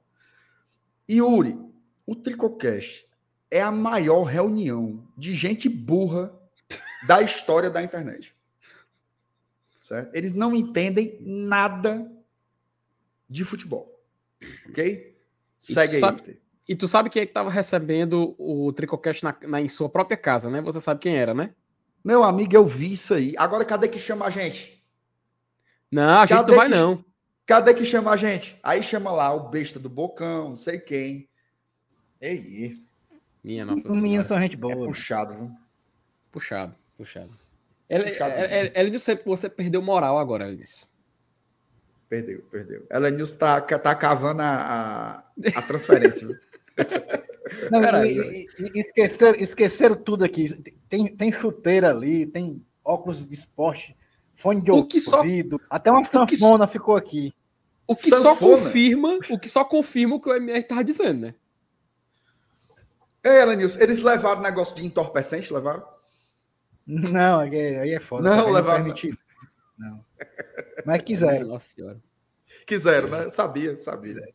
[1.10, 1.58] Yuri,
[2.06, 3.08] o Tricocast
[3.52, 6.34] é a maior reunião de gente burra
[7.08, 8.36] da história da internet.
[9.82, 10.16] Certo?
[10.16, 12.12] Eles não entendem nada
[13.30, 14.00] de futebol.
[14.70, 15.18] Ok?
[15.60, 16.00] Segue e aí.
[16.00, 19.88] Sabe, e tu sabe quem é que estava recebendo o Tricocast na, na, em sua
[19.88, 20.62] própria casa, né?
[20.62, 21.52] Você sabe quem era, né?
[22.04, 23.34] Meu amigo, eu vi isso aí.
[23.38, 24.84] Agora, cadê que chama a gente?
[25.92, 27.06] Não, a gente cadê não vai, que, não.
[27.46, 28.60] Cadê que chama a gente?
[28.64, 31.30] Aí chama lá o besta do Bocão, não sei quem.
[32.20, 32.84] Ei,
[33.44, 34.74] minha nossa Minha são gente boa.
[34.74, 35.52] É puxado, viu?
[36.32, 37.30] Puxado, puxado.
[37.88, 40.88] Ela, puxado ela, ela, disse que você perdeu moral agora, Elis.
[42.08, 42.86] Perdeu, perdeu.
[42.90, 45.24] Ela Nilson tá, tá cavando a, a,
[45.56, 46.28] a transferência.
[47.72, 50.48] Não, e, e, esqueceram, esqueceram tudo aqui.
[50.90, 53.96] Tem, tem chuteira ali, tem óculos de esporte,
[54.34, 57.34] fone de o que ouvido, só, até uma sanfona ficou aqui.
[57.88, 58.24] O que sanfona?
[58.24, 61.36] só confirma, o que só confirma o que o MR estava dizendo, né?
[63.24, 65.84] Ei, Elenilson, eles levaram negócio de entorpecente, levaram?
[66.86, 68.36] Não, aí é foda.
[68.36, 68.88] Não, levaram.
[68.88, 68.96] Não.
[70.86, 71.48] Mas quiseram.
[71.48, 72.02] Nossa senhora.
[72.66, 73.30] Quiseram, né?
[73.30, 74.34] Sabia, sabia.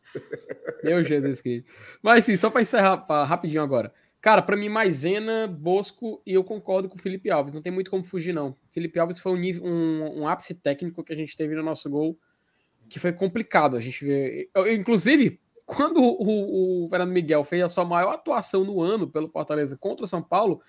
[0.83, 1.69] Meu Jesus Cristo.
[2.01, 3.93] Mas sim, só para encerrar pra, rapidinho agora.
[4.21, 7.55] Cara, para mim, Maisena, Bosco e eu concordo com o Felipe Alves.
[7.55, 8.55] Não tem muito como fugir, não.
[8.69, 11.89] Felipe Alves foi um, nível, um, um ápice técnico que a gente teve no nosso
[11.89, 12.17] gol
[12.87, 13.75] que foi complicado.
[13.75, 14.49] A gente vê.
[14.53, 19.29] Eu, inclusive, quando o, o, Fernando Miguel fez a sua maior atuação no ano pelo
[19.29, 20.61] Fortaleza contra o São Paulo,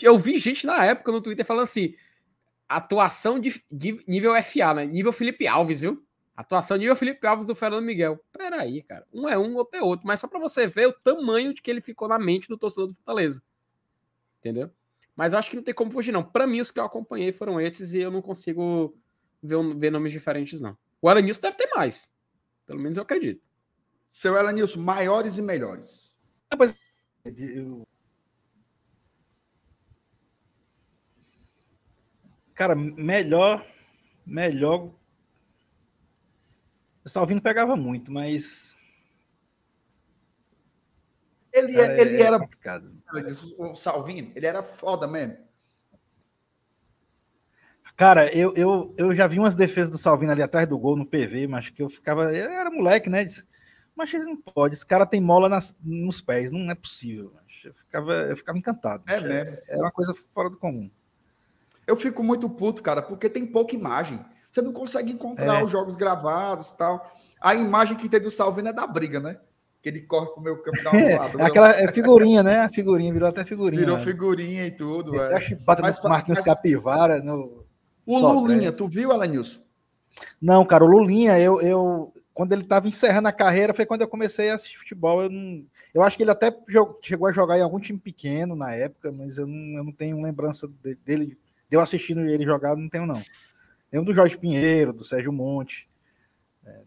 [0.00, 1.94] eu vi gente na época no Twitter falando assim:
[2.68, 4.86] atuação de, de nível FA, né?
[4.86, 6.04] Nível Felipe Alves, viu?
[6.36, 8.24] Atuação nível Felipe Alves do Fernando Miguel.
[8.32, 9.06] Peraí, cara.
[9.12, 10.06] Um é um, outro é outro.
[10.06, 12.86] Mas só para você ver o tamanho de que ele ficou na mente do torcedor
[12.86, 13.42] do Fortaleza.
[14.38, 14.70] Entendeu?
[15.16, 16.22] Mas eu acho que não tem como fugir, não.
[16.22, 18.96] Para mim, os que eu acompanhei foram esses e eu não consigo
[19.42, 20.78] ver, ver nomes diferentes, não.
[21.02, 22.08] O Alanilson deve ter mais.
[22.64, 23.42] Pelo menos eu acredito.
[24.08, 26.14] Seu Elanilson, maiores e melhores.
[26.50, 26.72] Ah, mas...
[27.24, 27.84] eu...
[32.58, 33.64] Cara, melhor.
[34.26, 34.92] Melhor.
[37.04, 38.74] O Salvino pegava muito, mas.
[41.52, 42.38] Ele, Cara, é, ele é era.
[42.40, 42.92] Complicado.
[43.56, 45.38] O Salvino, ele era foda mesmo.
[47.96, 51.06] Cara, eu, eu, eu já vi umas defesas do Salvino ali atrás do gol no
[51.06, 52.34] PV, mas que eu ficava.
[52.34, 53.24] Eu era moleque, né?
[53.94, 57.32] Mas ele não pode, esse cara tem mola nas, nos pés, não é possível.
[57.64, 59.04] Eu ficava, eu ficava encantado.
[59.06, 59.58] É mesmo.
[59.68, 60.90] Era uma coisa fora do comum.
[61.88, 64.22] Eu fico muito puto, cara, porque tem pouca imagem.
[64.50, 65.64] Você não consegue encontrar é.
[65.64, 67.10] os jogos gravados e tal.
[67.40, 69.38] A imagem que tem do Salvino é da briga, né?
[69.82, 71.40] Que ele corre pro meu campo da um lado.
[71.40, 72.58] é aquela é figurinha, né?
[72.58, 73.80] A figurinha, virou até figurinha.
[73.80, 75.14] Virou figurinha e tudo.
[75.14, 75.40] Ele é.
[75.40, 76.44] chibata mas, no Marquinhos mas...
[76.44, 77.22] Capivara.
[77.22, 77.64] No...
[78.04, 79.60] O Lulinha, tu viu, Alanilson?
[80.38, 84.08] Não, cara, o Lulinha, eu, eu, quando ele estava encerrando a carreira, foi quando eu
[84.08, 85.22] comecei a assistir futebol.
[85.22, 86.54] Eu, não, eu acho que ele até
[87.00, 90.20] chegou a jogar em algum time pequeno na época, mas eu não, eu não tenho
[90.20, 90.68] lembrança
[91.06, 91.38] dele,
[91.68, 93.22] de eu assistindo ele jogar, não tenho, não.
[93.92, 95.88] Lembro do Jorge Pinheiro, do Sérgio Monte.
[96.64, 96.82] É.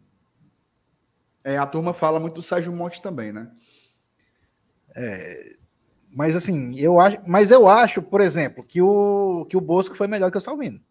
[1.53, 3.52] é, a turma fala muito do Sérgio Monte também, né?
[4.95, 5.56] É,
[6.10, 10.08] mas assim, eu acho, mas eu acho, por exemplo, que o que o Bosco foi
[10.08, 10.82] melhor que o Salvino.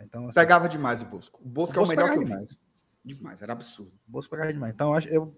[0.00, 1.40] Então, assim, pegava demais o Bosco.
[1.42, 2.60] O Bosco, o Bosco é o melhor que eu demais.
[3.04, 3.14] vi.
[3.14, 3.92] Demais, era absurdo.
[4.08, 4.74] O Bosco pegava demais.
[4.74, 5.36] Então, eu,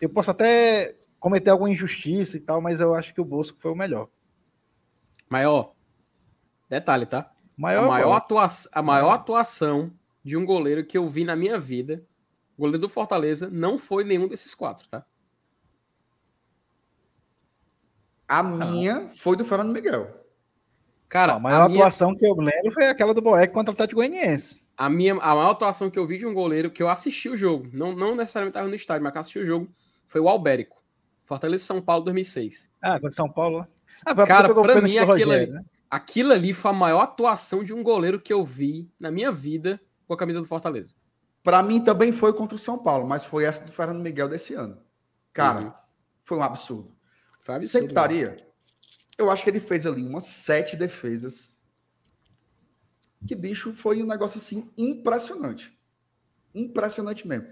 [0.00, 3.70] eu posso até cometer alguma injustiça e tal, mas eu acho que o Bosco foi
[3.70, 4.08] o melhor.
[5.32, 5.72] Maior.
[6.68, 7.32] Detalhe, tá?
[7.56, 9.90] Maior a, maior atua a maior atuação
[10.22, 12.04] de um goleiro que eu vi na minha vida,
[12.58, 15.06] goleiro do Fortaleza, não foi nenhum desses quatro, tá?
[18.28, 20.22] A minha foi do Fernando Miguel.
[21.08, 22.18] Cara, a maior a atuação minha...
[22.18, 24.62] que eu lembro foi aquela do Boeck contra o Atlético Goianiense.
[24.76, 27.36] A minha a maior atuação que eu vi de um goleiro que eu assisti o
[27.38, 29.68] jogo, não, não necessariamente estava no estádio, mas que assisti o jogo,
[30.08, 30.82] foi o Albérico.
[31.24, 32.70] Fortaleza São Paulo 2006.
[32.82, 33.66] Ah, São Paulo.
[34.04, 35.64] Ah, Cara, pra mim aquilo, Rogério, ali, né?
[35.90, 39.80] aquilo ali foi a maior atuação de um goleiro que eu vi na minha vida
[40.06, 40.94] com a camisa do Fortaleza.
[41.42, 44.54] Para mim também foi contra o São Paulo, mas foi essa do Fernando Miguel desse
[44.54, 44.78] ano.
[45.32, 45.72] Cara, uhum.
[46.24, 46.94] foi um absurdo.
[47.40, 47.72] Foi absurdo.
[47.72, 48.52] Sempre estaria
[49.18, 51.58] eu acho que ele fez ali umas sete defesas.
[53.26, 55.78] Que bicho foi um negócio assim impressionante.
[56.54, 57.48] Impressionante mesmo.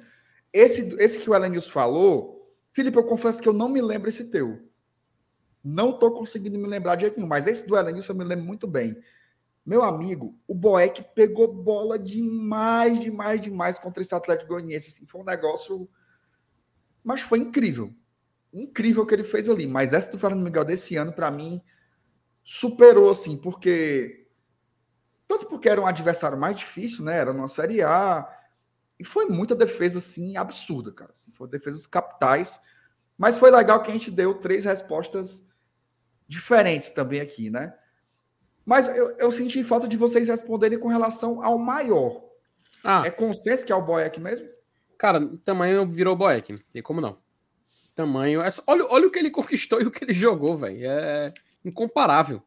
[0.53, 4.31] Esse, esse que o Elenius falou, Felipe, eu confesso que eu não me lembro esse
[4.31, 4.69] teu.
[5.63, 8.45] Não tô conseguindo me lembrar de jeito nenhum, mas esse do Elenius eu me lembro
[8.45, 8.97] muito bem.
[9.65, 14.91] Meu amigo, o Boeck pegou bola demais, demais, demais contra esse Atlético Goianiense.
[14.91, 15.89] Assim, foi um negócio.
[17.05, 17.95] Mas foi incrível
[18.53, 19.67] incrível que ele fez ali.
[19.67, 21.63] Mas essa do Fernando Miguel desse ano, para mim,
[22.45, 24.27] superou, assim, porque.
[25.27, 27.17] Tanto porque era um adversário mais difícil, né?
[27.17, 28.29] Era numa Série A.
[28.99, 31.13] E foi muita defesa, assim, absurda, cara.
[31.13, 32.61] Assim, foi defesas capitais.
[33.17, 35.49] Mas foi legal que a gente deu três respostas
[36.31, 37.75] diferentes também aqui, né?
[38.65, 42.23] Mas eu, eu senti falta de vocês responderem com relação ao maior.
[42.85, 43.03] Ah.
[43.05, 44.49] É consenso que é o Boeck mesmo?
[44.97, 46.63] Cara, tamanho virou Boeck.
[46.75, 47.19] E como não?
[48.01, 48.41] tamanho.
[48.41, 50.81] É olha, olha o que ele conquistou e o que ele jogou, velho.
[50.85, 51.35] É
[51.65, 52.43] incomparável.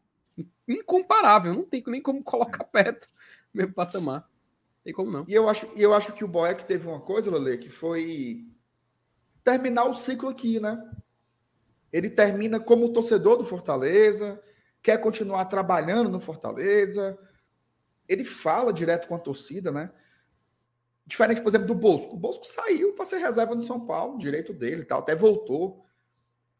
[0.67, 1.53] Incomparável.
[1.53, 3.07] Não tem nem como colocar perto
[3.53, 4.27] mesmo patamar.
[4.83, 5.25] Tem como não.
[5.27, 8.45] E eu acho, eu acho que o Boeck teve uma coisa, Lele, que foi
[9.43, 10.81] terminar o ciclo aqui, né?
[11.93, 14.41] Ele termina como torcedor do Fortaleza,
[14.81, 17.17] quer continuar trabalhando no Fortaleza.
[18.09, 19.91] Ele fala direto com a torcida, né?
[21.05, 22.15] Diferente, por exemplo, do Bosco.
[22.15, 25.85] O Bosco saiu para ser reserva no São Paulo, direito dele tal, até voltou.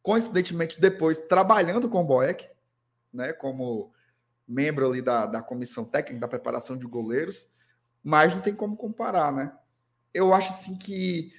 [0.04, 2.48] Coincidentemente, depois, trabalhando com o Boeck,
[3.12, 3.92] né, como
[4.48, 7.50] membro ali da, da comissão técnica da preparação de goleiros,
[8.04, 9.52] mas não tem como comparar, né?
[10.14, 11.34] Eu acho assim que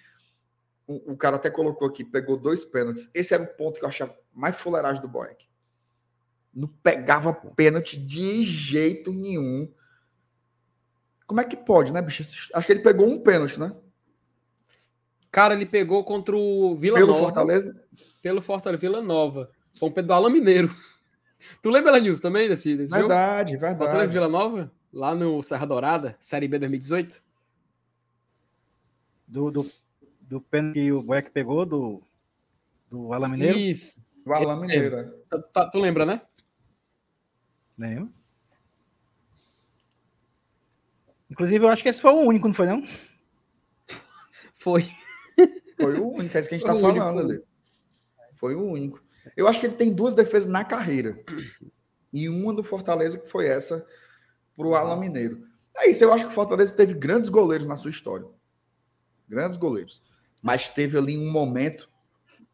[0.87, 3.11] o, o cara até colocou aqui, pegou dois pênaltis.
[3.15, 5.47] Esse era o ponto que eu achava mais fuleiragem do Boeck.
[6.53, 9.73] Não pegava pênalti de jeito nenhum.
[11.27, 12.23] Como é que pode, né, bicho?
[12.53, 13.75] Acho que ele pegou um pênalti, né?
[15.31, 17.19] Cara, ele pegou contra o Vila pelo Nova.
[17.19, 17.87] Pelo Fortaleza?
[18.23, 19.51] Pelo Fortaleza, Vila Nova.
[19.75, 20.75] São Pedro do Alan Mineiro.
[21.61, 23.61] Tu lembra da News também desse, desse verdade, jogo?
[23.61, 24.73] Verdade, Fortaleza Vila Nova?
[24.93, 27.23] Lá no Serra Dourada, Série B 2018?
[29.27, 29.71] Do, do,
[30.29, 32.03] do pênalti que o Boeck pegou do,
[32.91, 33.59] do Alan Mineiro?
[33.59, 34.05] Isso.
[34.25, 34.97] O Alan Mineiro.
[34.97, 35.05] é.
[35.29, 36.23] Tá- tá- tu lembra, né?
[37.79, 38.13] Lembro.
[41.31, 42.83] Inclusive, eu acho que esse foi o único, não foi não?
[44.57, 44.89] Foi.
[45.77, 47.05] Foi o único, é isso que a gente Foi tá o único.
[47.05, 47.43] falando ali.
[48.37, 49.03] Foi o único.
[49.37, 51.23] Eu acho que ele tem duas defesas na carreira.
[52.13, 53.87] E uma do Fortaleza, que foi essa
[54.57, 55.47] pro Alan Mineiro.
[55.77, 58.27] É isso, eu acho que o Fortaleza teve grandes goleiros na sua história.
[59.29, 60.03] Grandes goleiros.
[60.45, 61.89] Mas teve ali um momento,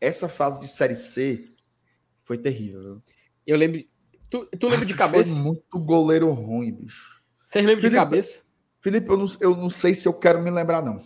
[0.00, 1.50] essa fase de Série C
[2.22, 2.80] foi terrível.
[2.82, 3.02] viu?
[3.44, 3.82] Eu lembro.
[4.30, 5.34] Tu, tu lembra de Foi cabeça?
[5.34, 7.20] muito goleiro ruim, bicho.
[7.44, 8.44] Vocês lembram de Felipe- cabeça?
[8.80, 11.04] Felipe, eu não, eu não sei se eu quero me lembrar, não.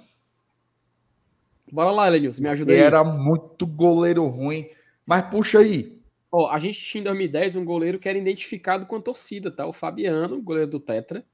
[1.72, 2.78] Bora lá, Elenilson, me ajuda aí.
[2.78, 4.68] era muito goleiro ruim.
[5.06, 5.98] Mas puxa aí.
[6.30, 9.66] Ó, a gente tinha em 2010 um goleiro que era identificado com a torcida, tá?
[9.66, 11.24] O Fabiano, goleiro do Tetra,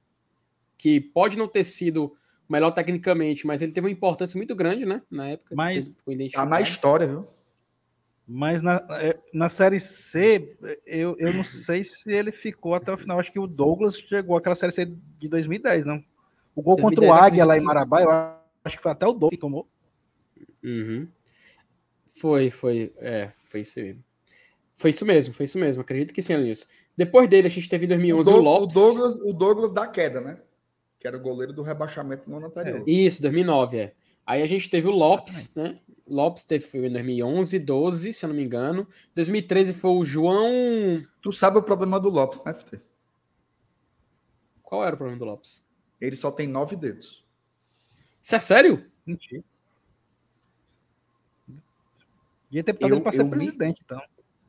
[0.79, 2.17] que pode não ter sido
[2.51, 5.01] melhor tecnicamente, mas ele teve uma importância muito grande, né?
[5.11, 5.55] Na época.
[5.55, 5.97] Mas
[6.33, 7.27] Tá na história, viu?
[8.27, 10.57] Mas na, é, na Série C,
[10.87, 13.19] eu, eu não sei se ele ficou até o final.
[13.19, 14.85] Acho que o Douglas chegou àquela Série C
[15.19, 16.03] de 2010, não?
[16.55, 18.11] O gol contra o 2010 Águia lá em foi- Marabá, eu
[18.65, 19.69] acho que foi até o Douglas que tomou.
[20.63, 21.09] Uhum.
[22.15, 24.05] Foi, foi, é, foi isso mesmo.
[24.77, 25.83] Foi isso mesmo, foi isso mesmo.
[25.83, 26.67] Acredito que sim, Elenilson.
[26.97, 28.75] Depois dele, a gente teve em O, 2011 o, Doug- o Lopes.
[28.75, 30.39] Douglas, o Douglas da queda, né?
[31.01, 32.85] Que era o goleiro do rebaixamento no ano anterior.
[32.87, 33.95] Isso, 2009, é.
[34.27, 35.81] Aí a gente teve o Lopes, né?
[36.07, 38.87] Lopes teve foi em 2011, 12, se eu não me engano.
[39.15, 41.03] 2013 foi o João.
[41.23, 42.81] Tu sabe o problema do Lopes, né, FT?
[44.63, 45.65] Qual era o problema do Lopes?
[46.01, 47.25] Ele só tem nove dedos.
[48.23, 48.85] Isso é sério?
[49.07, 49.43] Mentira.
[52.51, 54.03] Devia ter ele pra ser eu me- presidente, então.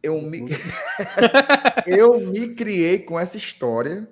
[0.03, 0.45] Eu me...
[1.88, 4.07] eu me criei com essa história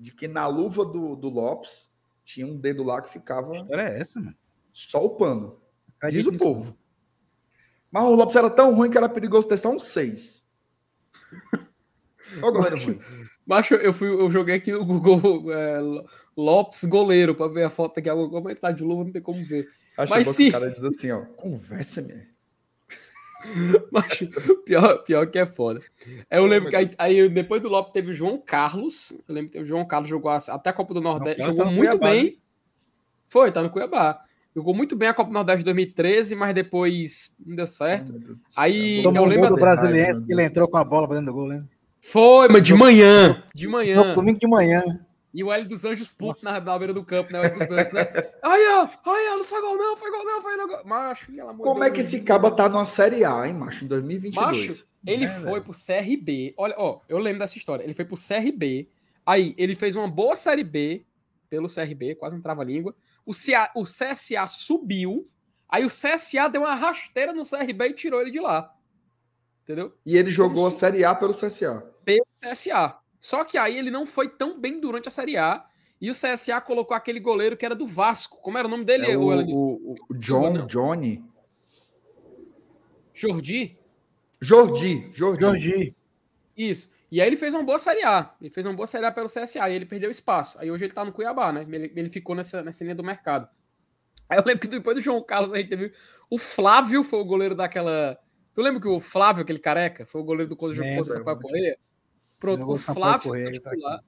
[0.00, 1.92] de que na luva do, do Lopes
[2.24, 4.34] tinha um dedo lá que ficava Que história é essa, mano?
[4.72, 5.60] só o pano.
[6.10, 6.74] Diz o povo.
[7.92, 10.42] Mas o Lopes era tão ruim que era perigoso ter só um seis.
[12.42, 13.00] Ô, goleiro ruim.
[13.44, 15.80] Macho, eu, fui, eu joguei aqui no Google é,
[16.36, 18.08] Lopes goleiro pra ver a foto aqui.
[18.08, 19.68] Como é que tá de luva, não tem como ver.
[19.98, 20.48] Acho Mas sim.
[20.48, 22.29] o cara diz assim, ó, conversa, minha.
[23.90, 24.28] Macho,
[24.64, 25.80] pior, pior que é foda.
[26.30, 29.12] Eu lembro que aí, aí depois do Lopes teve o João Carlos.
[29.28, 31.38] Eu lembro que o João Carlos jogou até a Copa do Nordeste.
[31.38, 32.38] Carlos Jogou tá no muito Cuiabá, bem.
[33.28, 34.20] Foi, tá no Cuiabá.
[34.54, 38.12] Jogou muito bem a Copa do Nordeste de 2013, mas depois não deu certo.
[38.56, 39.02] Aí.
[39.02, 41.06] Tomou eu um lembro gol do assim- Brasiliense Ai, que ele entrou com a bola
[41.06, 41.64] pra dentro do gol, né?
[42.00, 43.42] Foi, mas de manhã.
[43.54, 44.14] De manhã.
[44.14, 44.82] Domingo de manhã.
[45.32, 47.40] E o Hélio dos Anjos puto na, na beira do campo, né?
[47.40, 48.02] O Hélio dos Anjos, né?
[48.42, 50.84] Ai, ó, ai, ó, não foi gol não, foi gol não, foi gol.
[50.84, 53.88] Macho, pelo amor Como é que esse caba tá numa Série A, hein, macho, em
[53.88, 54.68] 2022?
[54.68, 55.62] Macho, ele É, foi velho.
[55.62, 56.54] pro CRB.
[56.56, 57.84] Olha, ó, eu lembro dessa história.
[57.84, 58.88] Ele foi pro CRB.
[59.24, 61.04] Aí, ele fez uma boa Série B
[61.48, 62.94] pelo CRB, quase não trava a língua.
[63.24, 65.28] O, CA, o CSA subiu.
[65.68, 68.74] Aí o CSA deu uma rasteira no CRB e tirou ele de lá.
[69.62, 69.94] Entendeu?
[70.04, 71.86] E ele jogou a Série A pelo CSA.
[72.04, 72.96] Pelo CSA.
[73.20, 75.64] Só que aí ele não foi tão bem durante a Série A.
[76.00, 78.40] E o CSA colocou aquele goleiro que era do Vasco.
[78.40, 79.04] Como era o nome dele?
[79.12, 80.66] É o, o, o- o John, não.
[80.66, 81.22] Johnny.
[83.12, 83.78] Jordi?
[84.40, 85.40] Jordi, Jordi.
[85.42, 85.96] Jordi.
[86.56, 86.90] Isso.
[87.12, 88.34] E aí ele fez uma boa Série A.
[88.40, 90.58] Ele fez uma boa Série A pelo CSA e ele perdeu espaço.
[90.58, 91.66] Aí hoje ele tá no Cuiabá, né?
[91.68, 93.48] Ele, ele ficou nessa, nessa linha do mercado.
[94.28, 95.92] Aí eu lembro que depois do João Carlos a gente teve.
[96.30, 98.18] O Flávio foi o goleiro daquela.
[98.54, 100.72] Tu lembra que o Flávio, aquele careca, foi o goleiro do
[101.04, 101.78] Sampaio Correia?
[102.40, 104.00] Pronto, o Sampaio Flávio foi tá titular.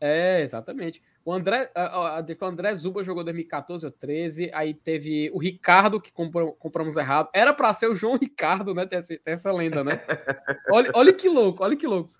[0.00, 1.02] É, exatamente.
[1.22, 5.38] O André, a- a- a- o André Zuba jogou 2014 ou 13, aí teve o
[5.38, 7.28] Ricardo, que comprou- compramos errado.
[7.34, 8.86] Era pra ser o João Ricardo, né?
[8.86, 10.00] Tem essa, tem essa lenda, né?
[10.72, 12.10] Olha, olha que louco, olha que louco.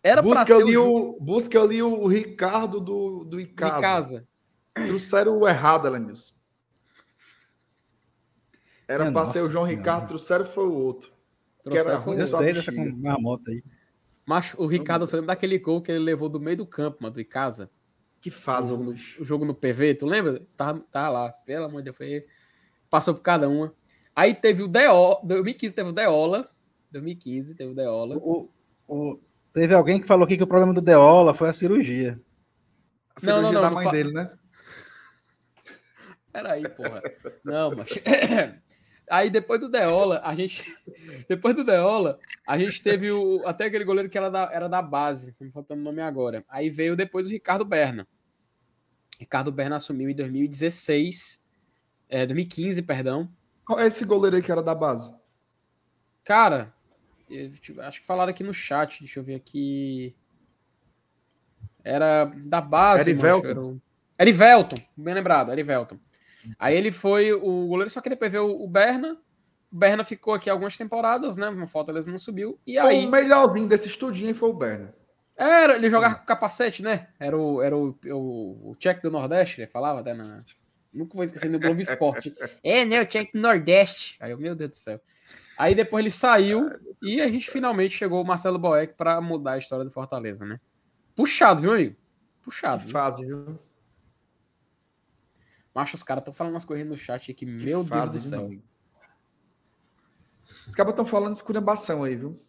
[0.00, 3.74] Era pra busca, ser ali o, o, busca ali o Ricardo do, do Icasa.
[3.74, 4.28] de casa.
[4.86, 6.34] Trouxeram o errado, Elenilson.
[8.86, 9.76] Era Minha pra ser o João senhora.
[9.82, 11.08] Ricardo, trouxeram foi o outro.
[11.10, 13.62] Que Trouxeram era ruim, o- Eu só sei dessa uma moto aí.
[14.26, 17.14] Mas o Ricardo, você lembra daquele gol que ele levou do meio do campo, mano,
[17.14, 17.70] do Icasa?
[18.20, 19.20] Que O faz, bicho.
[19.22, 20.42] o jogo no PV, tu lembra?
[20.56, 22.24] Tá, tá lá, pelo amor de Deus, foi,
[22.88, 23.74] passou por cada uma.
[24.16, 26.50] Aí teve o Deola, 2015 teve o Deola,
[26.90, 28.16] 2015 teve o Deola.
[28.16, 28.48] O,
[28.88, 29.20] o-
[29.52, 32.18] teve alguém que falou aqui que o problema do Deola foi a cirurgia.
[33.16, 34.30] A Não, não, cirurgia não, da não mãe fa- dele, né?
[36.32, 37.02] Peraí, porra.
[37.44, 37.90] Não, mas.
[39.10, 40.64] Aí depois do Deola, a gente.
[41.28, 44.82] Depois do Deola, a gente teve o, até aquele goleiro que era da, era da
[44.82, 46.44] base, me faltando o nome agora.
[46.48, 48.06] Aí veio depois o Ricardo Berna.
[49.18, 51.44] Ricardo Berna assumiu em 2016,
[52.08, 53.30] é, 2015, perdão.
[53.64, 55.14] Qual é esse goleiro aí que era da base?
[56.24, 56.74] Cara,
[57.30, 57.50] eu
[57.80, 60.14] acho que falaram aqui no chat, deixa eu ver aqui.
[61.82, 63.10] Era da base.
[63.10, 63.48] Erivelton?
[63.48, 63.80] macho, Era o...
[64.18, 65.98] Erivelton, bem lembrado, Erivelton.
[66.58, 69.16] Aí ele foi o goleiro, só que depois veio o Berna.
[69.72, 71.48] O Berna ficou aqui algumas temporadas, né?
[71.48, 72.58] Uma foto eles não subiu.
[72.66, 73.06] E aí.
[73.06, 74.94] O melhorzinho desse estudinho foi o Berna.
[75.36, 77.08] Era, ele jogava com capacete, né?
[77.18, 80.42] Era o, era o, o, o check do Nordeste, ele falava até na.
[80.92, 82.32] Nunca vou esquecer no Globo Esporte.
[82.62, 83.02] é, né?
[83.02, 84.16] O check do Nordeste.
[84.20, 85.00] Aí eu, meu Deus do céu.
[85.58, 86.70] Aí depois ele saiu
[87.02, 90.60] e a gente finalmente chegou o Marcelo Boeck para mudar a história do Fortaleza, né?
[91.14, 91.96] Puxado, viu, amigo?
[92.42, 92.84] Puxado.
[92.84, 93.58] Que fase, viu?
[95.74, 98.48] Macho, os caras estão falando umas coisas no chat aqui, que meu Deus do céu.
[98.48, 98.62] Viu,
[100.68, 102.40] os caras estão falando esculhambação aí, viu?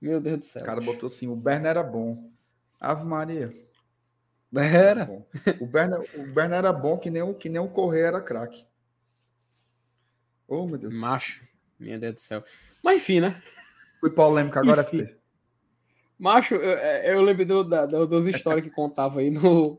[0.00, 0.62] Meu Deus do céu.
[0.62, 2.30] O cara botou assim: o Berna era bom.
[2.78, 3.54] Ave Maria.
[4.54, 5.08] Era.
[5.60, 8.66] O Berna, o Berna era bom que nem o, que nem o Correia era craque.
[10.48, 10.98] Oh, meu Deus.
[11.00, 11.46] Macho.
[11.78, 12.44] Meu Deus do céu.
[12.82, 13.40] Mas enfim, né?
[14.00, 15.04] Fui polêmico agora, enfim.
[15.04, 15.16] FT.
[16.18, 19.78] Macho, eu, é, eu lembro do, da, das histórias que contava aí no,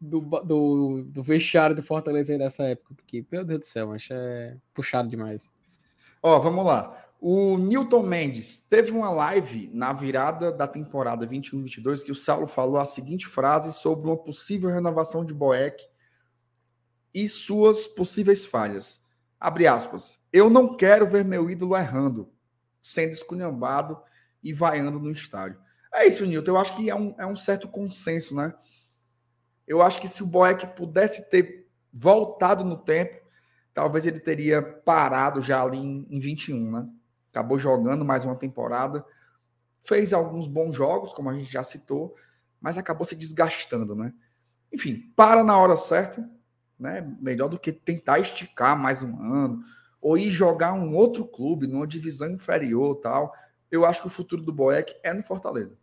[0.00, 2.94] do, do, do vestiário do Fortaleza aí nessa época.
[2.94, 5.52] Porque, meu Deus do céu, macho, é puxado demais.
[6.22, 7.04] Ó, vamos lá.
[7.20, 12.78] O Newton Mendes teve uma live na virada da temporada 21-22 que o Saulo falou
[12.78, 15.82] a seguinte frase sobre uma possível renovação de Boeck
[17.14, 19.02] e suas possíveis falhas.
[19.40, 20.20] Abre aspas.
[20.32, 22.30] Eu não quero ver meu ídolo errando,
[22.82, 23.98] sendo esculhambado
[24.42, 25.58] e vaiando no estádio.
[25.92, 26.50] É isso, Nilton.
[26.50, 28.54] Eu acho que é um, é um certo consenso, né?
[29.66, 33.24] Eu acho que se o Boeck pudesse ter voltado no tempo,
[33.74, 36.88] talvez ele teria parado já ali em, em 21, né?
[37.30, 39.04] Acabou jogando mais uma temporada,
[39.82, 42.14] fez alguns bons jogos, como a gente já citou,
[42.60, 44.12] mas acabou se desgastando, né?
[44.72, 46.28] Enfim, para na hora certa,
[46.78, 47.00] né?
[47.20, 49.62] Melhor do que tentar esticar mais um ano
[50.00, 53.34] ou ir jogar um outro clube numa divisão inferior, tal.
[53.70, 55.76] Eu acho que o futuro do Boeck é no Fortaleza.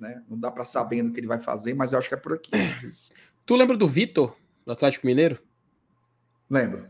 [0.00, 0.22] Né?
[0.28, 2.32] Não dá para saber o que ele vai fazer, mas eu acho que é por
[2.32, 2.50] aqui.
[3.44, 5.38] Tu lembra do Vitor, do Atlético Mineiro?
[6.48, 6.88] Lembro.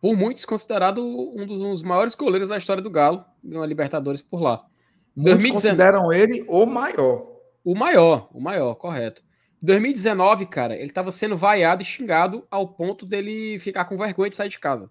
[0.00, 4.40] Por muitos considerado um dos maiores goleiros da história do Galo, ganhou a Libertadores por
[4.40, 4.66] lá.
[5.14, 5.52] Muitos 2019...
[5.52, 7.30] consideram ele o maior.
[7.64, 9.22] O maior, o maior, correto.
[9.62, 14.36] 2019, cara, ele estava sendo vaiado e xingado ao ponto dele ficar com vergonha de
[14.36, 14.90] sair de casa.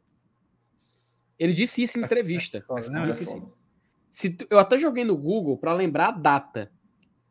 [1.38, 2.64] Ele disse isso em entrevista.
[2.78, 3.52] É, disse assim,
[4.10, 6.72] se, eu até joguei no Google para lembrar a data.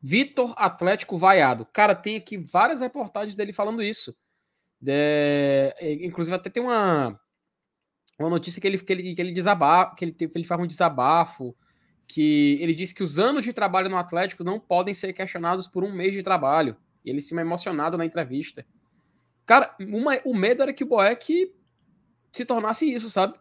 [0.00, 1.66] Vitor Atlético vaiado.
[1.66, 4.16] Cara, tem aqui várias reportagens dele falando isso.
[4.86, 7.18] É, inclusive, até tem uma,
[8.18, 11.56] uma notícia que ele, que ele, que ele desabafa, que ele, ele faz um desabafo.
[12.06, 15.84] Que ele disse que os anos de trabalho no Atlético não podem ser questionados por
[15.84, 16.76] um mês de trabalho
[17.10, 18.66] ele se emocionado na entrevista.
[19.46, 21.54] Cara, uma, o medo era que o Boeck
[22.32, 23.38] se tornasse isso, sabe?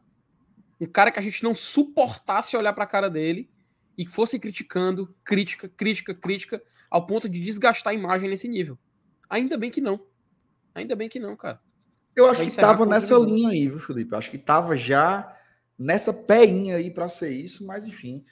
[0.80, 3.50] Um cara que a gente não suportasse olhar para a cara dele
[3.98, 8.78] e fosse criticando, crítica, crítica, crítica, ao ponto de desgastar a imagem nesse nível.
[9.30, 10.00] Ainda bem que não.
[10.74, 11.60] Ainda bem que não, cara.
[12.16, 14.14] Eu acho que estava nessa linha aí, viu, Felipe?
[14.14, 15.36] Eu acho que estava já
[15.78, 18.26] nessa peinha aí para ser isso, mas enfim.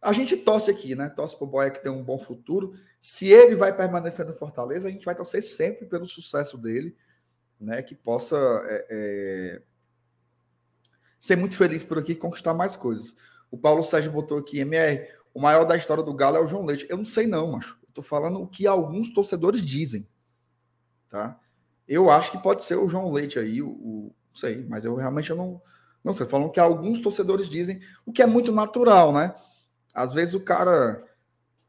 [0.00, 1.08] A gente torce aqui, né?
[1.10, 2.74] Torce para o Boeck ter um bom futuro.
[2.98, 6.96] Se ele vai permanecer no Fortaleza, a gente vai torcer sempre pelo sucesso dele,
[7.60, 7.82] né?
[7.82, 9.62] Que possa é, é,
[11.18, 13.14] ser muito feliz por aqui e conquistar mais coisas.
[13.50, 16.64] O Paulo Sérgio botou aqui, MR, o maior da história do Galo é o João
[16.64, 16.86] Leite.
[16.88, 17.78] Eu não sei não, macho.
[17.82, 20.08] Eu tô falando o que alguns torcedores dizem,
[21.08, 21.38] tá?
[21.86, 24.94] Eu acho que pode ser o João Leite aí, o, o não sei, mas eu
[24.94, 25.60] realmente eu não,
[26.04, 26.26] não sei.
[26.26, 29.34] Falando que alguns torcedores dizem, o que é muito natural, né?
[29.92, 31.04] Às vezes o cara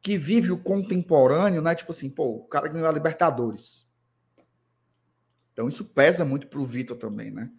[0.01, 1.75] que vive o contemporâneo, né?
[1.75, 3.89] Tipo assim, pô, o cara ganhou a Libertadores.
[5.53, 7.51] Então isso pesa muito pro Vitor também, né?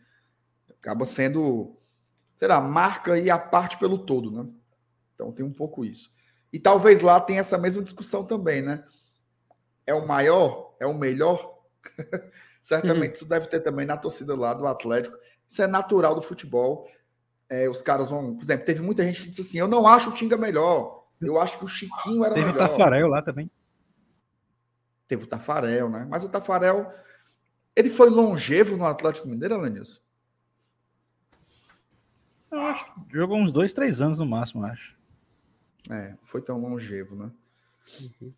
[0.70, 1.76] Acaba sendo,
[2.42, 4.50] sei lá, marca e a parte pelo todo, né?
[5.14, 6.10] Então tem um pouco isso.
[6.52, 8.82] E talvez lá tenha essa mesma discussão também, né?
[9.86, 10.74] É o maior?
[10.80, 11.62] É o melhor?
[12.60, 13.12] Certamente uhum.
[13.12, 15.16] isso deve ter também na torcida lá do Atlético.
[15.48, 16.88] Isso é natural do futebol.
[17.48, 18.34] É, os caras vão.
[18.34, 21.04] Por exemplo, teve muita gente que disse assim: eu não acho o Tinga melhor.
[21.20, 22.58] Eu acho que o Chiquinho era Teve melhor.
[22.58, 23.48] Teve o Tafarel lá também.
[25.06, 26.08] Teve o Tafarel, né?
[26.10, 26.92] Mas o Tafarel,
[27.76, 30.02] ele foi longevo no Atlético Mineiro, Alanilson?
[32.52, 34.94] Eu acho que jogou uns dois, três anos no máximo, acho.
[35.90, 37.32] É, foi tão longevo, né?
[37.98, 38.32] Uhum.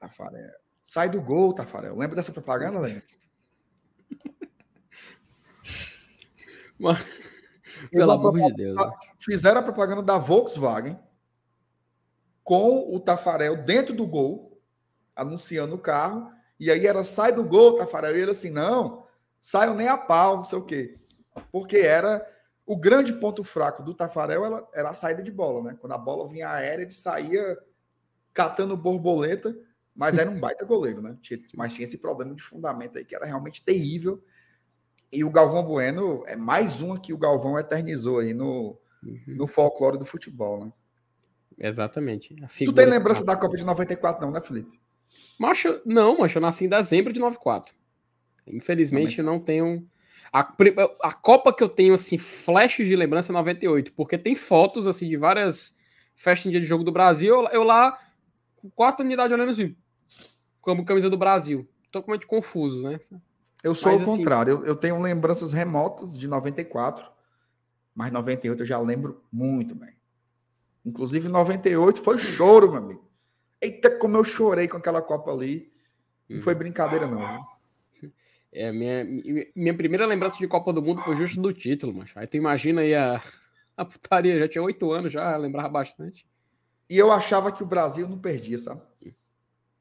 [0.00, 0.50] Tafarel.
[0.84, 1.96] Sai do gol, Tafarel.
[1.96, 3.00] Lembra dessa propaganda, Lênin?
[7.90, 8.76] Pelo amor de Deus.
[9.20, 10.98] Fizeram a propaganda da Volkswagen
[12.42, 14.60] com o Tafarel dentro do gol,
[15.14, 16.32] anunciando o carro.
[16.58, 18.16] E aí era sai do gol, Tafarel.
[18.16, 19.06] E ele assim, não,
[19.40, 20.98] saiam nem a pau, não sei o quê.
[21.50, 22.26] Porque era
[22.66, 25.78] o grande ponto fraco do Tafarel era, era a saída de bola, né?
[25.80, 27.58] Quando a bola vinha aérea, ele saía
[28.32, 29.54] catando borboleta
[29.94, 31.16] Mas era um baita goleiro, né?
[31.54, 34.22] Mas tinha esse problema de fundamento aí que era realmente terrível.
[35.12, 39.20] E o Galvão Bueno é mais uma que o Galvão eternizou aí no, uhum.
[39.26, 40.72] no folclore do futebol, né?
[41.58, 42.34] Exatamente.
[42.58, 44.80] Tu tem lembrança da Copa de 94, não, né, Felipe?
[45.38, 47.74] Macho, não, macho, eu nasci em dezembro de 94.
[48.46, 49.32] Infelizmente, Também.
[49.32, 49.88] não tenho.
[50.32, 50.40] A,
[51.02, 55.08] a Copa que eu tenho, assim, flash de lembrança é 98, porque tem fotos, assim,
[55.08, 55.78] de várias
[56.16, 57.34] festas em dia de jogo do Brasil.
[57.34, 57.98] Eu, eu lá,
[58.56, 59.76] com quatro unidades olhando assim,
[60.60, 61.68] como camisa do Brasil.
[61.90, 62.98] Totalmente confuso, né?
[63.62, 64.52] Eu sou mas, o assim, contrário.
[64.52, 67.04] Eu, eu tenho lembranças remotas de 94,
[67.94, 69.94] mas 98 eu já lembro muito bem.
[70.84, 73.04] Inclusive, 98 foi choro, meu amigo.
[73.60, 75.70] Eita, como eu chorei com aquela Copa ali.
[76.28, 77.46] Não foi brincadeira, não.
[78.52, 79.04] É, minha,
[79.56, 82.82] minha primeira lembrança de Copa do Mundo foi justo do título, mas aí tu imagina
[82.82, 83.22] aí a,
[83.76, 86.26] a putaria, já tinha oito anos, já lembrava bastante.
[86.88, 88.82] E eu achava que o Brasil não perdia, sabe?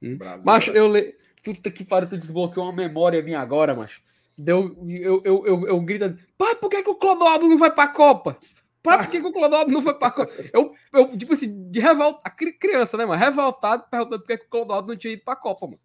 [0.02, 0.18] Hum.
[0.46, 1.16] Mas eu le...
[1.44, 4.00] Puta que pariu, tu desbloqueou uma memória minha agora, mas
[4.38, 7.88] deu eu, eu, eu, eu grito, pai, por que, que o Clodoaldo não vai pra
[7.88, 8.38] Copa?
[8.82, 10.32] Por que, que o Clodoaldo não foi pra Copa?
[10.52, 13.20] Eu, eu, tipo assim, de revolta, criança, né, mano?
[13.20, 15.80] Revoltado, perguntando por que, que o Clodoaldo não tinha ido pra Copa, mano.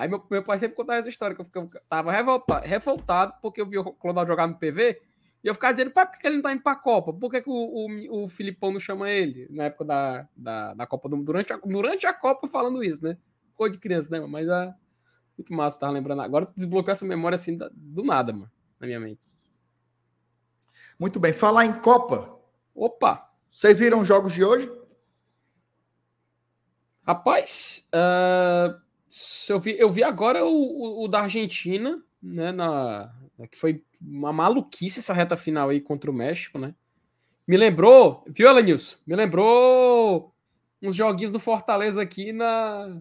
[0.00, 3.66] Aí meu, meu pai sempre contava essa história, que eu, tava revoltado, revoltado porque eu
[3.66, 4.98] vi o Clodoaldo jogar no PV
[5.44, 7.12] e eu ficava dizendo, pai, por que ele não tá indo pra Copa?
[7.12, 10.86] Por que, que o, o, o Filipão não chama ele na época da, da, da
[10.86, 11.26] Copa do Mundo?
[11.26, 13.18] Durante a, durante a Copa falando isso, né?
[13.54, 14.26] Coisa de criança, né?
[14.26, 14.74] Mas é
[15.36, 16.22] muito massa, tava lembrando.
[16.22, 18.50] Agora tu desbloqueou essa memória assim do nada, mano,
[18.80, 19.20] na minha mente.
[20.98, 21.34] Muito bem.
[21.34, 22.40] Falar em Copa.
[22.74, 23.30] Opa!
[23.50, 24.72] Vocês viram os jogos de hoje?
[27.06, 28.80] Rapaz, uh,
[29.48, 32.52] eu, vi, eu vi agora o, o, o, da Argentina, né?
[32.52, 33.12] Na,
[33.50, 36.74] que foi uma maluquice essa reta final aí contra o México, né?
[37.46, 38.96] Me lembrou, viu, Elenilson?
[39.06, 40.32] Me lembrou
[40.80, 43.00] uns joguinhos do Fortaleza aqui na.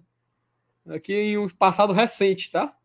[0.88, 2.76] Aqui em um passado recente, tá?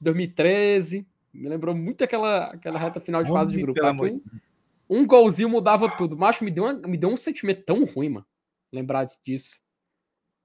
[0.00, 1.06] 2013.
[1.32, 3.80] Me lembrou muito aquela, aquela reta final de fase de grupo.
[3.80, 3.92] Tá?
[3.92, 4.20] Um,
[4.88, 6.16] um golzinho mudava tudo.
[6.16, 8.26] Macho, me deu, uma, me deu um sentimento tão ruim, mano.
[8.72, 9.63] Lembrar disso.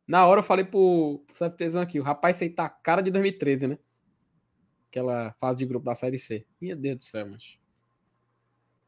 [0.09, 3.11] Na hora eu falei pro, pro CFTzão aqui, o rapaz aí tá a cara de
[3.11, 3.77] 2013, né?
[4.89, 6.47] Aquela fase de grupo da Série C.
[6.59, 7.59] Meu Deus do céu, mas.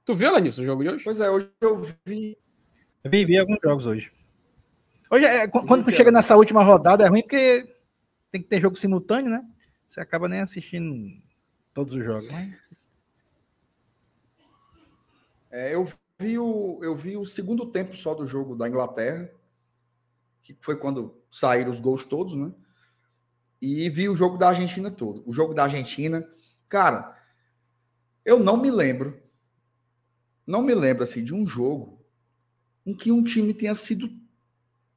[0.03, 1.03] Tu viu, Lanilson, o jogo de hoje?
[1.03, 2.35] Pois é, hoje eu vi.
[3.03, 4.11] Eu vi, vi alguns jogos hoje.
[5.11, 7.71] Hoje, é, quando chega nessa última rodada, é ruim porque
[8.31, 9.47] tem que ter jogo simultâneo, né?
[9.85, 11.07] Você acaba nem assistindo
[11.71, 12.33] todos os jogos.
[12.33, 12.57] Né?
[15.51, 15.87] É, eu,
[16.17, 19.29] vi o, eu vi o segundo tempo só do jogo da Inglaterra,
[20.43, 22.51] que foi quando saíram os gols todos, né?
[23.61, 25.23] E vi o jogo da Argentina todo.
[25.25, 26.27] O jogo da Argentina,
[26.67, 27.15] cara,
[28.25, 29.21] eu não me lembro,
[30.45, 32.03] não me lembro assim de um jogo
[32.85, 34.09] em que um time tenha sido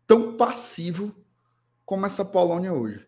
[0.07, 1.15] tão passivo
[1.85, 3.07] como essa Polônia hoje.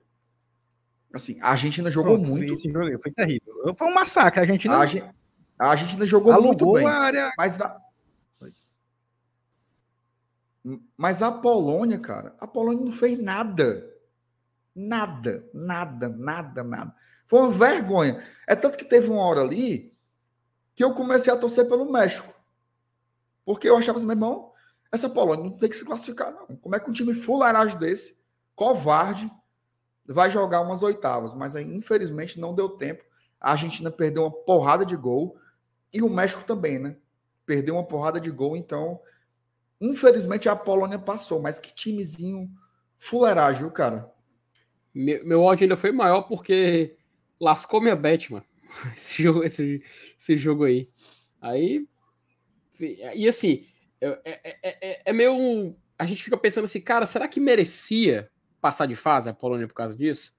[1.12, 2.52] Assim, a Argentina jogou Pronto, muito.
[2.52, 3.74] Esse jogo foi terrível.
[3.76, 4.40] Foi um massacre.
[4.40, 4.76] A Argentina.
[4.76, 6.86] A, a Argentina jogou Alugou muito bem.
[6.86, 7.32] A área...
[7.38, 7.80] Mas a...
[10.96, 13.92] mas a Polônia, cara, a Polônia não fez nada.
[14.74, 16.94] Nada, nada, nada, nada.
[17.26, 18.22] Foi uma vergonha.
[18.46, 19.94] É tanto que teve uma hora ali
[20.74, 22.34] que eu comecei a torcer pelo México.
[23.44, 24.52] Porque eu achava assim, meu irmão,
[24.90, 26.56] essa Polônia não tem que se classificar, não.
[26.56, 28.18] Como é que um time fularagem desse,
[28.54, 29.30] covarde,
[30.04, 31.32] vai jogar umas oitavas?
[31.32, 33.04] Mas aí, infelizmente, não deu tempo.
[33.40, 35.38] A Argentina perdeu uma porrada de gol.
[35.92, 36.96] E o México também, né?
[37.46, 39.00] Perdeu uma porrada de gol, então.
[39.80, 42.50] Infelizmente a Polônia passou, mas que timezinho
[42.96, 44.10] fuleiragem, cara?
[44.94, 46.96] Meu, meu ódio ainda foi maior porque
[47.40, 48.44] lascou minha bet, mano.
[48.96, 49.82] Esse jogo, esse,
[50.18, 50.90] esse jogo aí.
[51.40, 51.86] Aí.
[52.78, 53.66] E assim,
[54.00, 55.74] é, é, é, é meio.
[55.98, 58.30] A gente fica pensando assim, cara, será que merecia
[58.60, 60.34] passar de fase a Polônia por causa disso?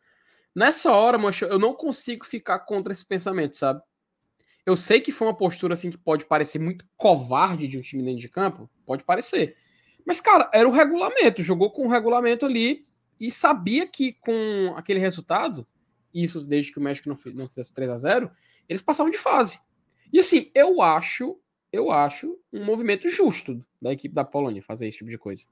[0.54, 3.82] Nessa hora, mancha, eu não consigo ficar contra esse pensamento, sabe?
[4.68, 8.04] Eu sei que foi uma postura assim que pode parecer muito covarde de um time
[8.04, 9.56] dentro de campo, pode parecer.
[10.06, 12.86] Mas, cara, era o regulamento, jogou com o regulamento ali
[13.18, 15.66] e sabia que com aquele resultado,
[16.14, 18.32] isso desde que o México não, não fizesse 3 a 0
[18.68, 19.62] eles passavam de fase.
[20.12, 21.40] E assim, eu acho,
[21.72, 25.46] eu acho um movimento justo da equipe da Polônia fazer esse tipo de coisa.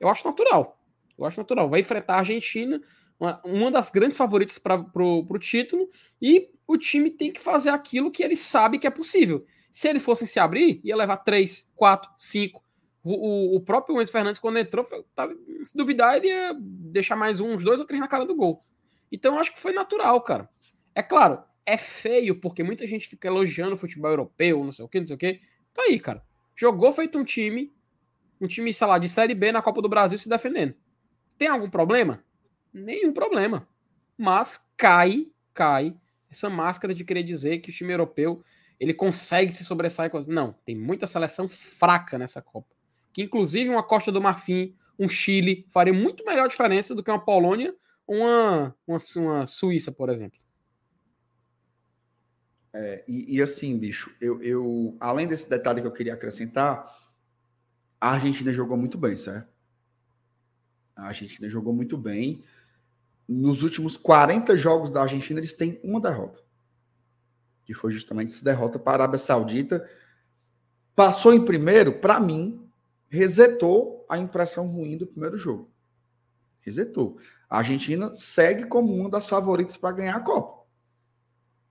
[0.00, 0.82] Eu acho natural.
[1.18, 1.68] Eu acho natural.
[1.68, 2.80] Vai enfrentar a Argentina,
[3.20, 5.90] uma, uma das grandes favoritas para o título,
[6.20, 9.46] e o time tem que fazer aquilo que ele sabe que é possível.
[9.70, 12.62] Se ele fosse se abrir, ia levar 3, 4, 5.
[13.04, 15.34] O, próprio Enzo Fernandes, quando entrou, tava,
[15.64, 18.64] se duvidar, ele ia deixar mais um, uns dois ou três na cara do gol.
[19.10, 20.48] Então, acho que foi natural, cara.
[20.94, 24.88] É claro, é feio, porque muita gente fica elogiando o futebol europeu, não sei o
[24.88, 25.40] que, não sei o que.
[25.74, 26.22] Tá aí, cara.
[26.54, 27.74] Jogou feito um time,
[28.40, 30.74] um time, sei lá, de Série B na Copa do Brasil se defendendo.
[31.36, 32.22] Tem algum problema?
[32.72, 33.68] nenhum problema.
[34.16, 35.94] Mas cai, cai
[36.32, 38.42] essa máscara de querer dizer que o time europeu
[38.80, 40.10] ele consegue se sobressair.
[40.28, 42.68] Não, tem muita seleção fraca nessa Copa.
[43.12, 47.24] Que inclusive uma Costa do Marfim, um Chile, faria muito melhor diferença do que uma
[47.24, 47.74] Polônia
[48.06, 50.38] ou uma, uma, uma Suíça, por exemplo.
[52.74, 56.90] É, e, e, assim, bicho, eu, eu, além desse detalhe que eu queria acrescentar,
[58.00, 59.52] a Argentina jogou muito bem, certo?
[60.96, 62.42] A Argentina jogou muito bem.
[63.32, 66.40] Nos últimos 40 jogos da Argentina, eles têm uma derrota.
[67.64, 69.88] Que foi justamente essa derrota para a Arábia Saudita.
[70.94, 72.68] Passou em primeiro, para mim,
[73.08, 75.70] resetou a impressão ruim do primeiro jogo.
[76.60, 77.18] Resetou.
[77.48, 80.66] A Argentina segue como uma das favoritas para ganhar a Copa.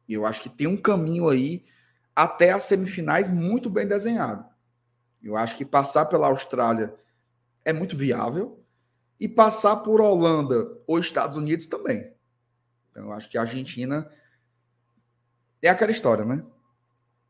[0.08, 1.64] E eu acho que tem um caminho aí
[2.16, 4.46] até as semifinais muito bem desenhado.
[5.22, 6.96] Eu acho que passar pela Austrália
[7.64, 8.61] é muito viável
[9.22, 12.12] e passar por Holanda ou Estados Unidos também.
[12.90, 14.12] Então, eu acho que a Argentina
[15.62, 16.44] é aquela história, né?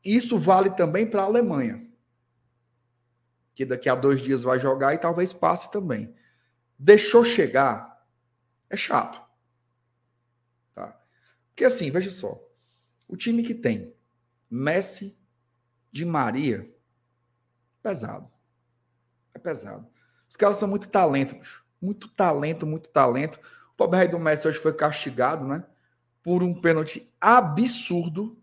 [0.01, 1.85] Isso vale também para a Alemanha,
[3.53, 6.15] que daqui a dois dias vai jogar e talvez passe também.
[6.79, 8.01] Deixou chegar,
[8.69, 9.21] é chato.
[10.73, 10.97] Tá?
[11.49, 12.41] Porque assim, veja só.
[13.05, 13.93] O time que tem
[14.49, 15.19] Messi,
[15.91, 16.73] de Maria,
[17.83, 18.31] pesado.
[19.35, 19.85] É pesado.
[20.29, 21.60] Os caras são muito talento, bicho.
[21.81, 23.39] Muito talento, muito talento.
[23.73, 25.63] O pobre rei do Messi hoje foi castigado, né?
[26.21, 28.37] Por um pênalti absurdo.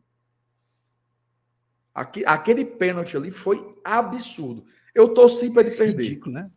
[1.94, 4.65] Aquele pênalti ali foi absurdo.
[4.94, 6.02] Eu torci para ele perder.
[6.02, 6.51] Ridículo, né?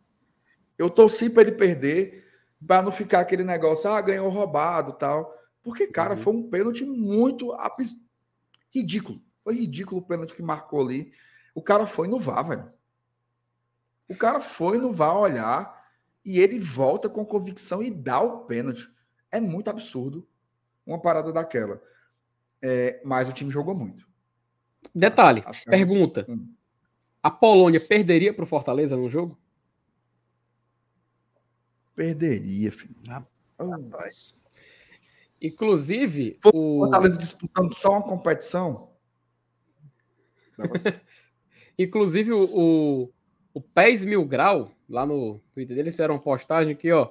[0.76, 2.26] Eu torci para ele perder,
[2.66, 5.32] para não ficar aquele negócio, ah, ganhou roubado tal.
[5.62, 6.20] Porque, cara, uhum.
[6.20, 7.96] foi um pênalti muito abs...
[8.74, 9.20] ridículo.
[9.44, 11.12] Foi ridículo o pênalti que marcou ali.
[11.54, 12.72] O cara foi no VAR, velho.
[14.08, 15.81] O cara foi no VAR olhar
[16.24, 18.88] e ele volta com convicção e dá o pênalti.
[19.30, 20.26] É muito absurdo
[20.86, 21.82] uma parada daquela.
[22.60, 24.08] É, mas o time jogou muito.
[24.94, 26.24] Detalhe, pergunta.
[26.28, 26.54] A, hum.
[27.22, 29.38] a Polônia perderia para o Fortaleza no jogo?
[31.94, 32.96] Perderia, filho.
[33.58, 34.44] Rapaz.
[35.40, 38.92] Inclusive, o Fortaleza disputando só uma competição.
[41.78, 43.12] Inclusive, o,
[43.54, 47.10] o, PES Mil Grau lá no Twitter deles fizeram uma postagem aqui, ó.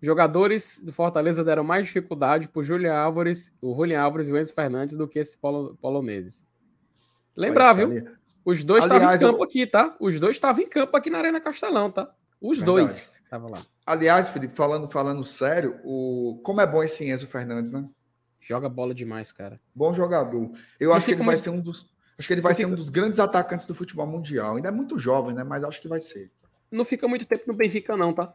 [0.00, 4.52] Jogadores do Fortaleza deram mais dificuldade pro Julian Álvares, o Julian Álvares e o Enzo
[4.52, 6.46] Fernandes do que esses polo, poloneses.
[7.34, 8.06] Lembrar, viu?
[8.44, 9.42] Os dois estavam em campo eu...
[9.42, 9.96] aqui, tá?
[9.98, 12.12] Os dois estavam em campo aqui na Arena Castelão, tá?
[12.40, 12.78] Os Verdade.
[12.78, 13.64] dois estavam lá.
[13.86, 16.38] Aliás, Felipe, falando, falando sério, o...
[16.44, 17.88] como é bom esse Enzo Fernandes, né?
[18.44, 19.58] Joga bola demais, cara.
[19.74, 20.50] Bom jogador.
[20.78, 21.90] Eu acho que ele vai ser um dos.
[22.18, 24.56] Acho que ele vai ser um dos grandes atacantes do futebol mundial.
[24.56, 25.42] Ainda é muito jovem, né?
[25.42, 26.30] Mas acho que vai ser
[26.74, 28.34] não fica muito tempo no Benfica, não, tá?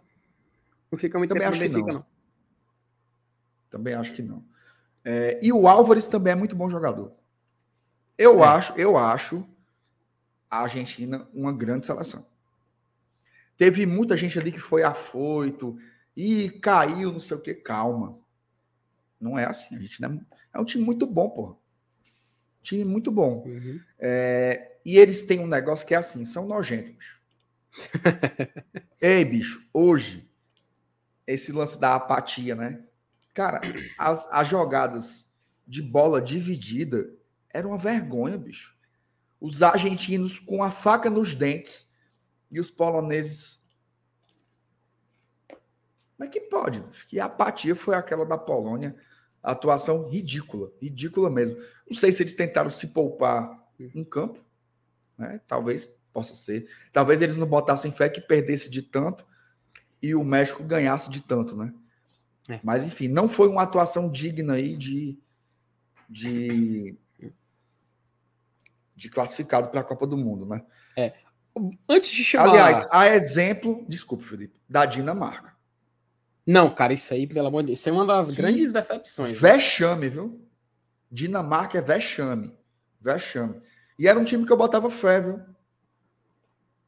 [0.90, 2.00] Não fica muito também tempo no Benfica, não.
[2.00, 2.06] não.
[3.70, 4.44] Também acho que não.
[5.04, 7.12] É, e o Álvares também é muito bom jogador.
[8.18, 8.48] Eu é.
[8.48, 9.48] acho, eu acho
[10.50, 12.26] a Argentina uma grande seleção.
[13.58, 15.78] Teve muita gente ali que foi afoito
[16.16, 17.54] e caiu, não sei o que.
[17.54, 18.18] Calma.
[19.20, 19.76] Não é assim.
[19.76, 20.20] A gente é,
[20.54, 21.56] é um time muito bom, porra.
[22.62, 23.44] Time muito bom.
[23.46, 23.80] Uhum.
[23.98, 27.20] É, e eles têm um negócio que é assim: são nojentos.
[29.02, 30.30] Ei, bicho, hoje,
[31.26, 32.84] esse lance da apatia, né?
[33.34, 33.62] Cara,
[33.98, 35.32] as, as jogadas
[35.66, 37.10] de bola dividida
[37.54, 38.76] eram uma vergonha, bicho.
[39.40, 41.94] Os argentinos com a faca nos dentes
[42.52, 43.64] e os poloneses.
[45.48, 46.82] Como é que pode?
[46.82, 47.08] Bicho?
[47.08, 48.96] Que apatia foi aquela da Polônia.
[49.42, 51.58] Atuação ridícula, ridícula mesmo.
[51.90, 54.40] Não sei se eles tentaram se poupar em campo,
[55.18, 55.40] né?
[55.48, 56.70] Talvez possa ser.
[56.92, 59.26] Talvez eles não botassem fé que perdesse de tanto
[60.02, 61.74] e o México ganhasse de tanto, né?
[62.50, 62.60] É.
[62.64, 65.18] Mas enfim, não foi uma atuação digna aí de
[66.10, 66.98] de,
[68.96, 70.66] de classificado para a Copa do Mundo, né?
[70.98, 71.14] É.
[71.88, 72.50] Antes de chamar.
[72.50, 75.56] Aliás, a exemplo, desculpe, Felipe, da Dinamarca.
[76.50, 79.34] Não, cara, isso aí, pelo amor de Deus, isso é uma das grandes decepções.
[79.34, 79.52] Né?
[79.52, 80.42] Vexame, viu?
[81.12, 82.58] Dinamarca é vexame.
[83.00, 83.62] Vexame.
[84.00, 85.40] E era um time que eu botava fé, viu?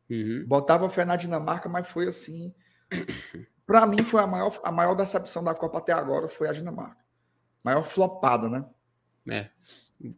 [0.10, 0.46] Uhum.
[0.48, 2.52] Botava fé na Dinamarca, mas foi assim.
[3.68, 6.98] Para mim, foi a maior, a maior decepção da Copa até agora foi a Dinamarca.
[7.64, 8.66] Maior flopada, né?
[9.30, 9.50] É.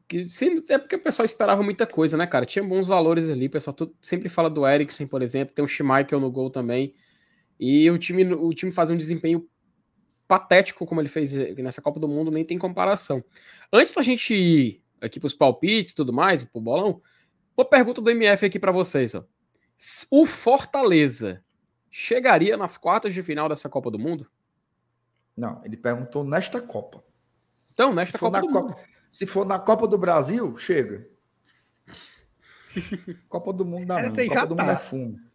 [0.07, 2.45] Que, sim, é porque o pessoal esperava muita coisa, né, cara?
[2.45, 3.47] Tinha bons valores ali.
[3.47, 5.53] O pessoal sempre fala do Eriksen, por exemplo.
[5.53, 6.95] Tem o Schmeichel no gol também.
[7.65, 9.47] E o time, o time fazia um desempenho
[10.27, 13.23] patético como ele fez nessa Copa do Mundo, nem tem comparação.
[13.71, 17.01] Antes da gente ir aqui para os palpites e tudo mais, pro bolão,
[17.55, 19.23] uma pergunta do MF aqui para vocês, ó.
[20.11, 21.41] O Fortaleza
[21.89, 24.29] chegaria nas quartas de final dessa Copa do Mundo?
[25.35, 27.01] Não, ele perguntou nesta Copa.
[27.71, 28.87] Então, nesta Copa na do Copa, Mundo.
[29.09, 31.07] se for na Copa do Brasil, chega.
[33.29, 34.13] Copa do Mundo dá não.
[34.13, 34.63] Copa do tá.
[34.63, 35.32] Mundo é fumo.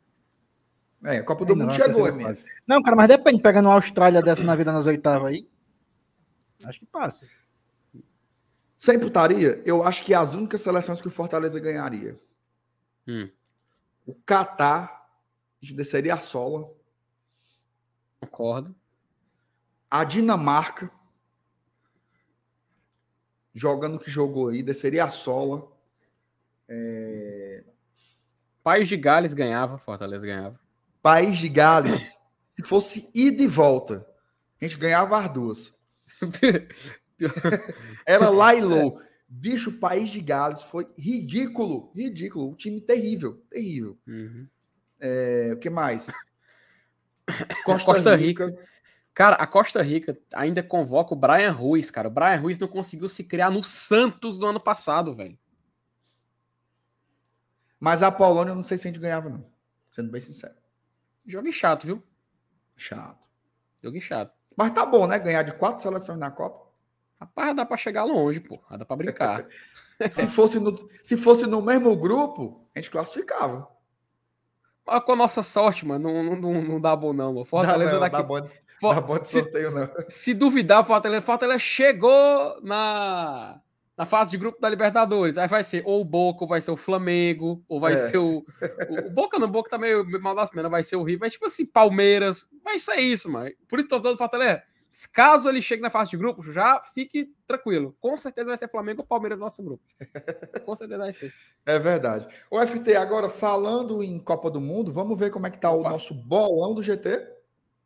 [1.05, 2.43] É, Copa do Ainda Mundo não, chegou, terceira é fase.
[2.43, 2.57] mesmo.
[2.67, 3.41] Não, cara, mas depende.
[3.43, 5.49] Pegando uma Austrália dessa na vida nas oitavas aí.
[6.65, 7.27] Acho que passa.
[8.77, 12.19] Sem putaria, eu acho que as únicas seleções que o Fortaleza ganharia.
[13.07, 13.29] Hum,
[14.07, 15.09] O Catar,
[15.61, 16.69] a gente desceria a sola.
[18.21, 18.75] concordo.
[19.91, 20.91] A Dinamarca,
[23.55, 25.67] jogando o que jogou aí, desceria a sola.
[28.63, 30.61] País de Gales ganhava, Fortaleza ganhava.
[31.03, 32.17] País de Gales,
[32.49, 34.07] se fosse ida e volta,
[34.61, 35.79] a gente ganhava as duas.
[38.07, 39.01] Era lá e low.
[39.29, 42.51] Bicho, o País de Gales foi ridículo, ridículo.
[42.51, 43.99] Um time terrível, terrível.
[44.07, 44.49] Uhum.
[44.99, 46.07] É, o que mais?
[47.65, 48.57] Costa, Costa Rica.
[49.13, 52.09] Cara, a Costa Rica ainda convoca o Brian Ruiz, cara.
[52.09, 55.39] O Brian Ruiz não conseguiu se criar no Santos do ano passado, velho.
[57.79, 59.45] Mas a Polônia eu não sei se a gente ganhava, não.
[59.93, 60.55] Sendo bem sincero.
[61.29, 62.03] Jogo chato, viu?
[62.75, 63.19] Chato.
[63.83, 64.33] Jogo chato.
[64.57, 65.19] Mas tá bom, né?
[65.19, 66.67] Ganhar de quatro seleções na Copa.
[67.21, 68.59] Rapaz, dá pra chegar longe, pô.
[68.71, 69.47] Dá pra brincar.
[70.11, 73.69] Se fosse no, se fosse no mesmo grupo, a gente classificava.
[74.87, 77.33] Mas com a nossa sorte, mano, não, não, não, não dá bom, não.
[77.35, 77.45] Mano.
[77.45, 78.17] Fortaleza dá, daqui.
[78.17, 79.91] dá bom de, For- dá bom de se, sorteio, não.
[80.09, 83.61] se duvidar, Fortaleza, Fortaleza chegou na,
[83.99, 85.37] na fase de grupo da Libertadores.
[85.37, 87.97] Aí vai ser ou o Boca, ou vai ser o Flamengo, ou vai É.
[87.97, 88.39] ser o,
[88.89, 89.07] o.
[89.07, 91.19] o Boca não, o Boca tá meio mal das pernas, vai ser o Rio.
[91.21, 92.49] Mas tipo assim, Palmeiras.
[92.65, 93.51] Vai ser isso, mano.
[93.69, 94.63] Por isso, tô todo Fortaleza.
[95.13, 97.95] Caso ele chegue na fase de grupo, já fique tranquilo.
[98.01, 99.83] Com certeza vai ser Flamengo ou Palmeiras no nosso grupo.
[100.65, 101.33] Com certeza vai ser.
[101.67, 102.27] É verdade.
[102.51, 105.81] O FT, agora falando em Copa do Mundo, vamos ver como é que tá o
[105.81, 105.91] Opa.
[105.91, 107.29] nosso bolão do GT?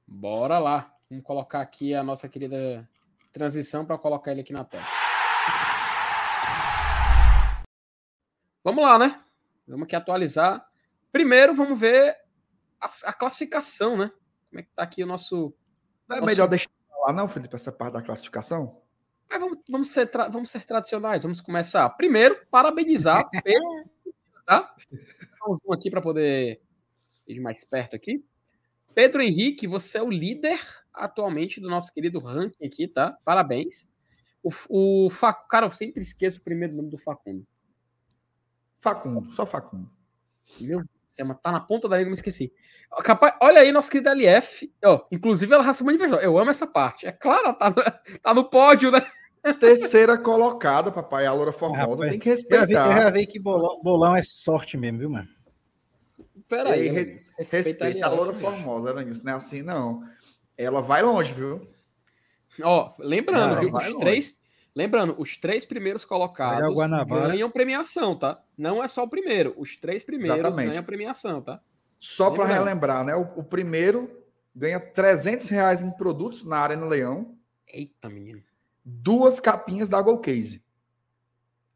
[0.07, 0.95] Bora lá.
[1.11, 2.89] Vamos colocar aqui a nossa querida
[3.33, 4.85] transição para colocar ele aqui na tela.
[8.65, 9.21] Vamos lá, né?
[9.67, 10.67] Vamos aqui atualizar.
[11.11, 12.17] Primeiro, vamos ver
[12.81, 14.11] a, a classificação, né?
[14.49, 15.55] Como é que tá aqui o nosso.
[16.09, 16.31] Não é Nossa.
[16.31, 16.71] melhor deixar
[17.07, 18.81] lá, não, Felipe, essa parte da classificação?
[19.29, 21.23] Mas vamos, vamos, ser vamos ser tradicionais.
[21.23, 21.89] Vamos começar.
[21.91, 23.91] Primeiro, parabenizar Pedro,
[24.45, 24.75] tá?
[24.91, 26.61] Dá um zoom aqui para poder
[27.27, 28.25] ir mais perto aqui.
[28.95, 30.61] Pedro Henrique, você é o líder
[30.93, 33.17] atualmente do nosso querido ranking aqui, tá?
[33.25, 33.91] Parabéns.
[34.43, 34.51] O,
[35.07, 35.49] o Fac...
[35.49, 37.47] Cara, eu sempre esqueço o primeiro nome do Facundo.
[38.83, 39.89] Facundo, só Facundo.
[40.61, 42.53] Meu Deus, céu, mas tá na ponta da língua, me esqueci.
[43.05, 44.71] Capaz, olha aí, nosso querido LF.
[44.85, 46.21] Ó, inclusive, ela raça invejosa.
[46.21, 47.07] Eu amo essa parte.
[47.07, 47.77] É claro, ela tá no,
[48.21, 49.01] tá no pódio, né?
[49.59, 52.05] Terceira colocada, papai, a Loura Formosa.
[52.05, 52.35] Rapaz, Tem que Já
[52.67, 53.03] vi, eu respeitar.
[53.03, 55.29] já vi que bolão, bolão é sorte mesmo, viu, mano?
[56.49, 56.89] Peraí.
[56.89, 57.57] Res- respeita
[57.87, 58.35] Respeita a LF, Loura.
[58.35, 59.23] Formosa, Elenilson.
[59.25, 60.03] Não é assim, não.
[60.59, 61.67] Ela vai longe, viu?
[62.63, 63.69] Ó, lembrando, viu?
[63.75, 63.99] Os longe.
[63.99, 64.42] três.
[64.75, 66.75] Lembrando, os três primeiros colocados
[67.07, 68.43] ganham premiação, tá?
[68.57, 69.55] Não é só o primeiro.
[69.57, 70.71] Os três primeiros Exatamente.
[70.71, 71.61] ganham premiação, tá?
[72.01, 73.15] Só para relembrar, né?
[73.15, 74.23] O, o primeiro
[74.55, 77.37] ganha 300 reais em produtos na Arena Leão,
[77.69, 78.43] Eita, menino.
[78.85, 80.63] duas capinhas da Go Case.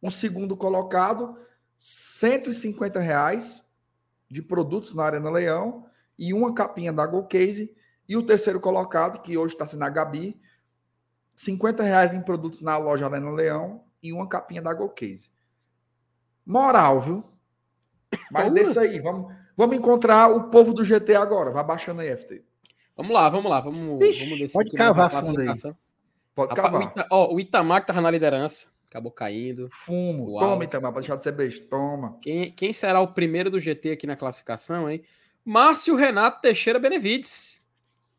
[0.02, 1.38] Um segundo colocado,
[1.76, 3.62] 150 reais
[4.30, 5.86] de produtos na Arena Leão
[6.18, 7.74] e uma capinha da Go Case.
[8.08, 10.40] E o terceiro colocado, que hoje está sendo a Gabi,
[11.36, 15.30] 50 reais em produtos na loja Arena Leão e uma capinha da Go Case.
[16.44, 17.24] Moral, viu?
[18.30, 21.50] Mas desse aí, vamos, vamos encontrar o povo do GT agora.
[21.50, 22.42] Vai baixando aí, FT.
[22.96, 23.60] Vamos lá, vamos lá.
[23.60, 25.48] Vamos, Vixe, vamos descer pode cavar fundo aí.
[26.34, 26.82] Pode Rapaz, o, cavar.
[26.82, 28.72] Ita, ó, o Itamar que tava na liderança.
[28.88, 29.68] Acabou caindo.
[29.70, 30.30] Fumo.
[30.30, 30.50] Uau.
[30.50, 31.66] Toma, Itamar, pra deixar de ser besta.
[31.68, 32.18] Toma.
[32.22, 35.02] Quem, quem será o primeiro do GT aqui na classificação, hein?
[35.44, 37.62] Márcio Renato Teixeira Benevides.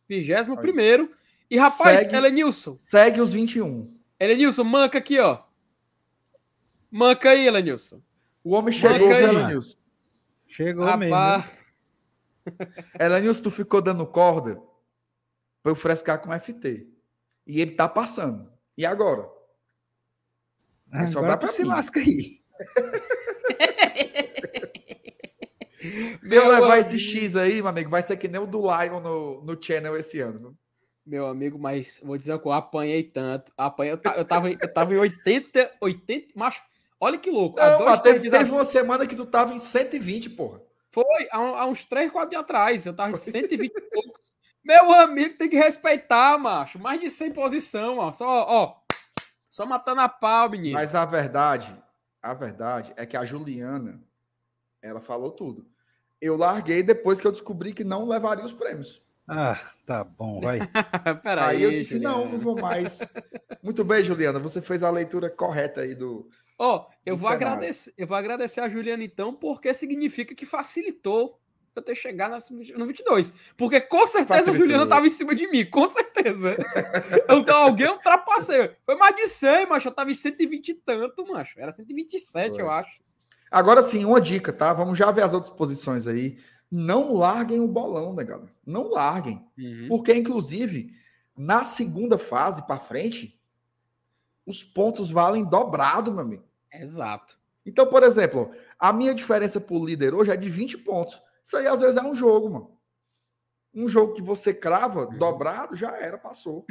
[0.07, 1.11] 21 primeiro.
[1.49, 2.15] E rapaz, Segue.
[2.15, 2.75] Elenilson.
[2.77, 3.95] Segue os 21.
[4.19, 5.43] Elenilson, manca aqui, ó.
[6.91, 8.01] Manca aí, Elenilson.
[8.43, 9.11] O homem chegou, viu.
[9.17, 9.77] Elenilson?
[10.47, 11.15] Chegou mesmo.
[11.15, 11.51] Rapaz,
[12.99, 14.55] Elenilson, tu ficou dando corda
[15.61, 16.87] pra eu frescar com FT.
[17.45, 18.51] E ele tá passando.
[18.77, 19.29] E agora?
[20.91, 21.67] Ah, É sobrar Agora pra se mim.
[21.69, 22.41] lasca aí.
[26.21, 26.73] Se eu levar amigo.
[26.73, 29.95] esse X aí, meu amigo, vai ser que nem o do Lion no, no channel
[29.95, 30.57] esse ano.
[31.07, 33.51] Meu amigo, mas vou dizer que eu apanhei tanto.
[33.57, 36.33] Apanhei, eu, eu, tava, em- eu tava em 80, 80.
[36.35, 36.61] Macho,
[36.99, 37.57] olha que louco.
[37.59, 40.61] Não, dois, mas teve, teve uma semana que tu tava em 120, porra.
[40.91, 42.85] Foi, há, há uns 3, 4 dias atrás.
[42.85, 44.27] Eu tava em 120 e poucos.
[44.63, 46.77] Meu amigo, tem que respeitar, macho.
[46.77, 48.11] Mais de 100 posição, ó.
[48.11, 48.75] Só, ó.
[49.47, 50.73] Só matando a pau, menino.
[50.73, 51.73] Mas a verdade,
[52.21, 54.03] a verdade é que a Juliana,
[54.81, 55.65] ela falou tudo.
[56.19, 59.01] Eu larguei depois que eu descobri que não levaria os prêmios.
[59.27, 60.59] Ah, tá bom, vai.
[61.25, 62.15] aí, aí eu disse, Juliana.
[62.15, 62.99] não, não vou mais.
[63.61, 66.29] Muito bem, Juliana, você fez a leitura correta aí do.
[66.57, 67.55] Ó, oh, eu vou cenário.
[67.55, 71.39] agradecer, eu vou agradecer a Juliana então, porque significa que facilitou
[71.77, 72.37] eu ter chegado
[72.75, 73.33] no 22.
[73.55, 74.53] Porque com certeza Facilitou.
[74.53, 76.55] a Juliana tava em cima de mim, com certeza.
[77.29, 78.69] então alguém ultrapassou.
[78.85, 79.87] Foi mais de 100, macho.
[79.87, 81.59] Eu tava em 120 e tanto, macho.
[81.59, 82.61] Era 127, Foi.
[82.61, 82.99] eu acho.
[83.49, 84.73] Agora sim, uma dica, tá?
[84.73, 86.37] Vamos já ver as outras posições aí.
[86.69, 88.51] Não larguem o bolão, né, galera?
[88.65, 89.45] Não larguem.
[89.57, 89.87] Uhum.
[89.87, 90.93] Porque, inclusive,
[91.35, 93.39] na segunda fase para frente,
[94.45, 96.43] os pontos valem dobrado, meu amigo.
[96.73, 97.37] Exato.
[97.65, 101.21] Então, por exemplo, a minha diferença por líder hoje é de 20 pontos.
[101.43, 102.77] Isso aí às vezes é um jogo, mano.
[103.73, 105.17] Um jogo que você crava uhum.
[105.17, 106.65] dobrado, já era, passou.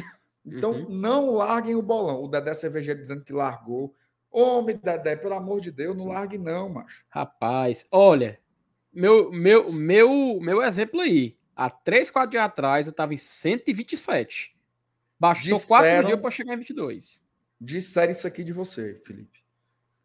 [0.44, 0.88] Então, uhum.
[0.88, 2.22] não larguem o bolão.
[2.22, 3.94] O Dedé Cervejeiro dizendo que largou.
[4.30, 7.04] Homem, Dedé, pelo amor de Deus, não largue não, macho.
[7.08, 8.38] Rapaz, olha,
[8.96, 11.36] meu, meu, meu, meu exemplo aí.
[11.54, 14.56] Há 3, 4 dias atrás, eu tava em 127.
[15.20, 17.22] Bastou Disseram, 4 dias para chegar em 22.
[17.60, 19.44] Disseram isso aqui de você, Felipe.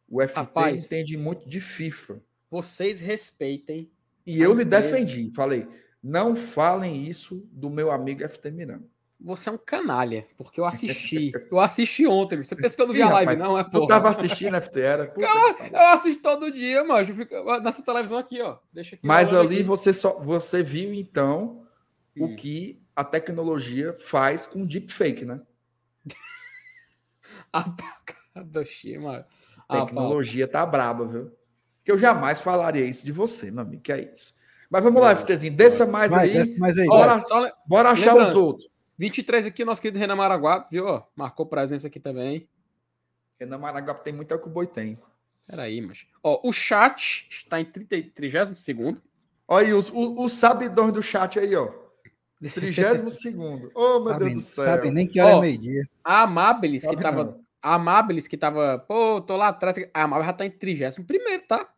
[0.08, 2.22] O FT Rapaz, entende muito de FIFA.
[2.50, 3.90] Vocês respeitem
[4.26, 5.68] e eu lhe defendi, falei,
[6.04, 8.91] não falem isso do meu amigo FT Miranda.
[9.24, 11.32] Você é um canalha, porque eu assisti.
[11.52, 12.44] eu assisti ontem.
[12.44, 13.58] Você pensa que eu não vi a live, não?
[13.58, 13.86] É, porra.
[13.86, 15.14] Tu tava assistindo FT, era?
[15.16, 17.08] Eu, eu, assisto todo dia, mano.
[17.62, 18.58] Nessa televisão aqui, ó.
[18.74, 19.64] Deixa aqui, Mas ali aqui.
[19.64, 21.66] você só você viu, então,
[22.18, 22.26] hum.
[22.26, 25.40] o que a tecnologia faz com deepfake, né?
[27.54, 28.64] a do
[29.00, 29.26] mano.
[29.70, 31.32] A tecnologia tá braba, viu?
[31.84, 34.36] que eu jamais falaria isso de você, meu amigo, que é isso.
[34.70, 36.34] Mas vamos lá, FTzinho, desça mais Vai, aí.
[36.34, 36.88] Desce mais aí.
[36.88, 37.24] Bora,
[37.68, 38.71] bora achar os outros.
[39.02, 41.02] 23 aqui, nosso querido Renan Maraguá, viu?
[41.16, 42.48] Marcou presença aqui também.
[43.40, 45.00] Renan Maraguá tem muito é o que o Boi tem.
[45.48, 46.06] Peraí, mas.
[46.22, 49.02] Ó, o chat está em 30, 30 segundo.
[49.48, 51.74] Olha aí, os, os, os sabidões do chat aí, ó.
[52.54, 53.72] 32 segundo.
[53.74, 54.66] Oh, meu sabe, Deus do céu.
[54.66, 55.84] Sabe nem que hora é meio-dia.
[56.04, 59.78] A Amabilis, que tava a Amabilis, que tava, pô, tô lá atrás.
[59.96, 61.74] A Amabilis já tá em 31, tá?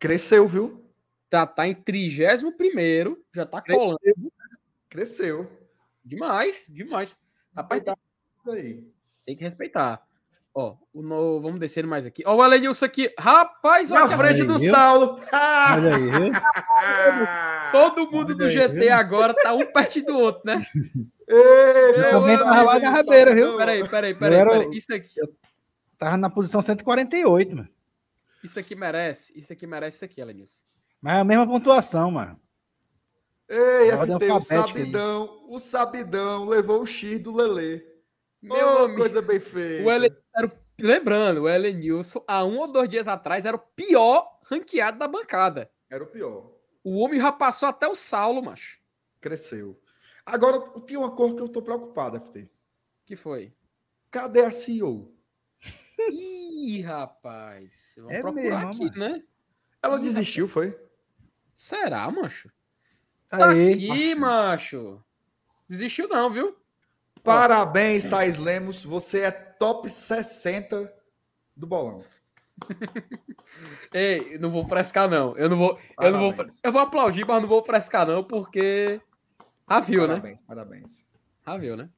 [0.00, 0.84] Cresceu, viu?
[1.30, 3.80] Tá, tá em 31, já tá Cresceu.
[3.80, 4.32] colando.
[4.88, 5.63] Cresceu.
[6.04, 7.16] Demais, demais.
[7.56, 7.94] Rapaz, tem,
[8.52, 8.84] aí.
[9.24, 10.04] tem que respeitar.
[10.56, 11.40] Ó, o no...
[11.40, 12.22] vamos descer mais aqui.
[12.24, 13.12] Ó, o Elenilson aqui.
[13.18, 14.06] Rapaz, olha.
[14.06, 14.72] Na frente aí, do viu?
[14.72, 15.20] Saulo.
[15.32, 16.32] Olha aí, viu?
[17.72, 18.94] Todo mundo olha do aí, GT viu?
[18.94, 20.62] agora tá um perto do outro, né?
[21.26, 23.56] Ei, também tava lá na rabeira, viu?
[23.56, 24.50] Peraí, peraí, peraí, era...
[24.50, 24.76] peraí.
[24.76, 25.18] Isso aqui.
[25.18, 25.34] Eu
[25.98, 27.68] tava na posição 148, mano.
[28.44, 30.62] Isso aqui merece, isso aqui merece isso aqui, Elenilson.
[31.00, 32.38] Mas é a mesma pontuação, mano.
[33.48, 35.54] Ei, FT, o Sabidão, aí.
[35.54, 37.84] o Sabidão levou o X do Lelê.
[38.40, 39.86] Meu oh, amigo, coisa bem feita.
[39.86, 44.40] O Elen, era, lembrando, o Elenilson, há um ou dois dias atrás, era o pior
[44.44, 45.70] ranqueado da bancada.
[45.90, 46.52] Era o pior.
[46.82, 48.78] O homem já passou até o Saulo, macho.
[49.20, 49.80] Cresceu.
[50.26, 52.48] Agora, tem uma cor que eu tô preocupado, FT.
[53.04, 53.52] que foi?
[54.10, 55.14] Cadê a CEO?
[56.10, 57.94] Ih, rapaz.
[57.96, 59.14] Vamos é procurar mesmo, aqui, mano.
[59.14, 59.22] né?
[59.82, 60.72] Ela Ih, desistiu, rapaz.
[60.72, 60.88] foi?
[61.54, 62.50] Será, macho?
[63.38, 65.02] Tá Aí, aqui, macho.
[65.68, 66.56] Desistiu não, viu?
[67.22, 68.84] Parabéns, Thais Lemos.
[68.84, 70.92] Você é top 60
[71.56, 72.04] do bolão.
[73.92, 75.36] Ei, não vou frescar, não.
[75.36, 75.78] Eu não vou.
[76.00, 76.46] Eu não vou.
[76.62, 79.00] Eu vou aplaudir, mas não vou frescar, não, porque
[79.66, 80.46] ah, viu, parabéns, né?
[80.46, 81.06] Parabéns,
[81.44, 81.66] parabéns.
[81.66, 81.88] Viu, né?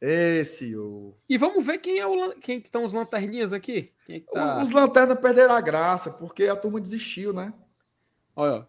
[0.00, 1.16] Esse o.
[1.28, 3.92] E vamos ver quem é o quem estão os lanterninhas aqui.
[4.08, 4.58] É tá...
[4.58, 7.54] Os, os lanternas perderam a graça, porque a turma desistiu, né?
[8.36, 8.66] Olha,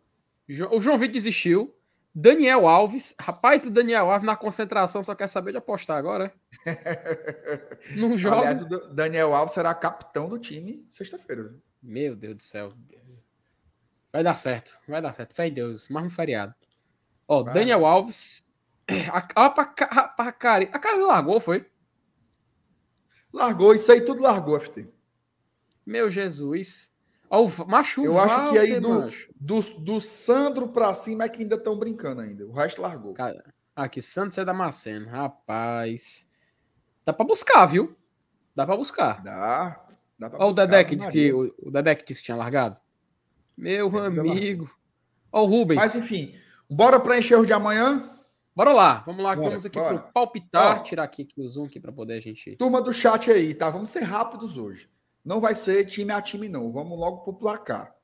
[0.48, 1.76] o João Vitor desistiu.
[2.18, 6.34] Daniel Alves, rapaz, o Daniel Alves na concentração só quer saber de apostar agora.
[7.98, 8.38] Não joga.
[8.38, 11.54] Aliás, o Daniel Alves será capitão do time sexta-feira.
[11.84, 12.74] Meu Deus do céu.
[14.14, 15.36] Vai dar certo, vai dar certo.
[15.36, 16.56] Fé em Deus, mais um feriado.
[17.28, 17.86] Ó, Vai, Daniel.
[17.86, 18.50] Alves.
[19.12, 21.66] A, a, a, a, cara, a casa largou, foi?
[23.34, 24.88] Largou, isso aí tudo largou, FT.
[25.86, 26.94] Meu Jesus.
[27.68, 31.78] Macho Eu acho que aí do, do, do, Sandro pra cima é que ainda estão
[31.78, 32.46] brincando ainda.
[32.46, 33.14] O resto largou.
[33.14, 33.44] Cara,
[33.76, 35.10] aqui, Santos é da Macena.
[35.10, 36.30] Rapaz.
[37.06, 37.96] Dá pra buscar, viu?
[38.56, 39.24] Dá pra buscar.
[39.24, 39.86] Dá.
[40.18, 40.64] Dá pra Ó, buscar.
[40.64, 42.78] O Dedé, que disse que, o, o Dedé que disse que tinha largado.
[43.58, 44.70] Meu é, amigo.
[45.32, 45.78] Ó, o Rubens.
[45.78, 46.36] Mas enfim,
[46.70, 48.12] Bora para encher de amanhã?
[48.56, 51.66] Bora lá, vamos lá, bora, vamos aqui para palpitar, Ó, tirar aqui, aqui o zoom
[51.66, 52.56] aqui para poder a gente.
[52.56, 53.70] Turma do chat aí, tá?
[53.70, 54.90] Vamos ser rápidos hoje.
[55.26, 56.72] Não vai ser time a time, não.
[56.72, 57.96] Vamos logo pro placar.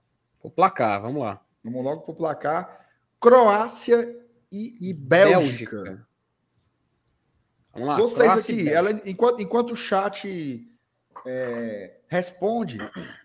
[0.42, 1.40] O placar, vamos lá.
[1.64, 2.88] Vamos logo pro placar.
[3.20, 4.20] Croácia
[4.52, 5.84] e, e Bélgica.
[5.84, 6.08] Bélgica.
[7.74, 7.98] Vamos lá.
[7.98, 10.68] Vocês Croácia aqui, ela, enquanto, enquanto o chat
[11.26, 12.80] é, responde,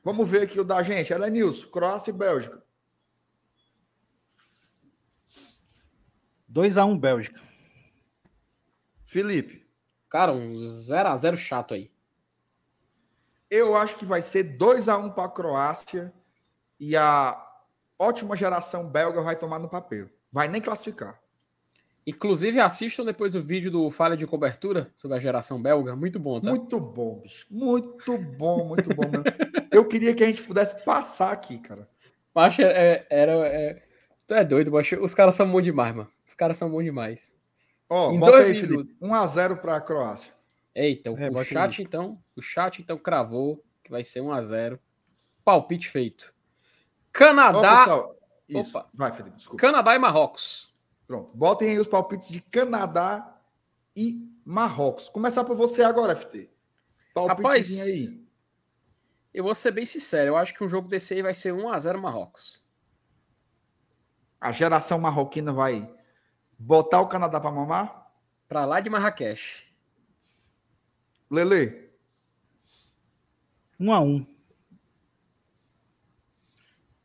[0.05, 1.13] vamos ver aqui o da gente.
[1.13, 2.63] Ela é Nilson, Croácia e Bélgica.
[6.53, 7.41] 2x1 Bélgica.
[9.07, 9.67] Felipe.
[10.11, 11.91] Cara, um 0x0 chato aí.
[13.51, 16.13] Eu acho que vai ser 2x1 para a Croácia
[16.79, 17.41] e a
[17.99, 20.09] ótima geração belga vai tomar no papel.
[20.33, 21.21] Vai nem classificar.
[22.07, 25.97] Inclusive, assistam depois o vídeo do Falha de Cobertura sobre a geração belga.
[25.97, 26.49] Muito bom, tá?
[26.49, 27.47] Muito bom, bicho.
[27.51, 29.25] Muito bom, muito bom mesmo.
[29.73, 31.89] Eu queria que a gente pudesse passar aqui, cara.
[32.33, 33.33] Mas é, era.
[33.49, 33.83] É...
[34.27, 35.03] Tu é doido, macho.
[35.03, 36.09] Os caras são bons demais, mano.
[36.25, 37.35] Os caras são bons demais.
[37.89, 38.77] Ó, em bota aí, minutos.
[38.77, 39.05] Felipe.
[39.05, 40.33] 1x0 para a Croácia.
[40.77, 41.87] Eita, é, o chat, aí.
[41.87, 42.23] então.
[42.37, 44.79] O chat, então, cravou que vai ser 1x0.
[45.43, 46.35] Palpite feito.
[47.11, 48.11] Canadá.
[48.47, 48.77] isso.
[48.77, 48.91] Opa.
[48.93, 49.59] Vai, Felipe, desculpa.
[49.59, 50.75] Canadá e Marrocos.
[51.07, 51.35] Pronto.
[51.35, 53.41] Botem aí os palpites de Canadá
[53.97, 55.09] e Marrocos.
[55.09, 56.51] Começar por você agora, FT.
[57.27, 58.23] Rapaz, aí.
[59.33, 60.29] Eu vou ser bem sincero.
[60.29, 62.67] Eu acho que um jogo desse aí vai ser 1x0 Marrocos.
[64.39, 65.91] A geração marroquina vai
[66.59, 68.13] botar o Canadá para mamar?
[68.47, 69.66] Para lá de Marrakech.
[71.31, 71.91] Lele.
[73.81, 74.27] 1x1.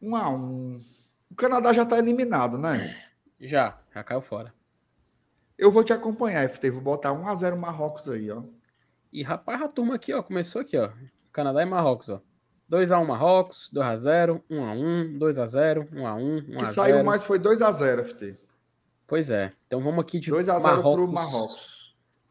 [0.01, 0.81] 1x1.
[1.29, 2.95] O Canadá já está eliminado, né?
[3.39, 4.53] Já, já caiu fora.
[5.57, 6.69] Eu vou te acompanhar, FT.
[6.71, 8.43] Vou botar 1x0 Marrocos aí, ó.
[9.11, 10.91] E rapaz, a turma aqui, ó, começou aqui, ó.
[11.31, 12.21] Canadá e Marrocos, ó.
[12.71, 16.55] 2x1 Marrocos, 2x0, 1x1, 2x0, 1x1, 1x0.
[16.55, 18.39] O que saiu mais foi 2x0, FT.
[19.05, 19.51] Pois é.
[19.67, 20.93] Então vamos aqui de 2x0 Marrocos.
[20.93, 21.80] pro Marrocos.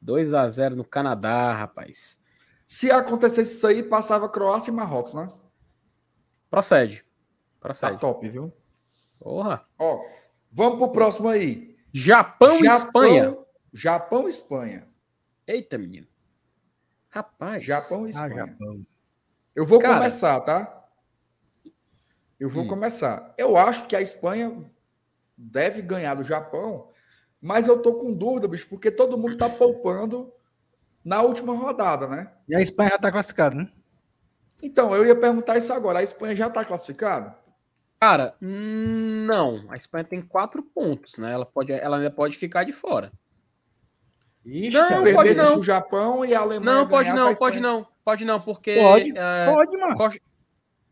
[0.05, 2.21] 2x0 no Canadá, rapaz.
[2.67, 5.29] Se acontecesse isso aí, passava Croácia e Marrocos, né?
[6.49, 7.05] Procede.
[7.59, 7.93] Procede.
[7.93, 8.53] Tá top, viu?
[9.19, 9.67] Porra.
[9.79, 10.05] Ó,
[10.51, 11.77] vamos pro próximo aí.
[11.93, 13.37] Japão e Espanha.
[13.73, 14.89] Japão e Espanha.
[15.47, 16.07] Eita, menino.
[17.09, 17.65] Rapaz.
[17.65, 18.45] Japão e ah, Espanha.
[18.45, 18.87] Ah, Japão.
[19.55, 20.89] Eu vou Cara, começar, tá?
[22.39, 22.69] Eu vou hum.
[22.69, 23.35] começar.
[23.37, 24.65] Eu acho que a Espanha
[25.37, 26.90] deve ganhar do Japão,
[27.41, 30.33] mas eu tô com dúvida, bicho, porque todo mundo tá poupando
[31.05, 32.31] na última rodada, né?
[32.49, 33.69] E a Espanha já tá classificada, né?
[34.63, 36.01] Então, eu ia perguntar isso agora.
[36.01, 37.35] A Espanha já tá classificada?
[37.99, 39.65] Cara, não.
[39.71, 41.33] A Espanha tem quatro pontos, né?
[41.33, 43.11] Ela, pode, ela ainda pode ficar de fora.
[44.45, 45.59] Ixi, não, se pode não.
[45.59, 46.79] o Japão e a Alemanha.
[46.79, 47.87] Não, pode não, pode não.
[48.03, 48.77] Pode não, porque.
[48.77, 49.97] Pode, é, pode, mano.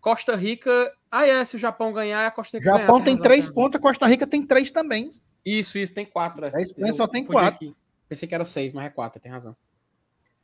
[0.01, 0.93] Costa, Rica.
[1.11, 2.71] Ah, é, se o Japão ganhar, a Costa Rica.
[2.71, 5.13] Japão ganhar, tem três pontos, a Costa Rica tem três também.
[5.49, 6.45] Isso, isso, tem quatro.
[6.47, 6.55] É.
[6.55, 7.69] A Espanha Eu só tem quatro.
[7.69, 7.77] Aqui.
[8.09, 9.57] Pensei que era seis, mas é quatro, tem razão.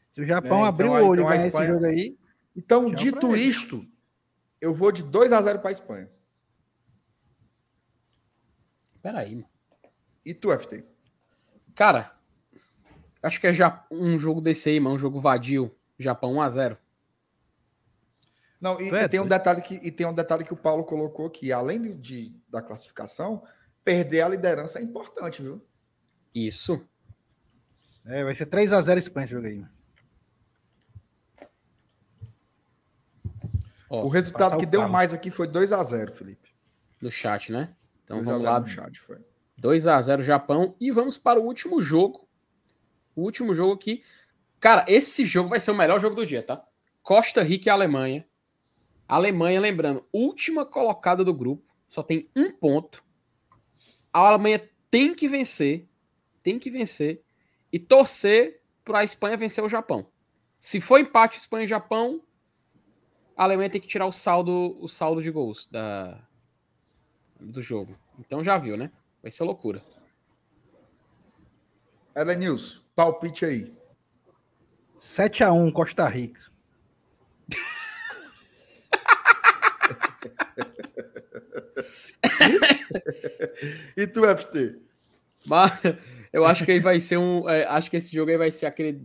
[0.09, 1.65] Se o Japão é, abrir então, o olho então, e ganhar Espanha...
[1.65, 2.19] esse jogo aí.
[2.57, 3.87] Então, dito isto,
[4.61, 6.09] eu vou de 2 a 0 para a Espanha.
[9.03, 9.49] Peraí, mano.
[10.25, 10.85] E tu, FT?
[11.75, 12.17] Cara,
[13.23, 14.97] acho que é já um jogo desse aí, mano.
[14.97, 15.75] Um jogo vadio.
[15.99, 16.79] Japão 1x0.
[18.61, 21.27] Não, e, e, tem um detalhe que, e tem um detalhe que o Paulo colocou
[21.27, 21.53] aqui.
[21.53, 23.43] Além de, da classificação,
[23.85, 25.65] perder a liderança é importante, viu?
[26.35, 26.85] Isso.
[28.05, 29.65] É, vai ser 3x0 Espanha esse jogo aí.
[33.89, 36.55] Ó, o resultado que o deu mais aqui foi 2 a 0 Felipe.
[37.01, 37.75] No chat, né?
[38.03, 38.59] Então vamos lá.
[38.59, 39.19] No chat, foi.
[39.59, 40.75] 2 a 0 Japão.
[40.81, 42.29] E vamos para o último jogo.
[43.15, 44.03] O último jogo aqui.
[44.59, 46.67] Cara, esse jogo vai ser o melhor jogo do dia, tá?
[47.03, 48.27] Costa Rica e Alemanha.
[49.07, 51.63] Alemanha, lembrando, última colocada do grupo.
[51.87, 53.04] Só tem um ponto.
[54.15, 55.89] A Alemanha tem que vencer.
[56.41, 57.21] Tem que vencer.
[57.73, 60.07] E torcer para a Espanha vencer o Japão.
[60.61, 62.23] Se for empate Espanha e Japão,
[63.37, 66.25] a Alemanha tem que tirar o saldo, o saldo de gols da,
[67.41, 67.99] do jogo.
[68.21, 68.93] Então já viu, né?
[69.21, 69.83] Vai ser loucura.
[72.15, 73.75] Ela News, palpite aí.
[74.97, 76.41] 7x1 Costa Rica.
[83.97, 84.81] e tu, FT?
[85.47, 85.73] Mas,
[86.33, 87.49] eu acho que aí vai ser um.
[87.49, 89.01] É, acho que esse jogo aí vai ser aquele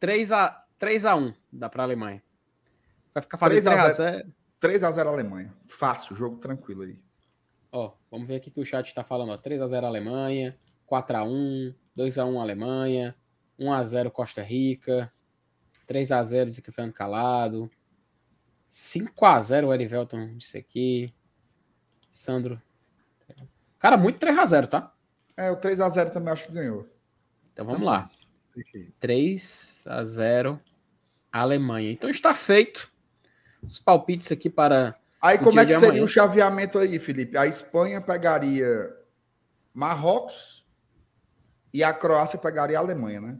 [0.00, 2.22] 3x, 3x1 dá pra Alemanha.
[3.12, 4.32] Vai ficar fazendo 3x0.
[4.60, 5.54] 3x0 Alemanha.
[5.64, 6.98] Fácil, jogo tranquilo aí.
[7.72, 9.36] Ó, vamos ver aqui que o chat tá falando.
[9.40, 10.58] 3x0 Alemanha,
[10.90, 13.16] 4x1, 2x1 Alemanha,
[13.58, 15.12] 1x0 Costa Rica,
[15.88, 17.70] 3x0 Zico Fernando Calado,
[18.68, 21.12] 5x0 o Erivelton disse aqui.
[22.08, 22.60] Sandro.
[23.80, 24.92] Cara, muito 3x0, tá?
[25.36, 26.86] É, o 3x0 também acho que ganhou.
[27.52, 28.10] Então vamos tá lá.
[29.00, 30.60] 3x0
[31.32, 31.90] Alemanha.
[31.90, 32.90] Então está feito
[33.62, 34.94] os palpites aqui para.
[35.20, 36.04] Aí como é que seria amanhã.
[36.04, 37.36] o chaveamento aí, Felipe?
[37.36, 38.94] A Espanha pegaria
[39.72, 40.64] Marrocos
[41.72, 43.38] e a Croácia pegaria a Alemanha, né?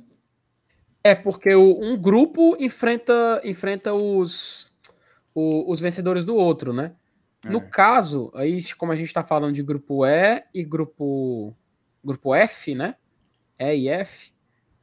[1.03, 4.71] É, porque o, um grupo enfrenta, enfrenta os,
[5.35, 6.93] o, os vencedores do outro, né?
[7.45, 7.51] É.
[7.51, 11.57] No caso, aí, como a gente está falando de grupo E e grupo
[12.03, 12.97] grupo F, né?
[13.59, 14.33] E e F.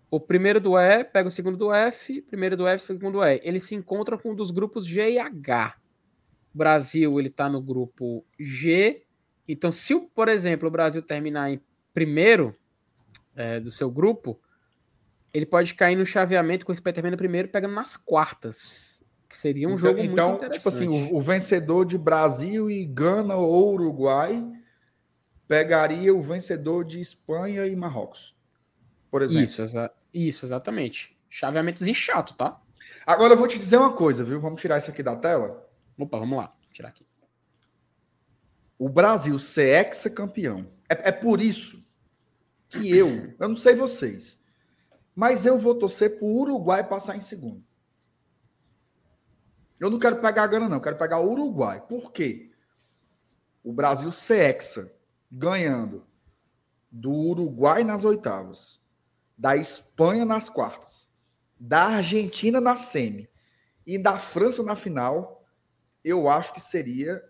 [0.09, 3.41] O primeiro do E pega o segundo do F, primeiro do F, segundo do E.
[3.43, 5.75] Ele se encontra com um dos grupos G e H.
[6.53, 9.03] O Brasil, ele tá no grupo G.
[9.47, 11.61] Então, se, por exemplo, o Brasil terminar em
[11.93, 12.55] primeiro
[13.35, 14.39] é, do seu grupo,
[15.33, 18.96] ele pode cair no chaveamento com esse pé termina primeiro, pegando nas quartas.
[19.37, 20.57] Seria um então, jogo então, muito interessante.
[20.57, 24.43] Tipo assim, o, o vencedor de Brasil e Gana ou Uruguai
[25.47, 28.35] pegaria o vencedor de Espanha e Marrocos,
[29.11, 29.43] por exemplo.
[29.43, 31.15] Isso, exa isso, exatamente.
[31.29, 32.59] Chaveamentozinho chato, tá?
[33.05, 34.39] Agora eu vou te dizer uma coisa, viu?
[34.39, 35.69] Vamos tirar isso aqui da tela.
[35.95, 36.45] Opa, vamos lá.
[36.63, 37.05] Vou tirar aqui.
[38.79, 40.67] O Brasil ser ex-campeão.
[40.89, 41.85] É, é por isso
[42.69, 44.39] que eu, eu não sei vocês,
[45.15, 47.66] mas eu vou torcer para o Uruguai passar em segundo.
[49.79, 50.77] Eu não quero pegar a Gana, não.
[50.77, 51.81] Eu quero pegar o Uruguai.
[51.87, 52.51] Por quê?
[53.63, 54.93] O Brasil ser hexa
[55.31, 56.05] ganhando
[56.91, 58.81] do Uruguai nas oitavas,
[59.37, 61.11] da Espanha nas quartas,
[61.59, 63.29] da Argentina na semi
[63.85, 65.45] e da França na final,
[66.03, 67.23] eu acho que seria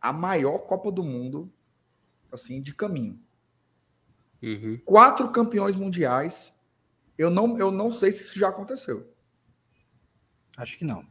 [0.00, 1.52] a maior Copa do Mundo
[2.30, 3.20] assim de caminho.
[4.42, 4.78] Uhum.
[4.84, 6.54] Quatro campeões mundiais.
[7.16, 9.14] Eu não, eu não sei se isso já aconteceu.
[10.56, 11.06] Acho que não.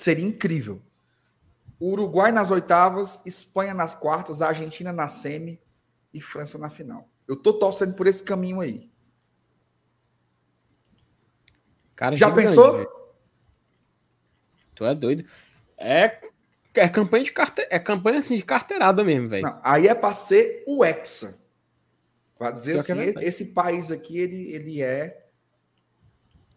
[0.00, 0.80] Seria incrível.
[1.78, 5.60] Uruguai nas oitavas, Espanha nas quartas, Argentina na semi
[6.10, 7.06] e França na final.
[7.28, 8.90] Eu tô torcendo por esse caminho aí.
[11.94, 12.90] Cara, Já pensou?
[14.74, 15.26] Tu é doido.
[15.76, 16.18] É,
[16.76, 17.66] é campanha de carte...
[17.68, 19.54] é campanha assim de carteirada mesmo, velho.
[19.62, 21.38] Aí é para ser o Hexa.
[22.38, 23.26] Para dizer Pior é assim, verdade.
[23.26, 25.26] esse país aqui, ele, ele é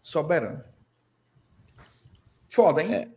[0.00, 0.64] soberano.
[2.48, 2.94] Foda, hein?
[2.94, 3.13] É.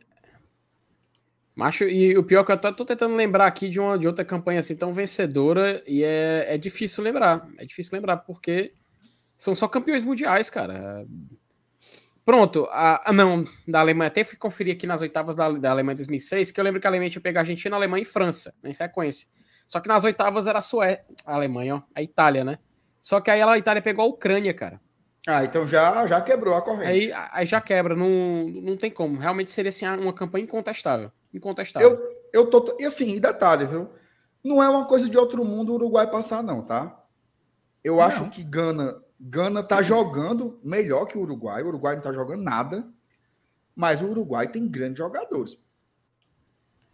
[1.58, 4.24] Macho, e o pior é que eu tô, tentando lembrar aqui de, uma, de outra
[4.24, 7.48] campanha assim tão vencedora e é, é difícil lembrar.
[7.58, 8.74] É difícil lembrar porque
[9.38, 11.06] são só campeões mundiais, cara.
[12.26, 15.94] Pronto, a, a- não, da Alemanha, até fui conferir aqui nas oitavas da, da Alemanha
[15.94, 18.06] em 2006, que eu lembro que a Alemanha tinha pegado a Argentina, a Alemanha e
[18.06, 19.28] França, em sequência.
[19.66, 22.60] Só que nas oitavas era a Suécia, a Alemanha, ó, a Itália, né?
[23.02, 24.82] Só que aí a Itália pegou a Ucrânia, cara.
[25.30, 27.12] Ah, então já, já quebrou a corrente.
[27.12, 29.20] Aí, aí já quebra, não, não tem como.
[29.20, 31.12] Realmente seria assim, uma campanha incontestável.
[31.34, 31.90] Incontestável.
[32.32, 32.78] Eu, eu tô.
[32.80, 33.90] E assim, e detalhe, viu?
[34.42, 37.04] Não é uma coisa de outro mundo o Uruguai passar, não, tá?
[37.84, 38.04] Eu Não.
[38.04, 41.62] acho que Gana, Gana tá jogando melhor que o Uruguai.
[41.62, 42.88] O Uruguai não tá jogando nada.
[43.76, 45.58] Mas o Uruguai tem grandes jogadores.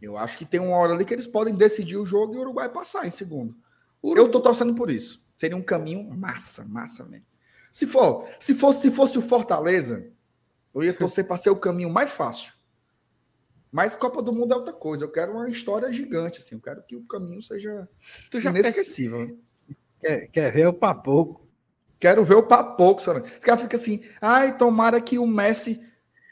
[0.02, 2.42] Eu acho que tem uma hora ali que eles podem decidir o jogo e o
[2.42, 3.56] Uruguai passar em segundo.
[4.04, 5.24] Eu tô torcendo por isso.
[5.36, 7.26] Seria um caminho massa, massa mesmo.
[7.74, 10.08] Se for, se fosse, se fosse o Fortaleza,
[10.76, 12.54] eu ia torcer para ser o caminho mais fácil.
[13.72, 15.06] Mas Copa do Mundo é outra coisa.
[15.06, 16.54] Eu quero uma história gigante, assim.
[16.54, 17.90] Eu quero que o caminho seja
[18.30, 19.40] tu já inesquecível.
[20.00, 21.48] Quer, quer ver o papoco?
[22.00, 23.24] Quero ver o papoco, senhora.
[23.26, 25.84] Esse cara fica assim, ai, tomara que o Messi.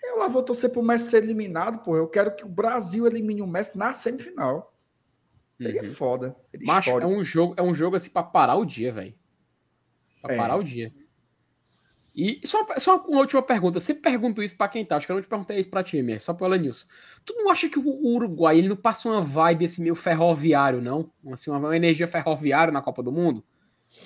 [0.03, 1.97] Eu lá vou torcer pro Messi ser eliminado, pô.
[1.97, 4.72] Eu quero que o Brasil elimine o Messi na semifinal.
[5.59, 5.93] Seria Uhum.
[5.93, 6.35] foda.
[6.51, 9.15] Seria Macho, é um jogo, é um jogo assim pra parar o dia, velho.
[10.22, 10.38] Pra É.
[10.38, 10.93] parar o dia.
[12.13, 13.77] E só, só uma última pergunta.
[13.77, 14.97] Eu sempre pergunto isso pra quem tá.
[14.97, 16.85] Acho que eu não te perguntei isso pra ti, só pro Elenilson.
[17.25, 20.81] Tu não acha que o o Uruguai ele não passa uma vibe assim meio ferroviário,
[20.81, 21.09] não?
[21.31, 23.41] Assim, uma, uma energia ferroviária na Copa do Mundo?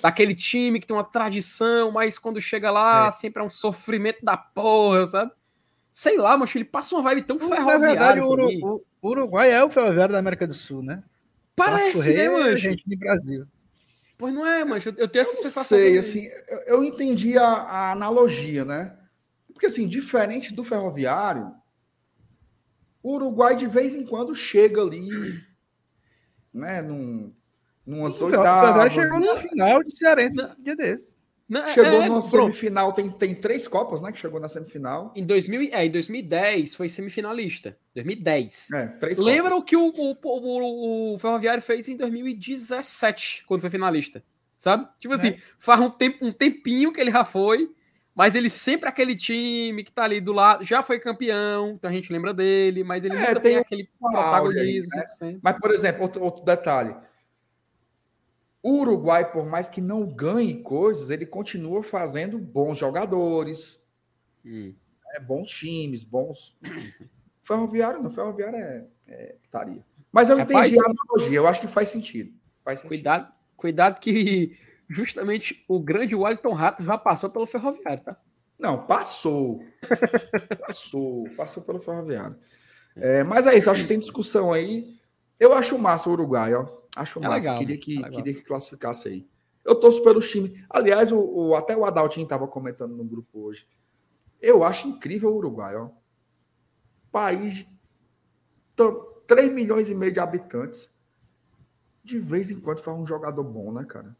[0.00, 3.10] Daquele time que tem uma tradição, mas quando chega lá, É.
[3.10, 5.32] sempre é um sofrimento da porra, sabe?
[5.90, 7.78] Sei lá, mas ele passa uma vibe tão Na ferroviária.
[7.80, 11.02] verdade, o, Uru- o Uruguai é o ferroviário da América do Sul, né?
[11.56, 12.48] Parece, Passo né, é mancho?
[12.50, 13.46] Argentina e Brasil.
[14.18, 14.88] Pois não é, mancho.
[14.90, 15.64] Eu, eu tenho essa Eu sensação.
[15.78, 18.96] sei, assim, eu, eu entendi a, a analogia, né?
[19.52, 21.52] Porque, assim, diferente do ferroviário,
[23.02, 25.08] o Uruguai de vez em quando chega ali,
[26.52, 26.82] né?
[26.82, 27.34] Num,
[27.86, 28.92] numas O ferroviário oitavas.
[28.92, 29.34] chegou Não.
[29.34, 31.16] no final de Cearense um dia desse.
[31.48, 32.22] Não, é- Chegou é, pronto.
[32.22, 34.10] semifinal, tem, tem três Copas, né?
[34.10, 35.12] Que chegou na semifinal.
[35.14, 37.76] Em, 2000, e- é, em 2010 foi semifinalista.
[37.94, 38.70] 2010.
[38.72, 39.68] É, três Lembra o Copas.
[39.70, 44.22] que o, o, o, o Ferroviário fez em 2017, quando foi finalista?
[44.56, 44.88] Sabe?
[44.98, 45.38] Tipo assim, Né?
[45.58, 47.70] faz um, tempo, um tempinho que ele já foi,
[48.14, 51.90] mas ele sempre é aquele time que tá ali do lado, já foi campeão, então
[51.90, 55.06] a gente lembra dele, mas ele É, nunca tem tem aquele áudio aí, protagonismo né?
[55.22, 55.38] 100%.
[55.42, 56.96] Mas, por exemplo, outro, outro detalhe.
[58.62, 63.80] O Uruguai, por mais que não ganhe coisas, ele continua fazendo bons jogadores,
[64.44, 64.74] Hum.
[65.04, 66.56] né, bons times, bons.
[67.42, 69.84] Ferroviário não, Ferroviário é, é putaria.
[70.10, 72.32] Mas eu Rapaz, entendi a analogia, eu acho que faz sentido.
[72.64, 72.88] Faz sentido.
[72.88, 74.58] Cuidado, cuidado que
[74.88, 78.16] justamente o grande Wellington Rato já passou pelo Ferroviário, tá?
[78.58, 79.62] Não, passou.
[80.66, 82.36] passou, passou pelo Ferroviário.
[82.96, 84.96] É, mas é isso, acho que tem discussão aí.
[85.38, 86.66] Eu acho massa o Uruguai, ó.
[86.96, 87.36] Acho É massa.
[87.36, 87.80] legal, queria, né?
[87.80, 89.28] que, É queria que classificasse aí.
[89.62, 90.52] Eu torço pelos times.
[90.70, 93.66] Aliás, o, o até o Adaltinho estava comentando no grupo hoje.
[94.40, 95.90] Eu acho incrível o Uruguai, ó.
[97.12, 97.76] País de
[99.26, 100.90] 3 milhões e meio de habitantes.
[102.02, 104.16] De vez em quando faz um jogador bom, né, cara?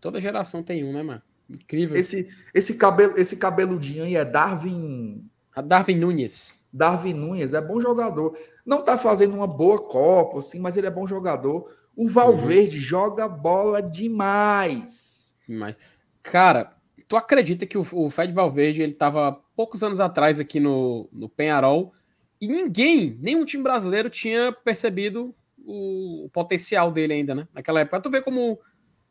[0.00, 1.22] Toda geração tem um, né, mano?
[1.48, 1.96] Incrível.
[1.96, 5.28] Esse, esse, cabelo, esse cabeludinho aí é Darwin.
[5.54, 6.64] A Darwin Nunes.
[6.72, 8.38] Darwin Nunes é bom jogador.
[8.64, 11.79] Não tá fazendo uma boa Copa, assim, mas ele é bom jogador.
[11.96, 12.82] O Valverde uhum.
[12.82, 15.36] joga bola demais.
[15.46, 15.74] Mas,
[16.22, 16.76] cara,
[17.08, 21.28] tu acredita que o, o Fed Valverde ele tava poucos anos atrás aqui no, no
[21.28, 21.92] Penharol
[22.40, 27.48] e ninguém, nenhum time brasileiro tinha percebido o, o potencial dele ainda, né?
[27.52, 28.00] Naquela época.
[28.00, 28.58] Tu vê como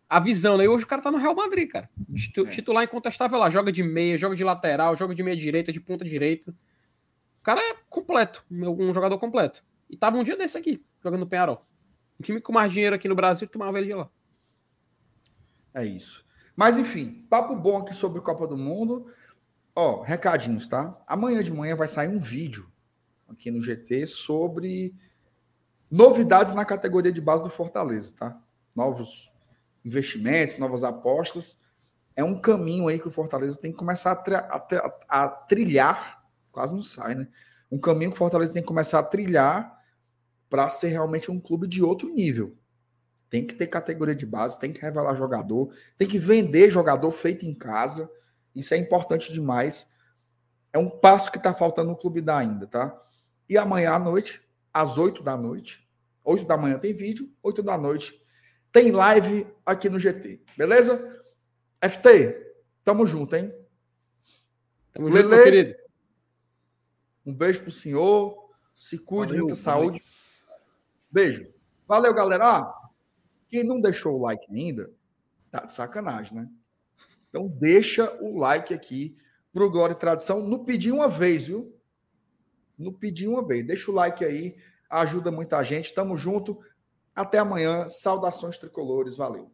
[0.10, 0.64] a visão, né?
[0.64, 1.90] E hoje o cara tá no Real Madrid, cara.
[2.12, 2.50] É.
[2.50, 6.04] Titular incontestável lá, joga de meia, joga de lateral, joga de meia direita, de ponta
[6.04, 6.52] direita.
[6.52, 9.64] O cara é completo, um jogador completo.
[9.90, 11.66] E tava um dia desse aqui, jogando no Penharol.
[12.22, 14.10] Time com mais dinheiro aqui no Brasil tomava ele de lá.
[15.74, 16.26] É isso.
[16.56, 19.08] Mas enfim, papo bom aqui sobre Copa do Mundo.
[19.76, 21.02] Ó, recadinhos, tá?
[21.08, 22.70] Amanhã de manhã vai sair um vídeo
[23.30, 24.94] aqui no GT sobre
[25.90, 28.42] novidades na categoria de base do Fortaleza, tá?
[28.76, 29.32] Novos
[29.86, 31.62] investimentos, novas apostas.
[32.16, 34.56] É um caminho aí que o Fortaleza tem que começar a,
[35.08, 37.28] a, a trilhar, quase não sai, né?
[37.72, 39.79] Um caminho que o Fortaleza tem que começar a trilhar
[40.50, 42.58] para ser realmente um clube de outro nível.
[43.30, 47.46] Tem que ter categoria de base, tem que revelar jogador, tem que vender jogador feito
[47.46, 48.10] em casa.
[48.56, 49.92] Isso é importante demais.
[50.74, 53.00] É um passo que está faltando no clube dar ainda, tá?
[53.48, 54.42] E amanhã à noite,
[54.74, 55.88] às 8 da noite,
[56.24, 58.20] 8 da manhã tem vídeo, 8 da noite
[58.72, 60.42] tem live aqui no GT.
[60.58, 61.24] Beleza?
[61.82, 62.54] FT,
[62.84, 63.54] tamo junto, hein?
[64.94, 65.76] Tamo Lelê, junto, meu querido.
[67.26, 68.50] Um beijo pro senhor.
[68.76, 70.02] Se cuide, valeu, muita saúde.
[71.12, 71.52] Beijo.
[71.88, 72.46] Valeu, galera.
[72.46, 72.90] Ah,
[73.50, 74.92] quem não deixou o like ainda,
[75.52, 76.50] tá de sacanagem, né?
[77.30, 79.16] Então deixa o like aqui
[79.52, 80.42] pro Glória e Tradição.
[80.42, 81.76] Não pedir uma vez, viu?
[82.78, 83.66] Não pedir uma vez.
[83.66, 84.56] Deixa o like aí.
[84.90, 85.94] Ajuda muita gente.
[85.94, 86.60] Tamo junto.
[87.16, 87.88] Até amanhã.
[87.88, 89.16] Saudações tricolores.
[89.16, 89.52] Valeu.